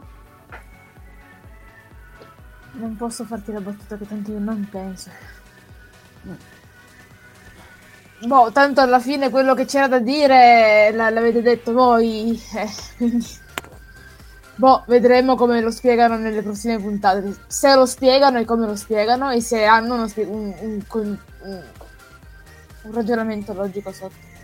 [2.73, 5.11] Non posso farti la battuta che tanto io non penso.
[8.21, 13.27] Boh, tanto alla fine quello che c'era da dire l- l'avete detto voi, eh, quindi...
[14.57, 17.37] Boh, vedremo come lo spiegano nelle prossime puntate.
[17.47, 21.63] Se lo spiegano e come lo spiegano e se hanno spie- un, un, un, un,
[22.93, 24.37] ragionamento logico sotto.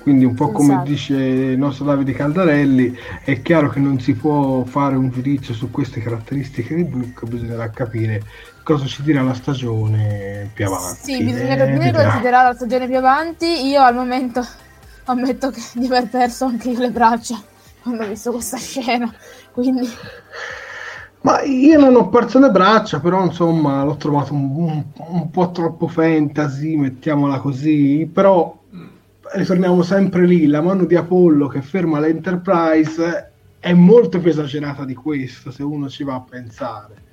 [0.00, 0.68] Quindi un po' Pensate.
[0.68, 5.52] come dice il nostro Davide Caldarelli, è chiaro che non si può fare un giudizio
[5.52, 8.22] su queste caratteristiche di Book, bisognerà capire
[8.62, 11.12] cosa ci dirà la stagione più avanti.
[11.12, 13.66] Sì, bisogna capire eh, cosa ci dirà la stagione più avanti.
[13.66, 14.42] Io al momento
[15.04, 17.38] ammetto che, di aver perso anche io le braccia
[17.82, 19.12] quando ho visto questa scena,
[19.52, 19.88] quindi...
[21.22, 25.50] Ma io non ho perso le braccia, però insomma l'ho trovato un, un, un po'
[25.50, 28.56] troppo fantasy, mettiamola così, però
[29.34, 34.94] ritorniamo sempre lì, la mano di Apollo che ferma l'Enterprise è molto più esagerata di
[34.94, 37.08] questo, se uno ci va a pensare.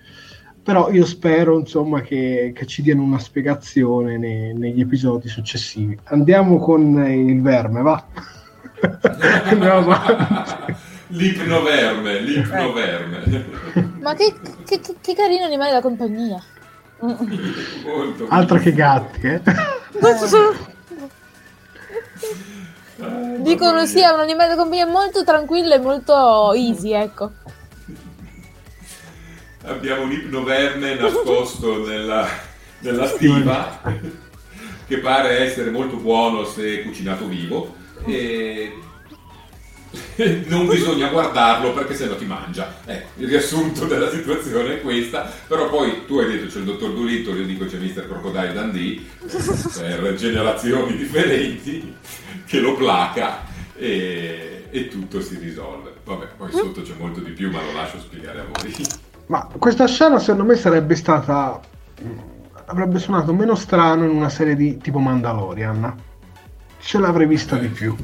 [0.64, 5.98] Però io spero insomma che, che ci diano una spiegazione nei, negli episodi successivi.
[6.06, 8.06] Andiamo con il verme va?
[9.46, 9.92] Andiamo
[11.08, 13.46] l'ipnoverme l'ipnoverme.
[14.00, 14.34] Ma che,
[14.66, 16.42] che, che, carino animale da compagnia.
[18.30, 19.42] Altro che gatti eh?
[23.38, 27.32] dicono sia un animale da compagnia molto tranquillo e molto easy ecco.
[29.66, 32.28] Abbiamo un ipnoverme nascosto nella,
[32.80, 33.82] nella stiva
[34.88, 37.76] che pare essere molto buono se cucinato vivo
[38.06, 38.74] e
[40.48, 42.82] non bisogna guardarlo perché se no ti mangia.
[42.86, 46.94] Ecco, il riassunto della situazione è questa, però poi tu hai detto c'è il dottor
[46.94, 48.08] Dolittle, io dico c'è Mr.
[48.08, 49.02] Crocodile Dundee,
[50.00, 51.96] per generazioni differenti,
[52.46, 53.46] che lo placa
[53.76, 55.94] e, e tutto si risolve.
[56.04, 58.74] Vabbè, poi sotto c'è molto di più, ma lo lascio spiegare a voi.
[59.28, 61.60] Ma questa scena secondo me sarebbe stata...
[62.66, 65.96] avrebbe suonato meno strano in una serie di tipo Mandalorian.
[66.80, 67.96] Ce l'avrei vista di più.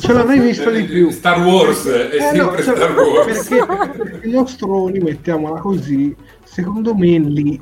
[0.00, 1.10] Ce l'avrei vista di più.
[1.10, 3.48] Star Wars è eh, sempre no, cioè, Star Wars.
[3.48, 6.14] Perché, perché gli ostroni, mettiamola così,
[6.44, 7.60] secondo me lì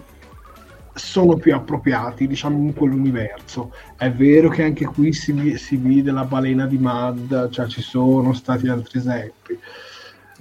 [0.94, 3.72] sono più appropriati, diciamo, in quell'universo.
[3.96, 8.32] È vero che anche qui si, si vede la balena di Mad, cioè ci sono
[8.32, 9.58] stati altri esempi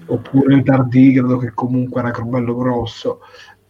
[0.07, 3.19] oppure il tardigrado che comunque era bello grosso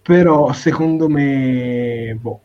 [0.01, 2.41] però secondo me boh,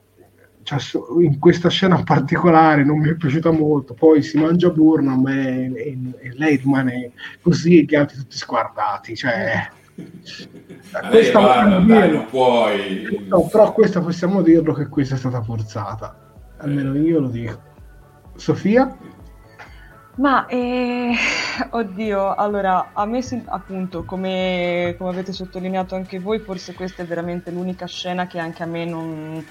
[0.76, 5.72] cioè, in questa scena particolare non mi è piaciuta molto poi si mangia Burnham e,
[5.74, 9.68] e, e lei rimane così e gli altri tutti sguardati cioè
[11.10, 13.26] questa guarda, dai, non puoi.
[13.28, 16.26] no, però questa possiamo dirlo che questa è stata forzata
[16.58, 17.66] almeno io lo dico.
[18.36, 18.96] Sofia?
[20.16, 21.12] Ma, eh,
[21.70, 27.52] oddio, allora, a me appunto, come, come avete sottolineato anche voi, forse questa è veramente
[27.52, 29.44] l'unica scena che anche a me non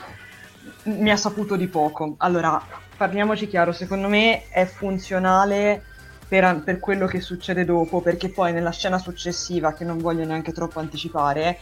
[0.84, 2.16] mi ha saputo di poco.
[2.18, 2.62] Allora,
[2.96, 5.84] parliamoci chiaro, secondo me è funzionale
[6.28, 10.52] per, per quello che succede dopo, perché poi nella scena successiva, che non voglio neanche
[10.52, 11.58] troppo anticipare,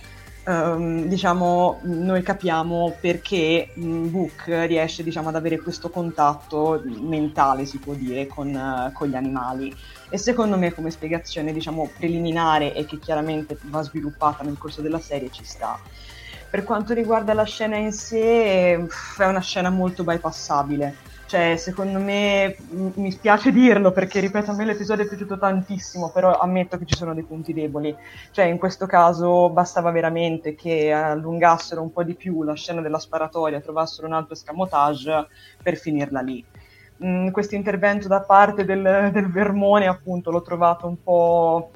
[0.47, 7.79] Um, diciamo, noi capiamo perché um, Book riesce diciamo, ad avere questo contatto mentale, si
[7.79, 9.75] può dire, con, con, gli animali.
[10.09, 14.99] E secondo me come spiegazione diciamo, preliminare e che chiaramente va sviluppata nel corso della
[14.99, 15.79] serie ci sta.
[16.49, 18.73] Per quanto riguarda la scena in sé,
[19.17, 24.63] è una scena molto bypassabile cioè, secondo me, mi spiace dirlo perché, ripeto, a me
[24.63, 27.95] l'episodio è piaciuto tantissimo, però ammetto che ci sono dei punti deboli.
[28.29, 32.99] Cioè, in questo caso bastava veramente che allungassero un po' di più la scena della
[32.99, 35.27] sparatoria, trovassero un altro escamotage
[35.63, 36.45] per finirla lì.
[37.03, 41.71] Mm, questo intervento da parte del, del Vermone, appunto, l'ho trovato un po'...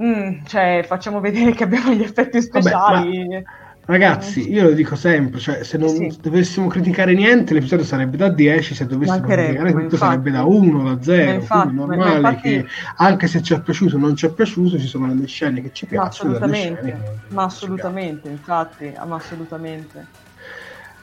[0.00, 3.26] Mm, cioè, facciamo vedere che abbiamo gli effetti speciali.
[3.26, 3.44] Vabbè,
[3.84, 6.16] Ragazzi, io lo dico sempre, cioè, se non Sì.
[6.20, 9.96] dovessimo criticare niente, l'episodio sarebbe da 10, se dovessimo criticare ma tutto infatti.
[9.96, 11.24] sarebbe da 1, da 0.
[11.26, 12.66] Ma infatti, quindi è ma- ma normale infatti- che
[12.98, 15.72] anche se ci è piaciuto o non ci è piaciuto, ci sono delle scene che
[15.72, 20.06] ci Ma piacciono che assolutamente, ma assolutamente, infatti, ma assolutamente.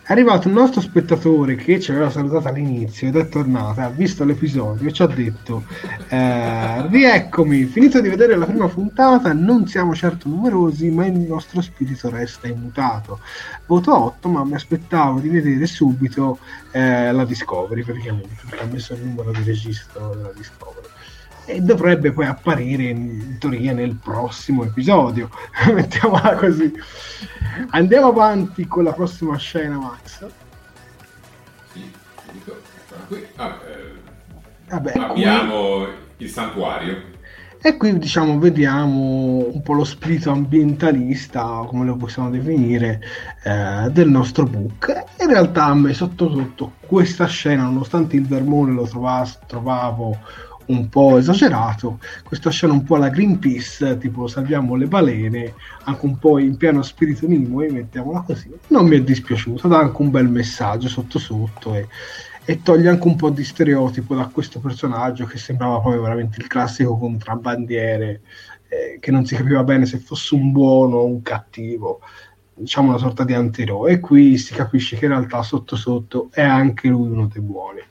[0.10, 4.26] È arrivato un nostro spettatore che ci aveva salutato all'inizio ed è tornato, ha visto
[4.26, 5.66] l'episodio e ci ha detto
[6.08, 11.62] eh, rieccomi, finito di vedere la prima puntata, non siamo certo numerosi ma il nostro
[11.62, 13.20] spirito resta immutato.
[13.68, 16.40] Voto 8 ma mi aspettavo di vedere subito
[16.72, 20.89] eh, la Discovery perché ha messo il numero di registro della Discovery
[21.50, 25.30] e dovrebbe poi apparire in, teoria nel prossimo episodio
[25.74, 26.72] mettiamola così
[27.72, 30.26] andiamo avanti con la prossima scena Max
[31.74, 31.92] Sì,
[32.32, 32.58] dico,
[33.08, 33.26] qui.
[33.36, 33.98] Ah, eh,
[34.70, 37.18] Vabbè, qui- abbiamo il santuario.
[37.62, 43.02] E qui diciamo vediamo un po' lo spirito ambientalista, come lo possiamo definire,
[43.44, 45.04] eh, del nostro book.
[45.20, 50.18] In realtà a me sotto sotto questa scena, nonostante il vermone lo trova- trovavo
[50.70, 56.18] un po' esagerato, questa scena un po' alla Greenpeace, tipo salviamo le balene, anche un
[56.18, 60.30] po' in pieno spirito Nimue, mettiamola così, non mi è dispiaciuta, dà anche un bel
[60.30, 61.88] messaggio sotto sotto e,
[62.46, 66.48] e toglie anche un po' di stereotipo da questo personaggio che sembrava poi veramente il
[66.48, 68.22] classico contrabbandiere
[68.68, 72.02] eh, che non si capiva bene se fosse un buono o un cattivo
[72.54, 76.42] diciamo una sorta di antieroe e qui si capisce che in realtà sotto sotto è
[76.42, 77.82] anche lui uno dei buoni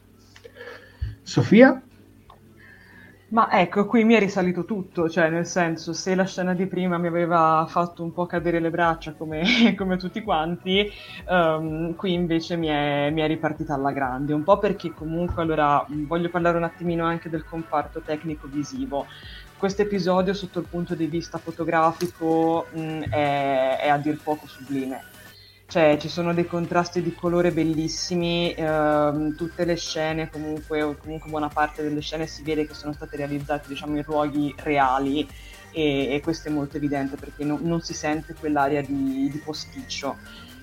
[1.23, 1.83] Sofia?
[3.31, 6.97] Ma ecco, qui mi è risalito tutto, cioè nel senso, se la scena di prima
[6.97, 9.43] mi aveva fatto un po' cadere le braccia come,
[9.77, 10.91] come tutti quanti,
[11.29, 15.85] ehm, qui invece mi è, mi è ripartita alla grande, un po' perché comunque, allora,
[15.91, 19.09] voglio parlare un attimino anche del comparto tecnico-visivo.
[19.55, 25.07] Questo episodio, sotto il punto di vista fotografico, mh, è, è a dir poco sublime.
[25.70, 31.28] Cioè, ci sono dei contrasti di colore bellissimi, ehm, tutte le scene, comunque, o comunque
[31.28, 35.28] buona parte delle scene si vede che sono state realizzate, diciamo, in luoghi reali
[35.70, 40.16] e, e questo è molto evidente perché no- non si sente quell'aria di, di posticcio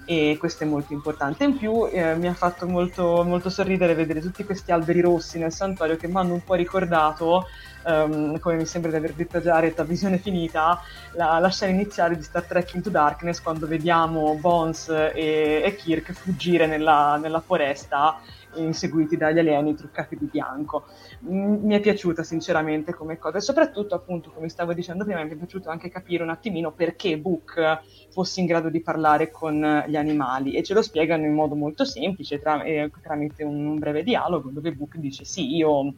[0.05, 1.43] e questo è molto importante.
[1.43, 5.51] In più eh, mi ha fatto molto, molto sorridere vedere tutti questi alberi rossi nel
[5.51, 7.45] santuario che mi hanno un po' ricordato,
[7.85, 10.81] ehm, come mi sembra di aver detto già a Visione Finita,
[11.13, 16.11] la, la scena iniziale di Star Trek Into Darkness quando vediamo Bones e, e Kirk
[16.13, 18.19] fuggire nella, nella foresta
[18.55, 20.85] inseguiti dagli alieni truccati di bianco.
[21.21, 23.37] Mi è piaciuta sinceramente come cosa.
[23.37, 27.17] E soprattutto appunto come stavo dicendo prima mi è piaciuto anche capire un attimino perché
[27.17, 27.81] Book
[28.11, 30.53] fosse in grado di parlare con gli animali.
[30.53, 34.71] E ce lo spiegano in modo molto semplice tra- eh, tramite un breve dialogo dove
[34.71, 35.93] Book dice sì io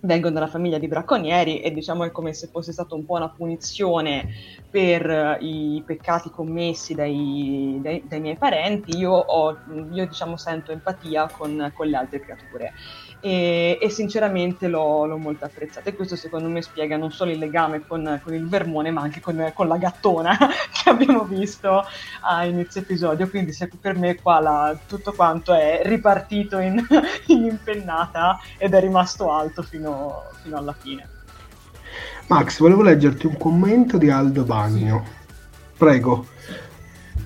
[0.00, 3.28] vengo dalla famiglia di bracconieri e diciamo è come se fosse stata un po' una
[3.28, 4.28] punizione
[4.70, 9.56] per eh, i peccati commessi dai, dai- dai miei parenti, io, ho,
[9.92, 12.72] io diciamo sento empatia con, con le altre creature
[13.20, 17.38] e, e sinceramente l'ho, l'ho molto apprezzato e questo secondo me spiega non solo il
[17.38, 20.36] legame con, con il vermone ma anche con, con la gattona
[20.72, 21.84] che abbiamo visto
[22.22, 26.84] a inizio episodio, quindi se- per me qua la- tutto quanto è ripartito in,
[27.26, 31.08] in impennata ed è rimasto alto fino, fino alla fine.
[32.28, 35.04] Max, volevo leggerti un commento di Aldo Bagno.
[35.76, 36.26] Prego.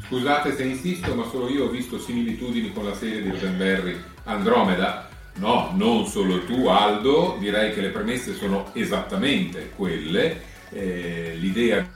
[0.07, 5.09] Scusate se insisto, ma solo io ho visto similitudini con la serie di Roddenberry Andromeda.
[5.37, 10.53] No, non solo tu Aldo, direi che le premesse sono esattamente quelle.
[10.71, 11.87] Eh, l'idea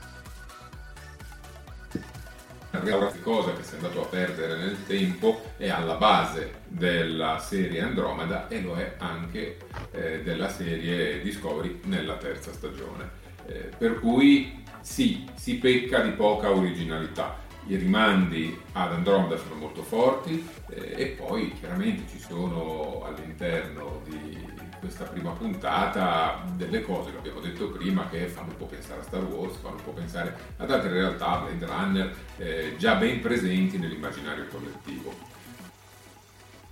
[2.71, 7.81] di cosa che si è andato a perdere nel tempo è alla base della serie
[7.81, 9.57] Andromeda e lo è anche
[9.91, 13.09] eh, della serie Discovery nella terza stagione.
[13.47, 17.47] Eh, per cui sì, si pecca di poca originalità.
[17.69, 24.43] I rimandi ad Andromeda sono molto forti eh, e poi chiaramente ci sono all'interno di
[24.79, 29.23] questa prima puntata delle cose, l'abbiamo detto prima, che fanno un po' pensare a Star
[29.23, 34.47] Wars, fanno un po' pensare ad altre realtà, Blade Runner, eh, già ben presenti nell'immaginario
[34.47, 35.13] collettivo.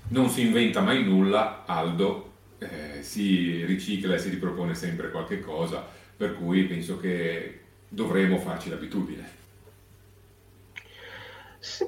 [0.07, 5.85] Non si inventa mai nulla, Aldo eh, si ricicla e si ripropone sempre qualche cosa,
[6.17, 9.36] per cui penso che dovremo farci l'abitudine.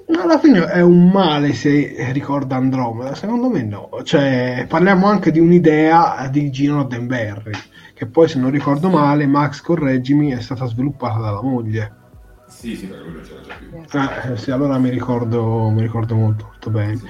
[0.07, 3.89] Alla fine è un male se ricorda Andromeda, secondo me no.
[4.03, 7.51] Cioè, parliamo anche di un'idea di Gino Roddenberry,
[7.93, 11.93] che poi se non ricordo male, Max correggimi, è stata sviluppata dalla moglie.
[12.47, 13.83] Sì, sì, perché non c'era già più.
[13.99, 16.97] Ah, eh, sì, allora mi ricordo, mi ricordo molto, molto bene.
[16.97, 17.07] Sì.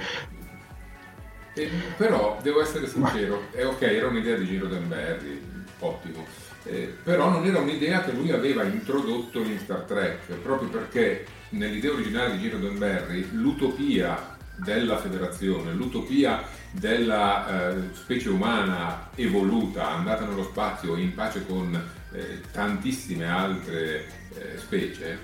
[1.54, 5.42] Eh, però devo essere sincero, è ok, era un'idea di Giro Denberry,
[5.80, 6.24] ottimo.
[6.64, 11.92] eh, però non era un'idea che lui aveva introdotto in Star Trek, proprio perché nell'idea
[11.92, 20.44] originale di Gino Denberry l'utopia della federazione, l'utopia della eh, specie umana evoluta, andata nello
[20.44, 21.74] spazio in pace con
[22.12, 25.18] eh, tantissime altre eh, specie,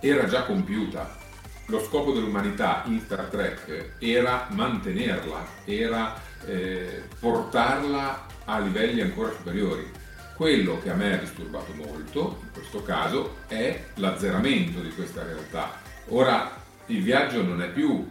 [0.00, 1.16] era già compiuta.
[1.66, 9.97] Lo scopo dell'umanità in Star Trek era mantenerla, era eh, portarla a livelli ancora superiori.
[10.38, 15.80] Quello che a me ha disturbato molto, in questo caso, è l'azzeramento di questa realtà.
[16.10, 18.08] Ora il viaggio non è più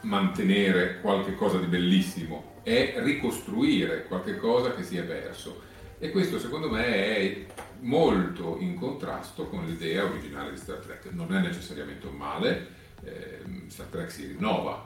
[0.00, 5.62] mantenere qualche cosa di bellissimo, è ricostruire qualche cosa che si è perso.
[6.00, 7.46] E questo secondo me è
[7.82, 11.12] molto in contrasto con l'idea originale di Star Trek.
[11.12, 12.68] Non è necessariamente un male,
[13.04, 14.84] eh, Star Trek si rinnova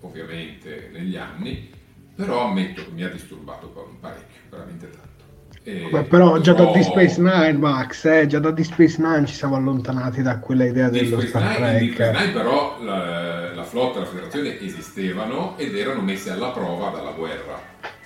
[0.00, 1.70] ovviamente negli anni,
[2.14, 5.07] però ammetto che mi ha disturbato parecchio, veramente tanto.
[5.90, 9.34] Beh, però già da Deep Space Nine, Max, eh, già da Deep Space Nine ci
[9.34, 11.78] siamo allontanati da quella idea Deep dello Star Trek.
[11.78, 16.48] Deep Space Nine però la, la flotta e la federazione esistevano ed erano messe alla
[16.48, 17.60] prova dalla guerra.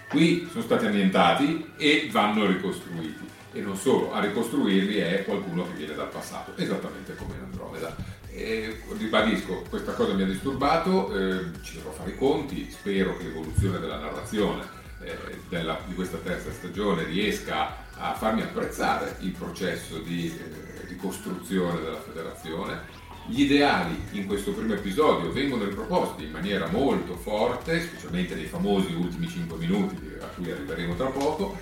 [0.09, 3.31] Qui sono stati annientati e vanno ricostruiti.
[3.53, 7.95] E non solo, a ricostruirli è qualcuno che viene dal passato, esattamente come in Andromeda.
[8.35, 13.25] E, ribadisco, questa cosa mi ha disturbato, eh, ci dovrò fare i conti, spero che
[13.25, 19.99] l'evoluzione della narrazione eh, della, di questa terza stagione riesca a farmi apprezzare il processo
[19.99, 23.01] di eh, ricostruzione della federazione.
[23.27, 28.93] Gli ideali in questo primo episodio vengono riproposti in maniera molto forte, specialmente nei famosi
[28.95, 31.57] ultimi 5 minuti a cui arriveremo tra poco,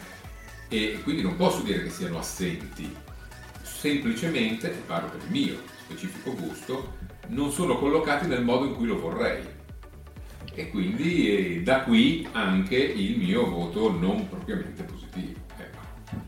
[0.69, 2.95] e quindi non posso dire che siano assenti,
[3.63, 6.97] semplicemente, e parlo per il mio specifico gusto,
[7.29, 9.43] non sono collocati nel modo in cui lo vorrei
[10.61, 15.39] e quindi eh, da qui anche il mio voto non propriamente positivo.
[15.57, 15.79] Ecco.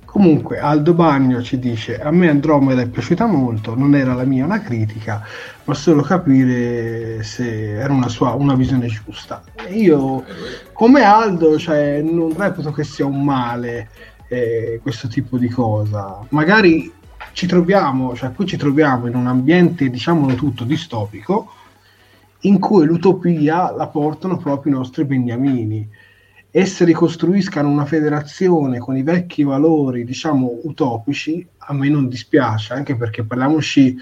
[0.05, 4.45] Comunque Aldo Bagno ci dice a me Andromeda è piaciuta molto, non era la mia
[4.45, 5.23] una critica,
[5.65, 9.43] ma solo capire se era una sua una visione giusta.
[9.71, 10.25] Io
[10.73, 13.91] come Aldo cioè, non reputo che sia un male
[14.29, 16.25] eh, questo tipo di cosa.
[16.31, 16.91] Magari
[17.33, 21.53] ci troviamo, cioè qui ci troviamo in un ambiente, diciamolo tutto, distopico,
[22.43, 25.89] in cui l'utopia la portano proprio i nostri beniamini.
[26.51, 32.97] Esse ricostruiscano una federazione con i vecchi valori, diciamo, utopici, a me non dispiace, anche
[32.97, 33.97] perché parliamoci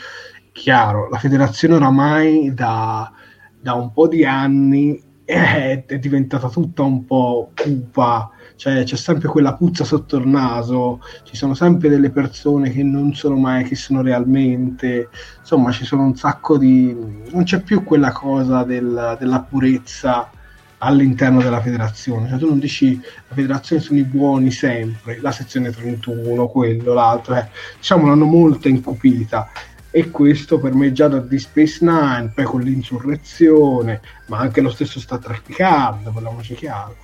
[0.52, 3.12] chiaro, la federazione oramai da,
[3.60, 8.30] da un po' di anni è, è diventata tutta un po' cupa,
[8.60, 13.14] cioè c'è sempre quella puzza sotto il naso, ci sono sempre delle persone che non
[13.14, 15.08] sono mai chi sono realmente,
[15.38, 16.94] insomma ci sono un sacco di...
[17.30, 20.30] non c'è più quella cosa del, della purezza
[20.76, 25.70] all'interno della federazione, cioè tu non dici la federazione sono i buoni sempre, la sezione
[25.70, 27.48] 31, quello, l'altro, eh.
[27.78, 29.50] diciamo l'hanno molto incupita
[29.90, 34.68] e questo per me già da Deep Space Nine, poi con l'insurrezione, ma anche lo
[34.68, 36.96] stesso Star Trek Picard, parliamoci chiaro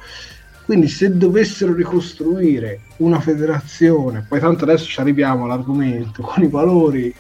[0.67, 7.15] quindi se dovessero ricostruire una federazione, poi tanto adesso ci arriviamo all'argomento, con i valori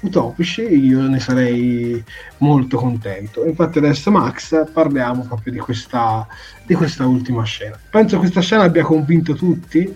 [0.00, 2.02] utopici, io ne sarei
[2.38, 3.44] molto contento.
[3.44, 6.26] Infatti adesso Max parliamo proprio di questa,
[6.66, 7.78] di questa ultima scena.
[7.88, 9.94] Penso che questa scena abbia convinto tutti,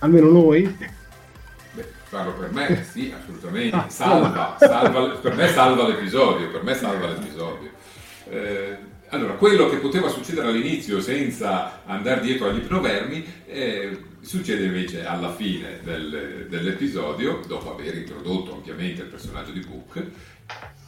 [0.00, 0.76] almeno noi.
[1.72, 3.76] Beh, parlo per me, sì, assolutamente.
[3.76, 7.70] Ah, salva, salva, per me salva l'episodio, per me salva l'episodio.
[8.28, 15.06] Eh, allora, quello che poteva succedere all'inizio senza andare dietro agli ipnovermi eh, succede invece
[15.06, 20.04] alla fine del, dell'episodio, dopo aver introdotto ampiamente il personaggio di Book,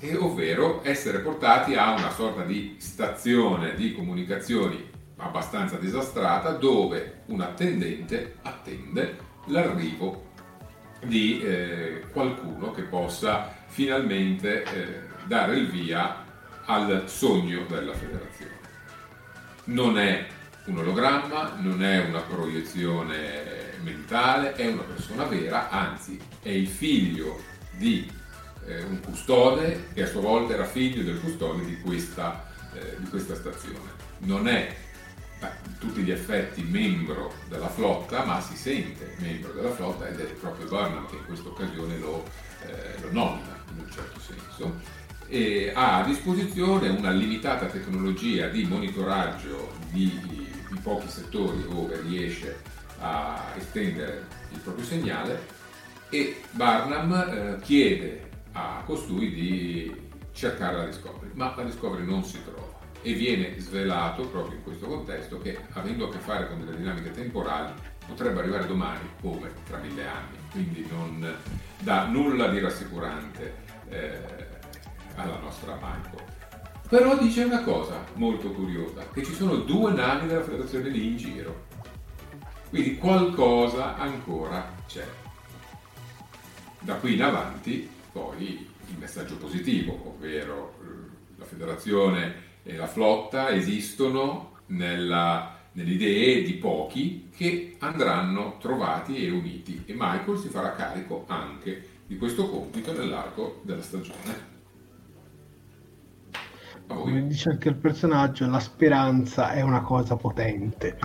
[0.00, 4.84] e ovvero essere portati a una sorta di stazione di comunicazioni
[5.18, 9.16] abbastanza disastrata dove un attendente attende
[9.46, 10.24] l'arrivo
[11.04, 16.24] di eh, qualcuno che possa finalmente eh, dare il via
[16.66, 18.54] al sogno della federazione.
[19.64, 20.26] Non è
[20.66, 27.40] un ologramma, non è una proiezione mentale, è una persona vera, anzi è il figlio
[27.72, 28.10] di
[28.66, 33.08] eh, un custode che a sua volta era figlio del custode di questa, eh, di
[33.08, 33.94] questa stazione.
[34.18, 34.74] Non è
[35.40, 40.24] a tutti gli effetti membro della flotta, ma si sente membro della flotta ed è
[40.24, 42.24] proprio Burnham che in questa occasione lo,
[42.62, 44.95] eh, lo nomina in un certo senso
[45.28, 52.62] e ha a disposizione una limitata tecnologia di monitoraggio di, di pochi settori dove riesce
[53.00, 55.54] a estendere il proprio segnale
[56.08, 62.38] e Barnum eh, chiede a costui di cercare la Discovery, ma la Discovery non si
[62.44, 66.76] trova e viene svelato proprio in questo contesto che avendo a che fare con delle
[66.76, 67.72] dinamiche temporali
[68.06, 71.36] potrebbe arrivare domani come tra mille anni, quindi non
[71.80, 73.54] dà nulla di rassicurante
[73.88, 74.45] eh,
[75.16, 76.34] alla nostra Michael.
[76.88, 81.16] Però dice una cosa molto curiosa, che ci sono due navi della federazione lì in
[81.16, 81.64] giro.
[82.68, 85.04] Quindi qualcosa ancora c'è.
[86.80, 90.84] Da qui in avanti poi il messaggio positivo, ovvero eh,
[91.38, 99.30] la federazione e la flotta esistono nella, nelle idee di pochi che andranno trovati e
[99.30, 104.55] uniti e Michael si farà carico anche di questo compito nell'arco della stagione
[106.86, 110.96] come dice anche il personaggio, la speranza è una cosa potente.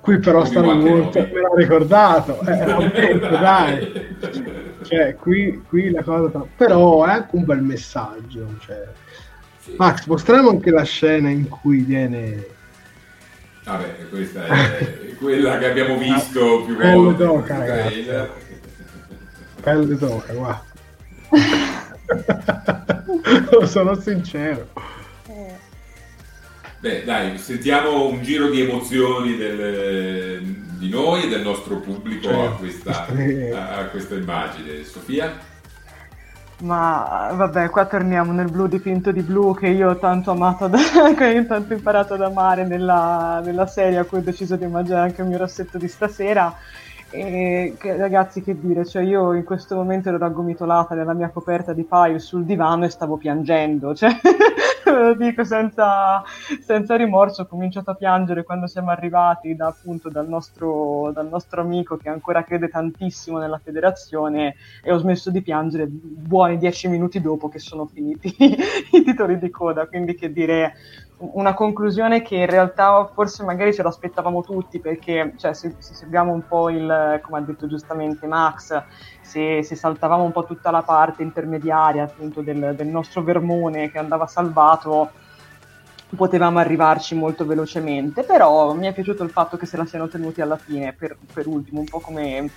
[0.00, 4.16] Qui però stanno molto, me l'ha ricordato, eh, dai.
[4.82, 6.46] Cioè, qui, qui la cosa...
[6.56, 8.46] Però è anche un bel messaggio.
[8.60, 8.86] Cioè.
[9.76, 12.46] Max, mostriamo anche la scena in cui viene...
[13.64, 17.24] Vabbè, questa è quella che abbiamo visto più Pelle volte.
[17.24, 18.06] D'oca, ragazzi.
[19.60, 20.64] Pelle d'oca, guarda.
[23.66, 24.68] Sono sincero.
[26.78, 30.42] Beh, dai, sentiamo un giro di emozioni del,
[30.78, 34.84] di noi e del nostro pubblico a, questa, a, questa immagine.
[34.84, 35.54] Sofia?
[36.60, 40.78] Ma vabbè, qua torniamo nel blu dipinto di blu che io ho tanto amato, da,
[41.14, 45.08] che ho tanto imparato ad amare nella, nella, serie a cui ho deciso di mangiare
[45.08, 46.54] anche il mio rossetto di stasera.
[47.10, 51.72] E che, ragazzi, che dire, cioè io in questo momento ero raggomitolata nella mia coperta
[51.72, 54.10] di paio sul divano e stavo piangendo, cioè
[54.92, 56.22] lo dico senza,
[56.60, 61.60] senza, rimorso, ho cominciato a piangere quando siamo arrivati da, appunto dal nostro, dal nostro
[61.60, 67.20] amico che ancora crede tantissimo nella federazione e ho smesso di piangere buoni dieci minuti
[67.20, 68.34] dopo che sono finiti
[68.92, 70.74] i titoli di coda, quindi che dire
[71.18, 76.30] una conclusione che in realtà forse magari ce l'aspettavamo tutti perché cioè, se, se, seguiamo
[76.30, 78.82] un po' il, come ha detto giustamente Max,
[79.22, 83.98] se, se saltavamo un po' tutta la parte intermediaria appunto del, del nostro vermone che
[83.98, 85.10] andava salvato,
[86.14, 90.42] potevamo arrivarci molto velocemente, però mi è piaciuto il fatto che se la siano tenuti
[90.42, 92.50] alla fine per, per ultimo, un po' come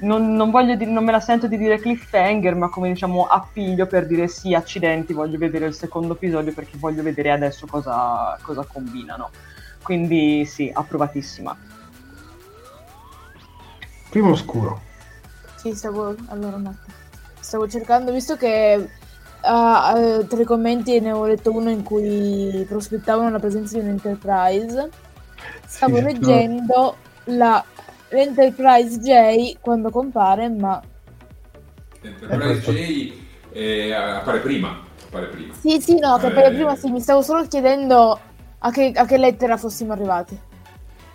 [0.00, 4.06] non, non, dire, non, me la sento di dire cliffhanger, ma come diciamo appiglio per
[4.06, 9.30] dire sì, accidenti, voglio vedere il secondo episodio perché voglio vedere adesso cosa, cosa combinano.
[9.82, 11.56] Quindi sì, approvatissima.
[14.10, 14.80] Primo oscuro.
[15.56, 16.74] Sì, stavo, allora, un
[17.38, 18.88] stavo cercando, visto che
[19.42, 23.84] uh, uh, tra i commenti ne ho letto uno in cui prospettavano la presenza di
[23.84, 24.90] un Enterprise,
[25.66, 27.36] stavo sì, leggendo no.
[27.36, 27.64] la
[28.10, 30.80] l'Enterprise J quando compare, ma...
[32.00, 33.12] L'Enterprise J
[33.52, 34.84] eh, appare prima.
[35.06, 35.54] Appare prima.
[35.54, 36.54] Sì, sì, no, che appare eh...
[36.54, 38.18] prima, sì, mi stavo solo chiedendo
[38.58, 40.38] a che, a che lettera fossimo arrivati.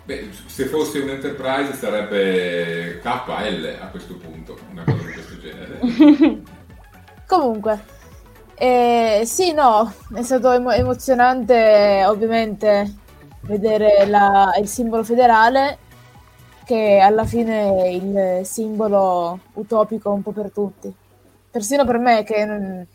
[0.04, 6.42] Beh, se fosse un Enterprise sarebbe KL a questo punto, una cosa di questo genere.
[7.26, 7.82] Comunque,
[8.54, 12.94] eh, sì, no, è stato emo- emozionante ovviamente
[13.40, 15.78] vedere la, il simbolo federale
[16.66, 20.92] che alla fine è il simbolo utopico un po' per tutti.
[21.48, 22.86] Persino per me che non...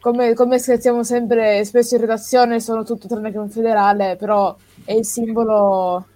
[0.00, 4.94] come, come scherziamo sempre spesso in redazione sono tutto tranne che un federale, però è
[4.94, 6.06] il simbolo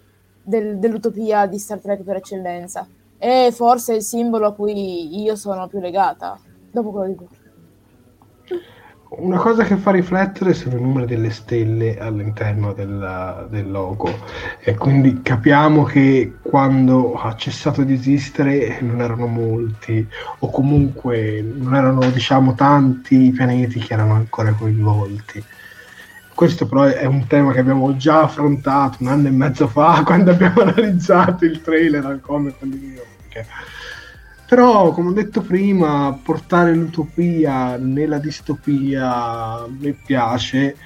[0.43, 2.89] del, dell'utopia di Star Trek per eccellenza.
[3.19, 7.41] E forse è il simbolo a cui io sono più legata, dopo quello di Burke.
[9.15, 14.11] Una cosa che fa riflettere sono i numeri delle stelle all'interno del, del, logo
[14.59, 20.09] e quindi capiamo che quando ha cessato di esistere non erano molti
[20.39, 25.45] o comunque non erano diciamo tanti i pianeti che erano ancora coinvolti.
[26.35, 30.31] Questo però è un tema che abbiamo già affrontato un anno e mezzo fa quando
[30.31, 33.47] abbiamo analizzato il trailer al Comic Con di New York
[34.47, 40.77] però, come ho detto prima, portare l'utopia nella distopia mi piace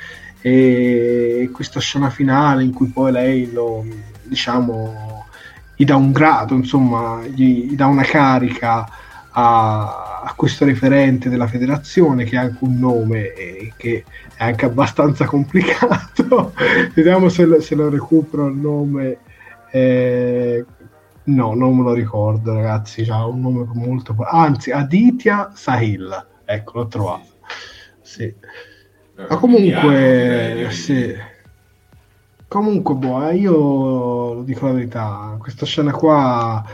[0.40, 3.84] e questa scena finale in cui poi lei lo,
[4.22, 5.26] diciamo,
[5.74, 8.88] gli dà un grado, insomma, gli, gli dà una carica
[9.30, 14.04] a, a, questo referente della federazione che ha anche un nome e che
[14.36, 16.52] è anche abbastanza complicato.
[16.94, 19.18] Vediamo se, se lo recupero il nome.
[19.70, 20.64] Eh,
[21.26, 23.02] No, non me lo ricordo, ragazzi.
[23.02, 24.14] Ha un nome molto.
[24.30, 26.26] Anzi, Aditya Sahil.
[26.44, 27.26] Ecco, l'ho trovato.
[28.00, 28.22] Sì.
[28.24, 31.14] Eh, Ma comunque, sì.
[32.46, 35.36] Comunque, boh, eh, io lo dico la verità.
[35.38, 36.64] Questa scena qua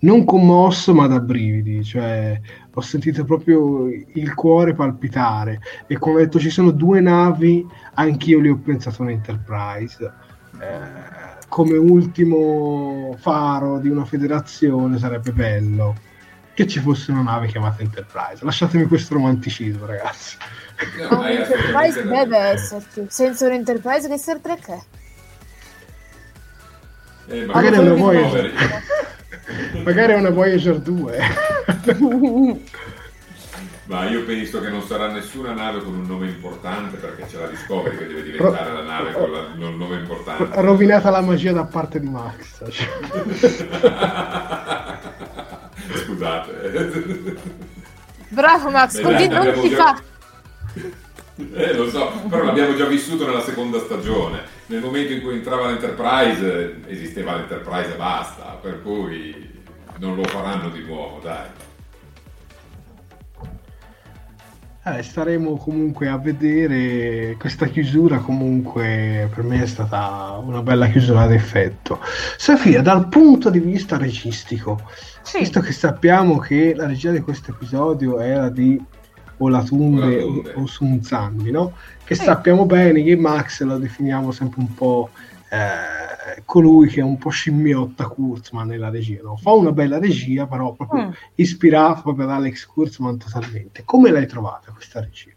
[0.00, 1.82] non commosso, ma da brividi.
[1.82, 2.38] Cioè,
[2.74, 5.60] ho sentito proprio il cuore palpitare.
[5.86, 7.66] E come ho detto, ci sono due navi.
[7.94, 10.12] Anch'io li ho pensato a Enterprise.
[10.60, 11.23] Eh,
[11.54, 15.94] come ultimo faro di una federazione sarebbe bello
[16.52, 18.44] che ci fosse una nave chiamata Enterprise.
[18.44, 20.36] Lasciatemi questo romanticismo, ragazzi.
[20.98, 23.06] No, un Enterprise deve esserci.
[23.06, 24.82] Senza un Enterprise che Star Trek è?
[27.28, 28.52] Eh, magari, è una Voyager.
[29.84, 31.18] magari è una Voyager 2.
[33.86, 37.48] Ma io penso che non sarà nessuna nave con un nome importante perché c'è la
[37.48, 40.60] Discovery che deve diventare la nave con la, il nome importante.
[40.62, 42.62] Rovinata la magia da parte di Max.
[45.92, 47.36] Scusate.
[48.28, 49.76] Bravo Max, Beh, così non si già...
[49.76, 50.02] fa.
[51.36, 54.42] Eh, lo so, però l'abbiamo già vissuto nella seconda stagione.
[54.66, 59.62] Nel momento in cui entrava l'Enterprise, esisteva l'Enterprise e basta, per cui
[59.98, 61.48] non lo faranno di nuovo, dai.
[64.86, 71.22] Eh, staremo comunque a vedere questa chiusura comunque per me è stata una bella chiusura
[71.22, 72.00] ad effetto
[72.36, 74.82] Sofia dal punto di vista registico
[75.22, 75.38] sì.
[75.38, 78.78] visto che sappiamo che la regia di questo episodio era di
[79.38, 81.72] Olatunde o, o Sunzanni no?
[82.04, 82.24] che sì.
[82.24, 85.08] sappiamo bene che Max lo definiamo sempre un po'
[85.48, 86.13] eh,
[86.44, 89.22] colui che è un po' scimmiotta Kurzman nella regia.
[89.22, 89.36] No?
[89.36, 91.10] Fa una bella regia, però proprio mm.
[91.36, 93.82] ispirata proprio ad Alex Kurzman totalmente.
[93.84, 95.32] Come l'hai trovata questa regia?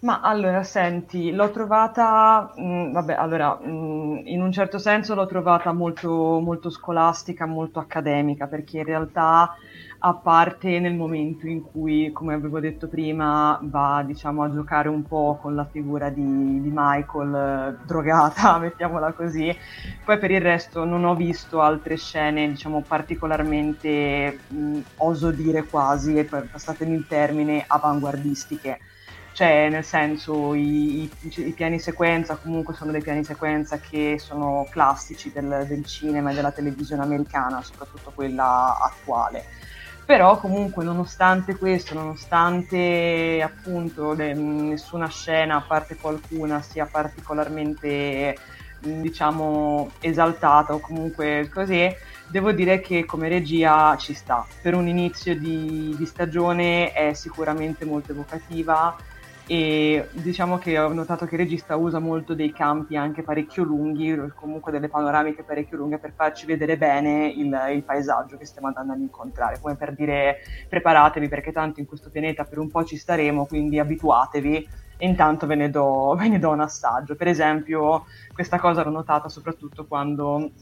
[0.00, 5.14] Ma allora, senti, l'ho trovata, mh, mm, vabbè, allora, mh, mm, in un certo senso
[5.14, 9.54] l'ho trovata molto, molto scolastica, molto accademica, perché in realtà
[10.02, 15.04] a parte nel momento in cui, come avevo detto prima, va diciamo, a giocare un
[15.04, 19.54] po' con la figura di, di Michael eh, drogata, mettiamola così.
[20.02, 26.16] Poi per il resto non ho visto altre scene, diciamo, particolarmente, mh, oso dire quasi,
[26.16, 28.78] e passatemi il termine, avanguardistiche.
[29.32, 34.66] Cioè, nel senso, i, i, i, piani sequenza comunque sono dei piani sequenza che sono
[34.70, 39.68] classici del, del cinema e della televisione americana, soprattutto quella attuale
[40.10, 48.36] però comunque nonostante questo, nonostante appunto le, nessuna scena, a parte qualcuna, sia particolarmente
[48.80, 51.88] diciamo esaltata o comunque così,
[52.26, 54.44] devo dire che come regia ci sta.
[54.60, 58.96] Per un inizio di, di stagione è sicuramente molto evocativa
[59.50, 64.30] e diciamo che ho notato che il regista usa molto dei campi anche parecchio lunghi,
[64.36, 68.92] comunque delle panoramiche parecchio lunghe per farci vedere bene il, il, paesaggio che stiamo andando
[68.92, 70.36] ad incontrare, come per dire
[70.68, 74.68] preparatevi perché tanto in questo pianeta per un po' ci staremo, quindi abituatevi
[74.98, 77.16] intanto ve ne do, ve ne do un assaggio.
[77.16, 80.52] Per esempio questa cosa l'ho notata soprattutto quando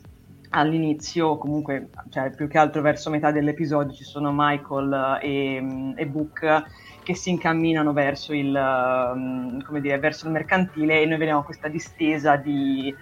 [0.49, 6.87] all'inizio, comunque, cioè più che altro verso metà dell'episodio ci sono Michael e, e Book
[7.09, 12.37] che si incamminano verso il, um, dire, verso il mercantile e noi vediamo questa distesa
[12.37, 12.95] di,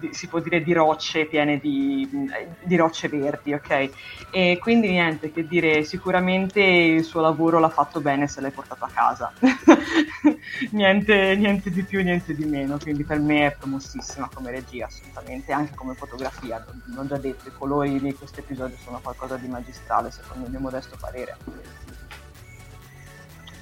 [0.00, 2.06] di, si può dire di rocce piene di,
[2.62, 3.90] di, rocce verdi, ok?
[4.30, 8.84] E quindi niente, che dire, sicuramente il suo lavoro l'ha fatto bene se l'hai portato
[8.84, 9.32] a casa.
[10.72, 15.52] niente, niente, di più, niente di meno, quindi per me è promossissima come regia, assolutamente,
[15.52, 16.62] anche come fotografia,
[16.94, 20.60] l'ho già detto, i colori di questo episodio sono qualcosa di magistrale, secondo il mio
[20.60, 21.87] modesto parere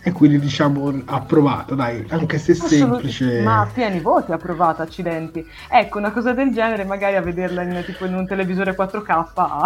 [0.07, 3.43] e quindi diciamo approvata, dai, anche se semplice.
[3.43, 5.45] Ma pieni voti approvata, accidenti.
[5.69, 9.65] Ecco, una cosa del genere, magari a vederla in, tipo in un televisore 4K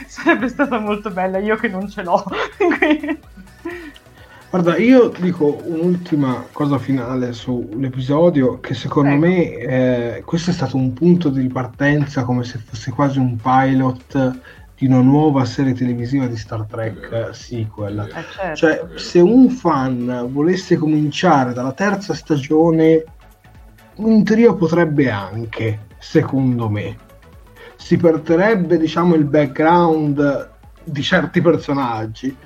[0.08, 2.24] sarebbe stata molto bella, io che non ce l'ho.
[4.48, 9.26] Guarda, io dico un'ultima cosa finale sull'episodio, che secondo Prego.
[9.26, 14.40] me eh, questo è stato un punto di ripartenza, come se fosse quasi un pilot
[14.76, 18.00] di una nuova serie televisiva di Star Trek sequel.
[18.00, 18.56] Eh, certo.
[18.56, 23.04] Cioè, se un fan volesse cominciare dalla terza stagione,
[23.96, 26.96] in teoria potrebbe anche, secondo me.
[27.76, 30.50] Si perderebbe, diciamo, il background
[30.82, 32.36] di certi personaggi.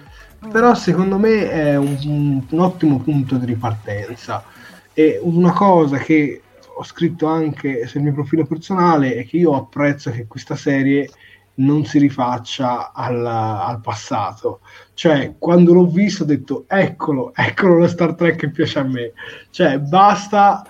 [0.47, 0.51] Mm.
[0.51, 4.45] Però secondo me è un, un ottimo punto di ripartenza.
[4.93, 6.43] E una cosa che
[6.79, 11.09] ho scritto anche sul mio profilo personale è che io apprezzo che questa serie
[11.59, 14.61] non si rifaccia al, al, passato.
[14.95, 19.13] Cioè, quando l'ho visto ho detto, eccolo, eccolo lo Star Trek che piace a me.
[19.51, 20.65] Cioè, basta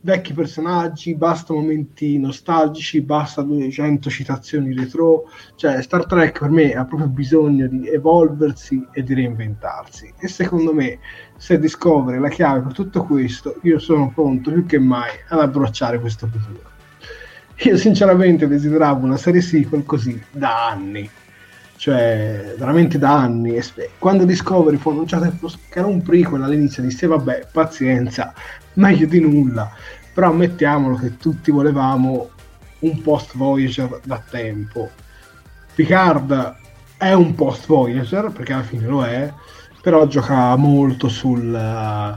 [0.00, 5.24] vecchi personaggi, basta momenti nostalgici, basta 200 citazioni retro.
[5.54, 10.12] Cioè, Star Trek per me ha proprio bisogno di evolversi e di reinventarsi.
[10.18, 10.98] E secondo me,
[11.36, 15.98] se Discovery la chiave per tutto questo, io sono pronto più che mai ad abbracciare
[15.98, 16.67] questo futuro.
[17.62, 21.10] Io sinceramente desideravo una serie sequel così da anni,
[21.76, 23.56] cioè veramente da anni.
[23.56, 23.64] E
[23.98, 25.28] quando Discovery fu annunciato
[25.68, 28.32] che era un prequel all'inizio, disse vabbè, pazienza,
[28.74, 29.72] meglio di nulla.
[30.14, 32.30] Però ammettiamolo che tutti volevamo
[32.80, 34.90] un post Voyager da tempo.
[35.74, 36.56] Picard
[36.96, 39.32] è un post Voyager, perché alla fine lo è,
[39.82, 42.16] però gioca molto sul,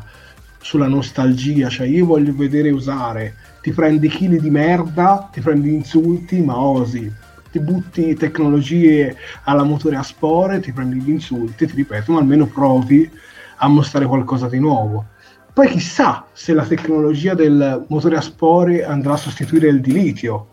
[0.60, 6.42] sulla nostalgia, cioè io voglio vedere usare, ti prendi chili di merda, ti prendi insulti,
[6.42, 7.12] ma osi,
[7.52, 12.48] ti butti tecnologie alla motore a spore, ti prendi gli insulti, ti ripeto, ma almeno
[12.48, 13.10] provi
[13.58, 15.06] a mostrare qualcosa di nuovo.
[15.54, 20.48] Poi chissà se la tecnologia del motore a spore andrà a sostituire il di litio,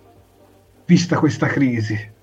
[0.85, 2.17] vista questa crisi.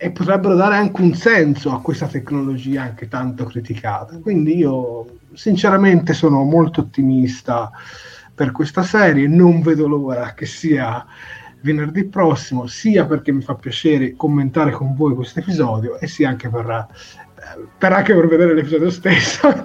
[0.00, 4.16] E potrebbero dare anche un senso a questa tecnologia anche tanto criticata.
[4.20, 7.72] Quindi io sinceramente sono molto ottimista
[8.38, 11.04] per questa serie, non vedo l'ora che sia
[11.62, 16.48] venerdì prossimo, sia perché mi fa piacere commentare con voi questo episodio e sia anche
[16.48, 16.86] per
[17.78, 19.48] per anche per vedere l'episodio stesso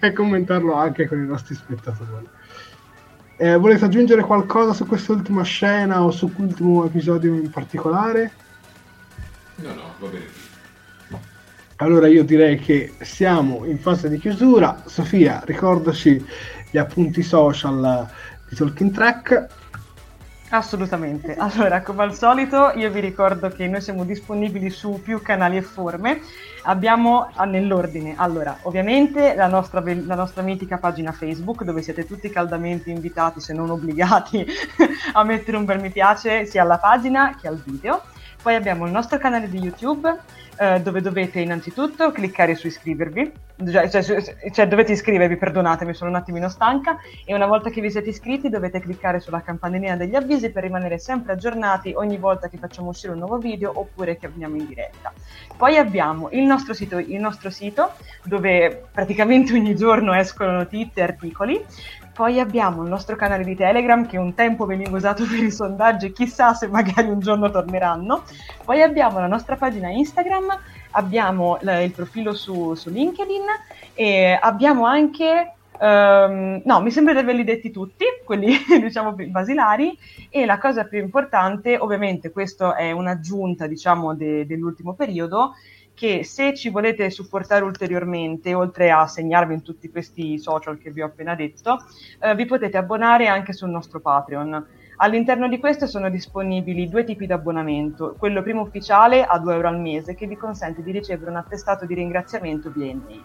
[0.00, 2.26] e commentarlo anche con i nostri spettatori.
[3.36, 8.32] Eh, volete aggiungere qualcosa su quest'ultima scena o su quest'ultimo episodio in particolare?
[9.56, 10.40] No, no, va bene.
[11.76, 14.84] Allora io direi che siamo in fase di chiusura.
[14.86, 16.24] Sofia, ricordaci
[16.72, 18.08] gli appunti social
[18.48, 19.48] di Talking Track
[20.54, 21.34] Assolutamente.
[21.34, 25.62] Allora, come al solito, io vi ricordo che noi siamo disponibili su più canali e
[25.62, 26.20] forme.
[26.64, 32.28] Abbiamo ah, nell'ordine, allora, ovviamente la nostra, la nostra mitica pagina Facebook, dove siete tutti
[32.28, 34.46] caldamente invitati, se non obbligati,
[35.14, 38.02] a mettere un bel mi piace sia alla pagina che al video.
[38.42, 40.14] Poi abbiamo il nostro canale di YouTube
[40.58, 43.32] eh, dove dovete innanzitutto cliccare su iscrivervi,
[43.70, 44.02] cioè, cioè,
[44.52, 48.48] cioè, dovete iscrivervi, perdonatemi, sono un attimino stanca, e una volta che vi siete iscritti
[48.48, 53.12] dovete cliccare sulla campanellina degli avvisi per rimanere sempre aggiornati ogni volta che facciamo uscire
[53.12, 55.12] un nuovo video oppure che andiamo in diretta.
[55.56, 57.92] Poi abbiamo il nostro sito, il nostro sito
[58.24, 61.64] dove praticamente ogni giorno escono notizie e articoli,
[62.12, 66.12] poi abbiamo il nostro canale di Telegram che un tempo veniva usato per i sondaggi,
[66.12, 68.24] chissà se magari un giorno torneranno.
[68.64, 70.58] Poi abbiamo la nostra pagina Instagram,
[70.92, 73.42] abbiamo il profilo su, su LinkedIn
[73.94, 79.98] e abbiamo anche Um, no, mi sembra di averli detti tutti, quelli diciamo basilari,
[80.30, 85.54] e la cosa più importante, ovviamente questo è un'aggiunta diciamo de- dell'ultimo periodo,
[86.02, 91.00] che se ci volete supportare ulteriormente, oltre a segnarvi in tutti questi social che vi
[91.00, 91.78] ho appena detto,
[92.18, 94.66] eh, vi potete abbonare anche sul nostro Patreon.
[94.96, 99.68] All'interno di questo sono disponibili due tipi di abbonamento, quello primo ufficiale a 2 euro
[99.68, 103.24] al mese che vi consente di ricevere un attestato di ringraziamento via email,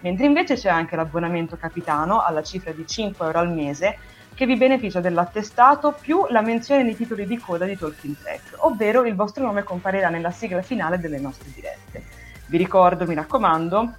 [0.00, 3.98] mentre invece c'è anche l'abbonamento capitano alla cifra di 5 euro al mese
[4.36, 9.06] che vi beneficia dell'attestato più la menzione nei titoli di coda di Talking Track, ovvero
[9.06, 12.04] il vostro nome comparirà nella sigla finale delle nostre dirette.
[12.44, 13.94] Vi ricordo, mi raccomando,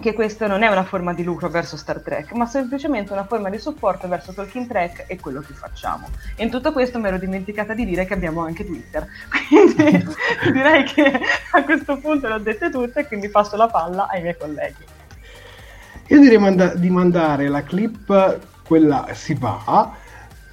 [0.00, 3.48] che questa non è una forma di lucro verso Star Trek, ma semplicemente una forma
[3.48, 6.10] di supporto verso Talking Track e quello che facciamo.
[6.36, 9.06] E in tutto questo mi ero dimenticata di dire che abbiamo anche Twitter,
[9.48, 10.06] quindi
[10.52, 11.20] direi che
[11.52, 14.84] a questo punto le ho dette tutte e quindi passo la palla ai miei colleghi.
[16.08, 19.92] Io direi manda- di mandare la clip quella si va,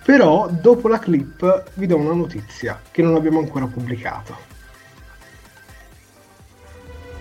[0.03, 4.49] però dopo la clip vi do una notizia che non abbiamo ancora pubblicato.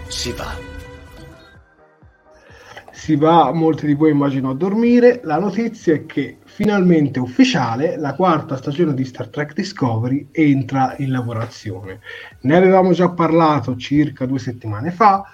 [0.09, 0.79] Si va.
[2.91, 5.21] Si va, molti di voi immagino a dormire.
[5.25, 11.11] La notizia è che finalmente ufficiale la quarta stagione di Star Trek Discovery entra in
[11.11, 12.01] lavorazione.
[12.41, 15.25] Ne avevamo già parlato circa due settimane fa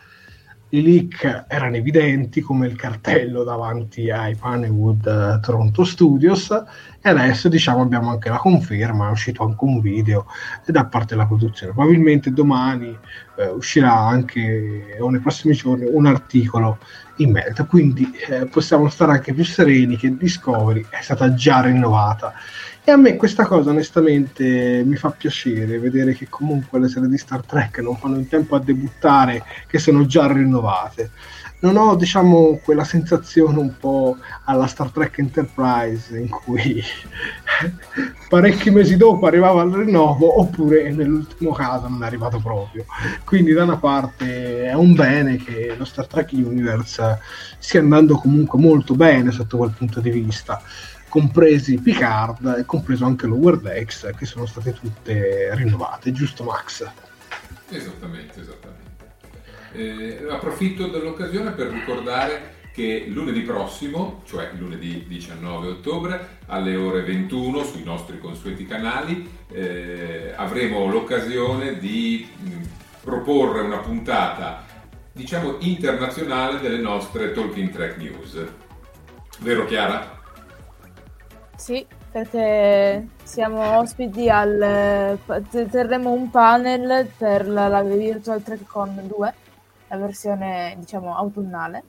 [0.71, 7.49] i leak erano evidenti come il cartello davanti ai Panewood uh, Toronto Studios e adesso
[7.49, 10.27] diciamo abbiamo anche la conferma, è uscito anche un video
[10.67, 11.73] da parte della produzione.
[11.73, 12.99] Probabilmente domani
[13.37, 16.79] eh, uscirà anche o nei prossimi giorni un articolo
[17.17, 22.35] in merito, quindi eh, possiamo stare anche più sereni che Discovery è stata già rinnovata
[22.89, 27.19] e a me questa cosa onestamente mi fa piacere vedere che comunque le serie di
[27.19, 31.11] Star Trek non fanno in tempo a debuttare, che sono già rinnovate.
[31.63, 36.81] Non ho, diciamo, quella sensazione un po' alla Star Trek Enterprise in cui
[38.29, 42.85] parecchi mesi dopo arrivava il rinnovo, oppure nell'ultimo caso non è arrivato proprio.
[43.27, 47.19] Quindi, da una parte è un bene che lo Star Trek Universe
[47.59, 50.63] stia andando comunque molto bene sotto quel punto di vista
[51.09, 56.89] compresi Picard e compreso anche Lower Decks che sono state tutte rinnovate, giusto Max?
[57.69, 58.85] Esattamente, esattamente.
[59.73, 67.65] Eh, approfitto dell'occasione per ricordare che lunedì prossimo, cioè lunedì 19 ottobre, alle ore 21
[67.65, 72.51] sui nostri consueti canali, eh, avremo l'occasione di mh,
[73.07, 74.65] proporre una puntata,
[75.13, 78.45] diciamo, internazionale delle nostre Talking Track News.
[79.39, 80.19] Vero Chiara?
[81.55, 81.87] Sì.
[82.11, 85.17] perché siamo ospiti al...
[85.71, 89.35] terremo un panel per la, la Virtual TrackCon 2,
[89.87, 91.85] la versione diciamo autunnale,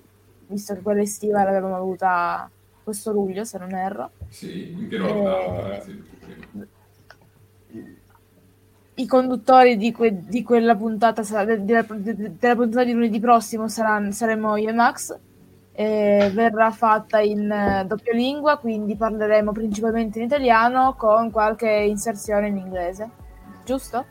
[0.47, 2.47] visto che quella estiva l'avevamo avuta
[2.83, 4.11] questo luglio se non erro.
[4.29, 6.67] Sì, in pieno lockdown, Eh,
[8.99, 13.19] I conduttori di, que- di quella puntata, sa- de- della, de- della puntata di lunedì
[13.19, 15.17] prossimo saranno, saremo io e Max.
[15.79, 22.47] E verrà fatta in eh, doppia lingua, quindi parleremo principalmente in italiano con qualche inserzione
[22.47, 23.09] in inglese.
[23.63, 24.05] Giusto?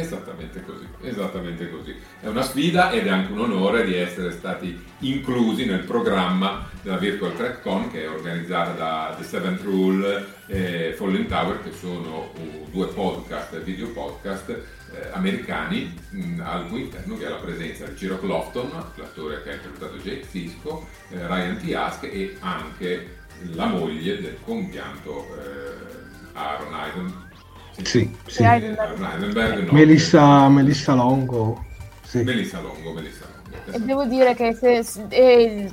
[0.00, 1.94] Esattamente così, esattamente così.
[2.20, 6.96] È una sfida ed è anche un onore di essere stati inclusi nel programma della
[6.96, 12.32] Virtual TrackCon che è organizzata da The Seventh Rule e Falling Tower, che sono
[12.70, 17.96] due podcast, video podcast eh, americani, mh, al cui interno vi è la presenza di
[17.96, 21.58] Ciro Clofton, l'attore che ha interpretato Jake Sisko, eh, Ryan.
[21.74, 23.18] Ask e anche
[23.52, 25.98] la moglie del compianto eh,
[26.32, 27.28] Aaron Aiden.
[27.84, 28.42] Sì, sì.
[29.70, 31.64] Melissa, Melissa Longo.
[32.02, 32.22] Sì.
[32.22, 33.56] Melissa Longo, Melissa Longo.
[33.56, 33.84] E esatto.
[33.84, 35.68] devo dire che se- se- è,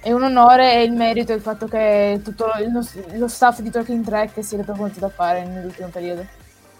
[0.00, 2.82] è un onore e il merito il fatto che tutto lo,
[3.18, 6.24] lo- staff di Talking Track si è dato conto da fare nell'ultimo periodo.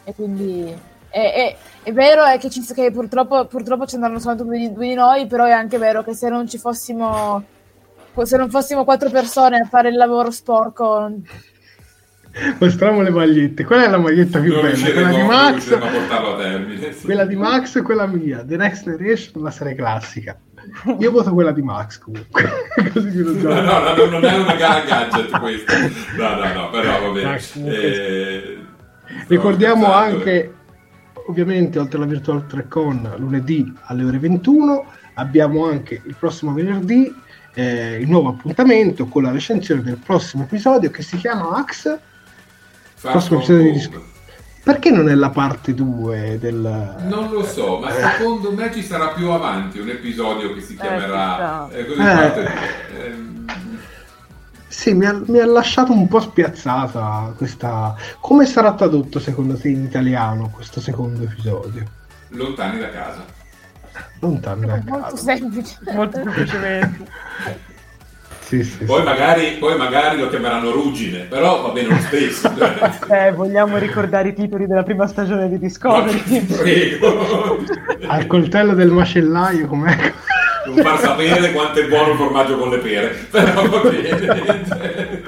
[0.04, 0.74] E quindi
[1.10, 4.72] è, è- è vero è che, ci, che purtroppo, purtroppo ci andranno soltanto due di,
[4.72, 7.44] due di noi, però è anche vero che se non ci fossimo
[8.24, 11.10] se non fossimo quattro persone a fare il lavoro sporco
[12.58, 13.64] Mostriamo le magliette.
[13.64, 14.92] Quella è la maglietta più Non bella.
[14.92, 15.78] Quella di Max,
[16.36, 16.92] termine.
[16.92, 17.04] sì.
[17.04, 18.44] quella di Max e quella mia.
[18.44, 20.38] The Next Generation, la serie classica.
[20.98, 22.48] Io voto quella di Max comunque.
[22.92, 23.08] Così
[23.42, 25.78] No, no, no, non è una gara gadget questa.
[26.16, 27.40] No, no, no, però va bene.
[27.66, 28.58] Eh,
[29.26, 30.54] Ricordiamo anche,
[31.26, 34.84] ovviamente, oltre alla Virtual TrackCon, lunedì alle ore 21,
[35.14, 37.12] abbiamo anche il prossimo venerdì
[37.54, 41.98] eh, il nuovo appuntamento con la recensione del prossimo episodio che si chiama Ax.
[43.00, 44.08] Far prossimo From episodio di Home.
[44.62, 46.96] Perché non è la parte 2 del...
[47.08, 51.66] Non lo so, ma secondo me ci sarà più avanti un episodio che si chiamerà
[51.70, 51.78] chissà.
[51.78, 52.00] eh, così
[52.98, 53.38] Eh.
[54.68, 57.96] Sì, mi ha, mi ha lasciato un po' spiazzata questa...
[58.20, 61.84] Come sarà tradotto secondo te in italiano questo secondo episodio?
[62.28, 63.24] lontani da casa.
[64.20, 65.16] Lontano da molto casa.
[65.16, 65.78] semplice.
[65.94, 67.08] Molto semplicemente.
[68.50, 69.04] Sì, sì, Poi sì.
[69.04, 72.50] magari, poi magari lo chiameranno ruggine, però va bene lo stesso.
[73.08, 76.40] Eh, vogliamo ricordare i titoli della prima stagione di Discovery.
[76.46, 77.64] prego.
[78.08, 80.12] Al coltello del macellaio com'è?
[80.66, 85.22] Non far sapere quanto è buono il formaggio con le pere, però va bene.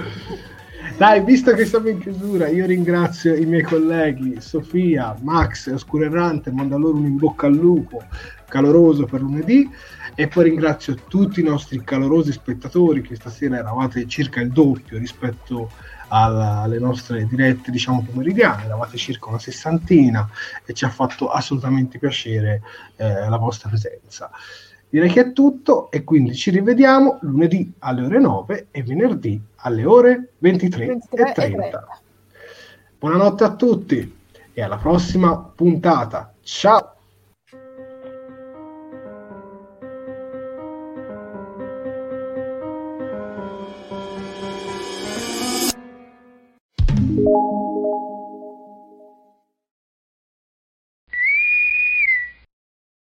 [0.97, 6.05] Dai, visto che siamo in chiusura, io ringrazio i miei colleghi Sofia, Max e Oscuro
[6.05, 8.03] Errante, mando a loro un in bocca al lupo
[8.49, 9.69] caloroso per lunedì
[10.15, 15.71] e poi ringrazio tutti i nostri calorosi spettatori che stasera eravate circa il doppio rispetto
[16.09, 20.29] alla- alle nostre dirette diciamo pomeridiane, eravate circa una sessantina
[20.65, 22.63] e ci ha fatto assolutamente piacere
[22.97, 24.31] eh, la vostra presenza.
[24.91, 29.87] Direi che è tutto e quindi ci rivediamo lunedì alle ore 9 e venerdì alle
[29.87, 31.57] ore 23, 23 e e 30.
[31.57, 32.01] 30.
[32.99, 34.17] Buonanotte a tutti
[34.53, 36.35] e alla prossima puntata.
[36.43, 37.02] Ciao!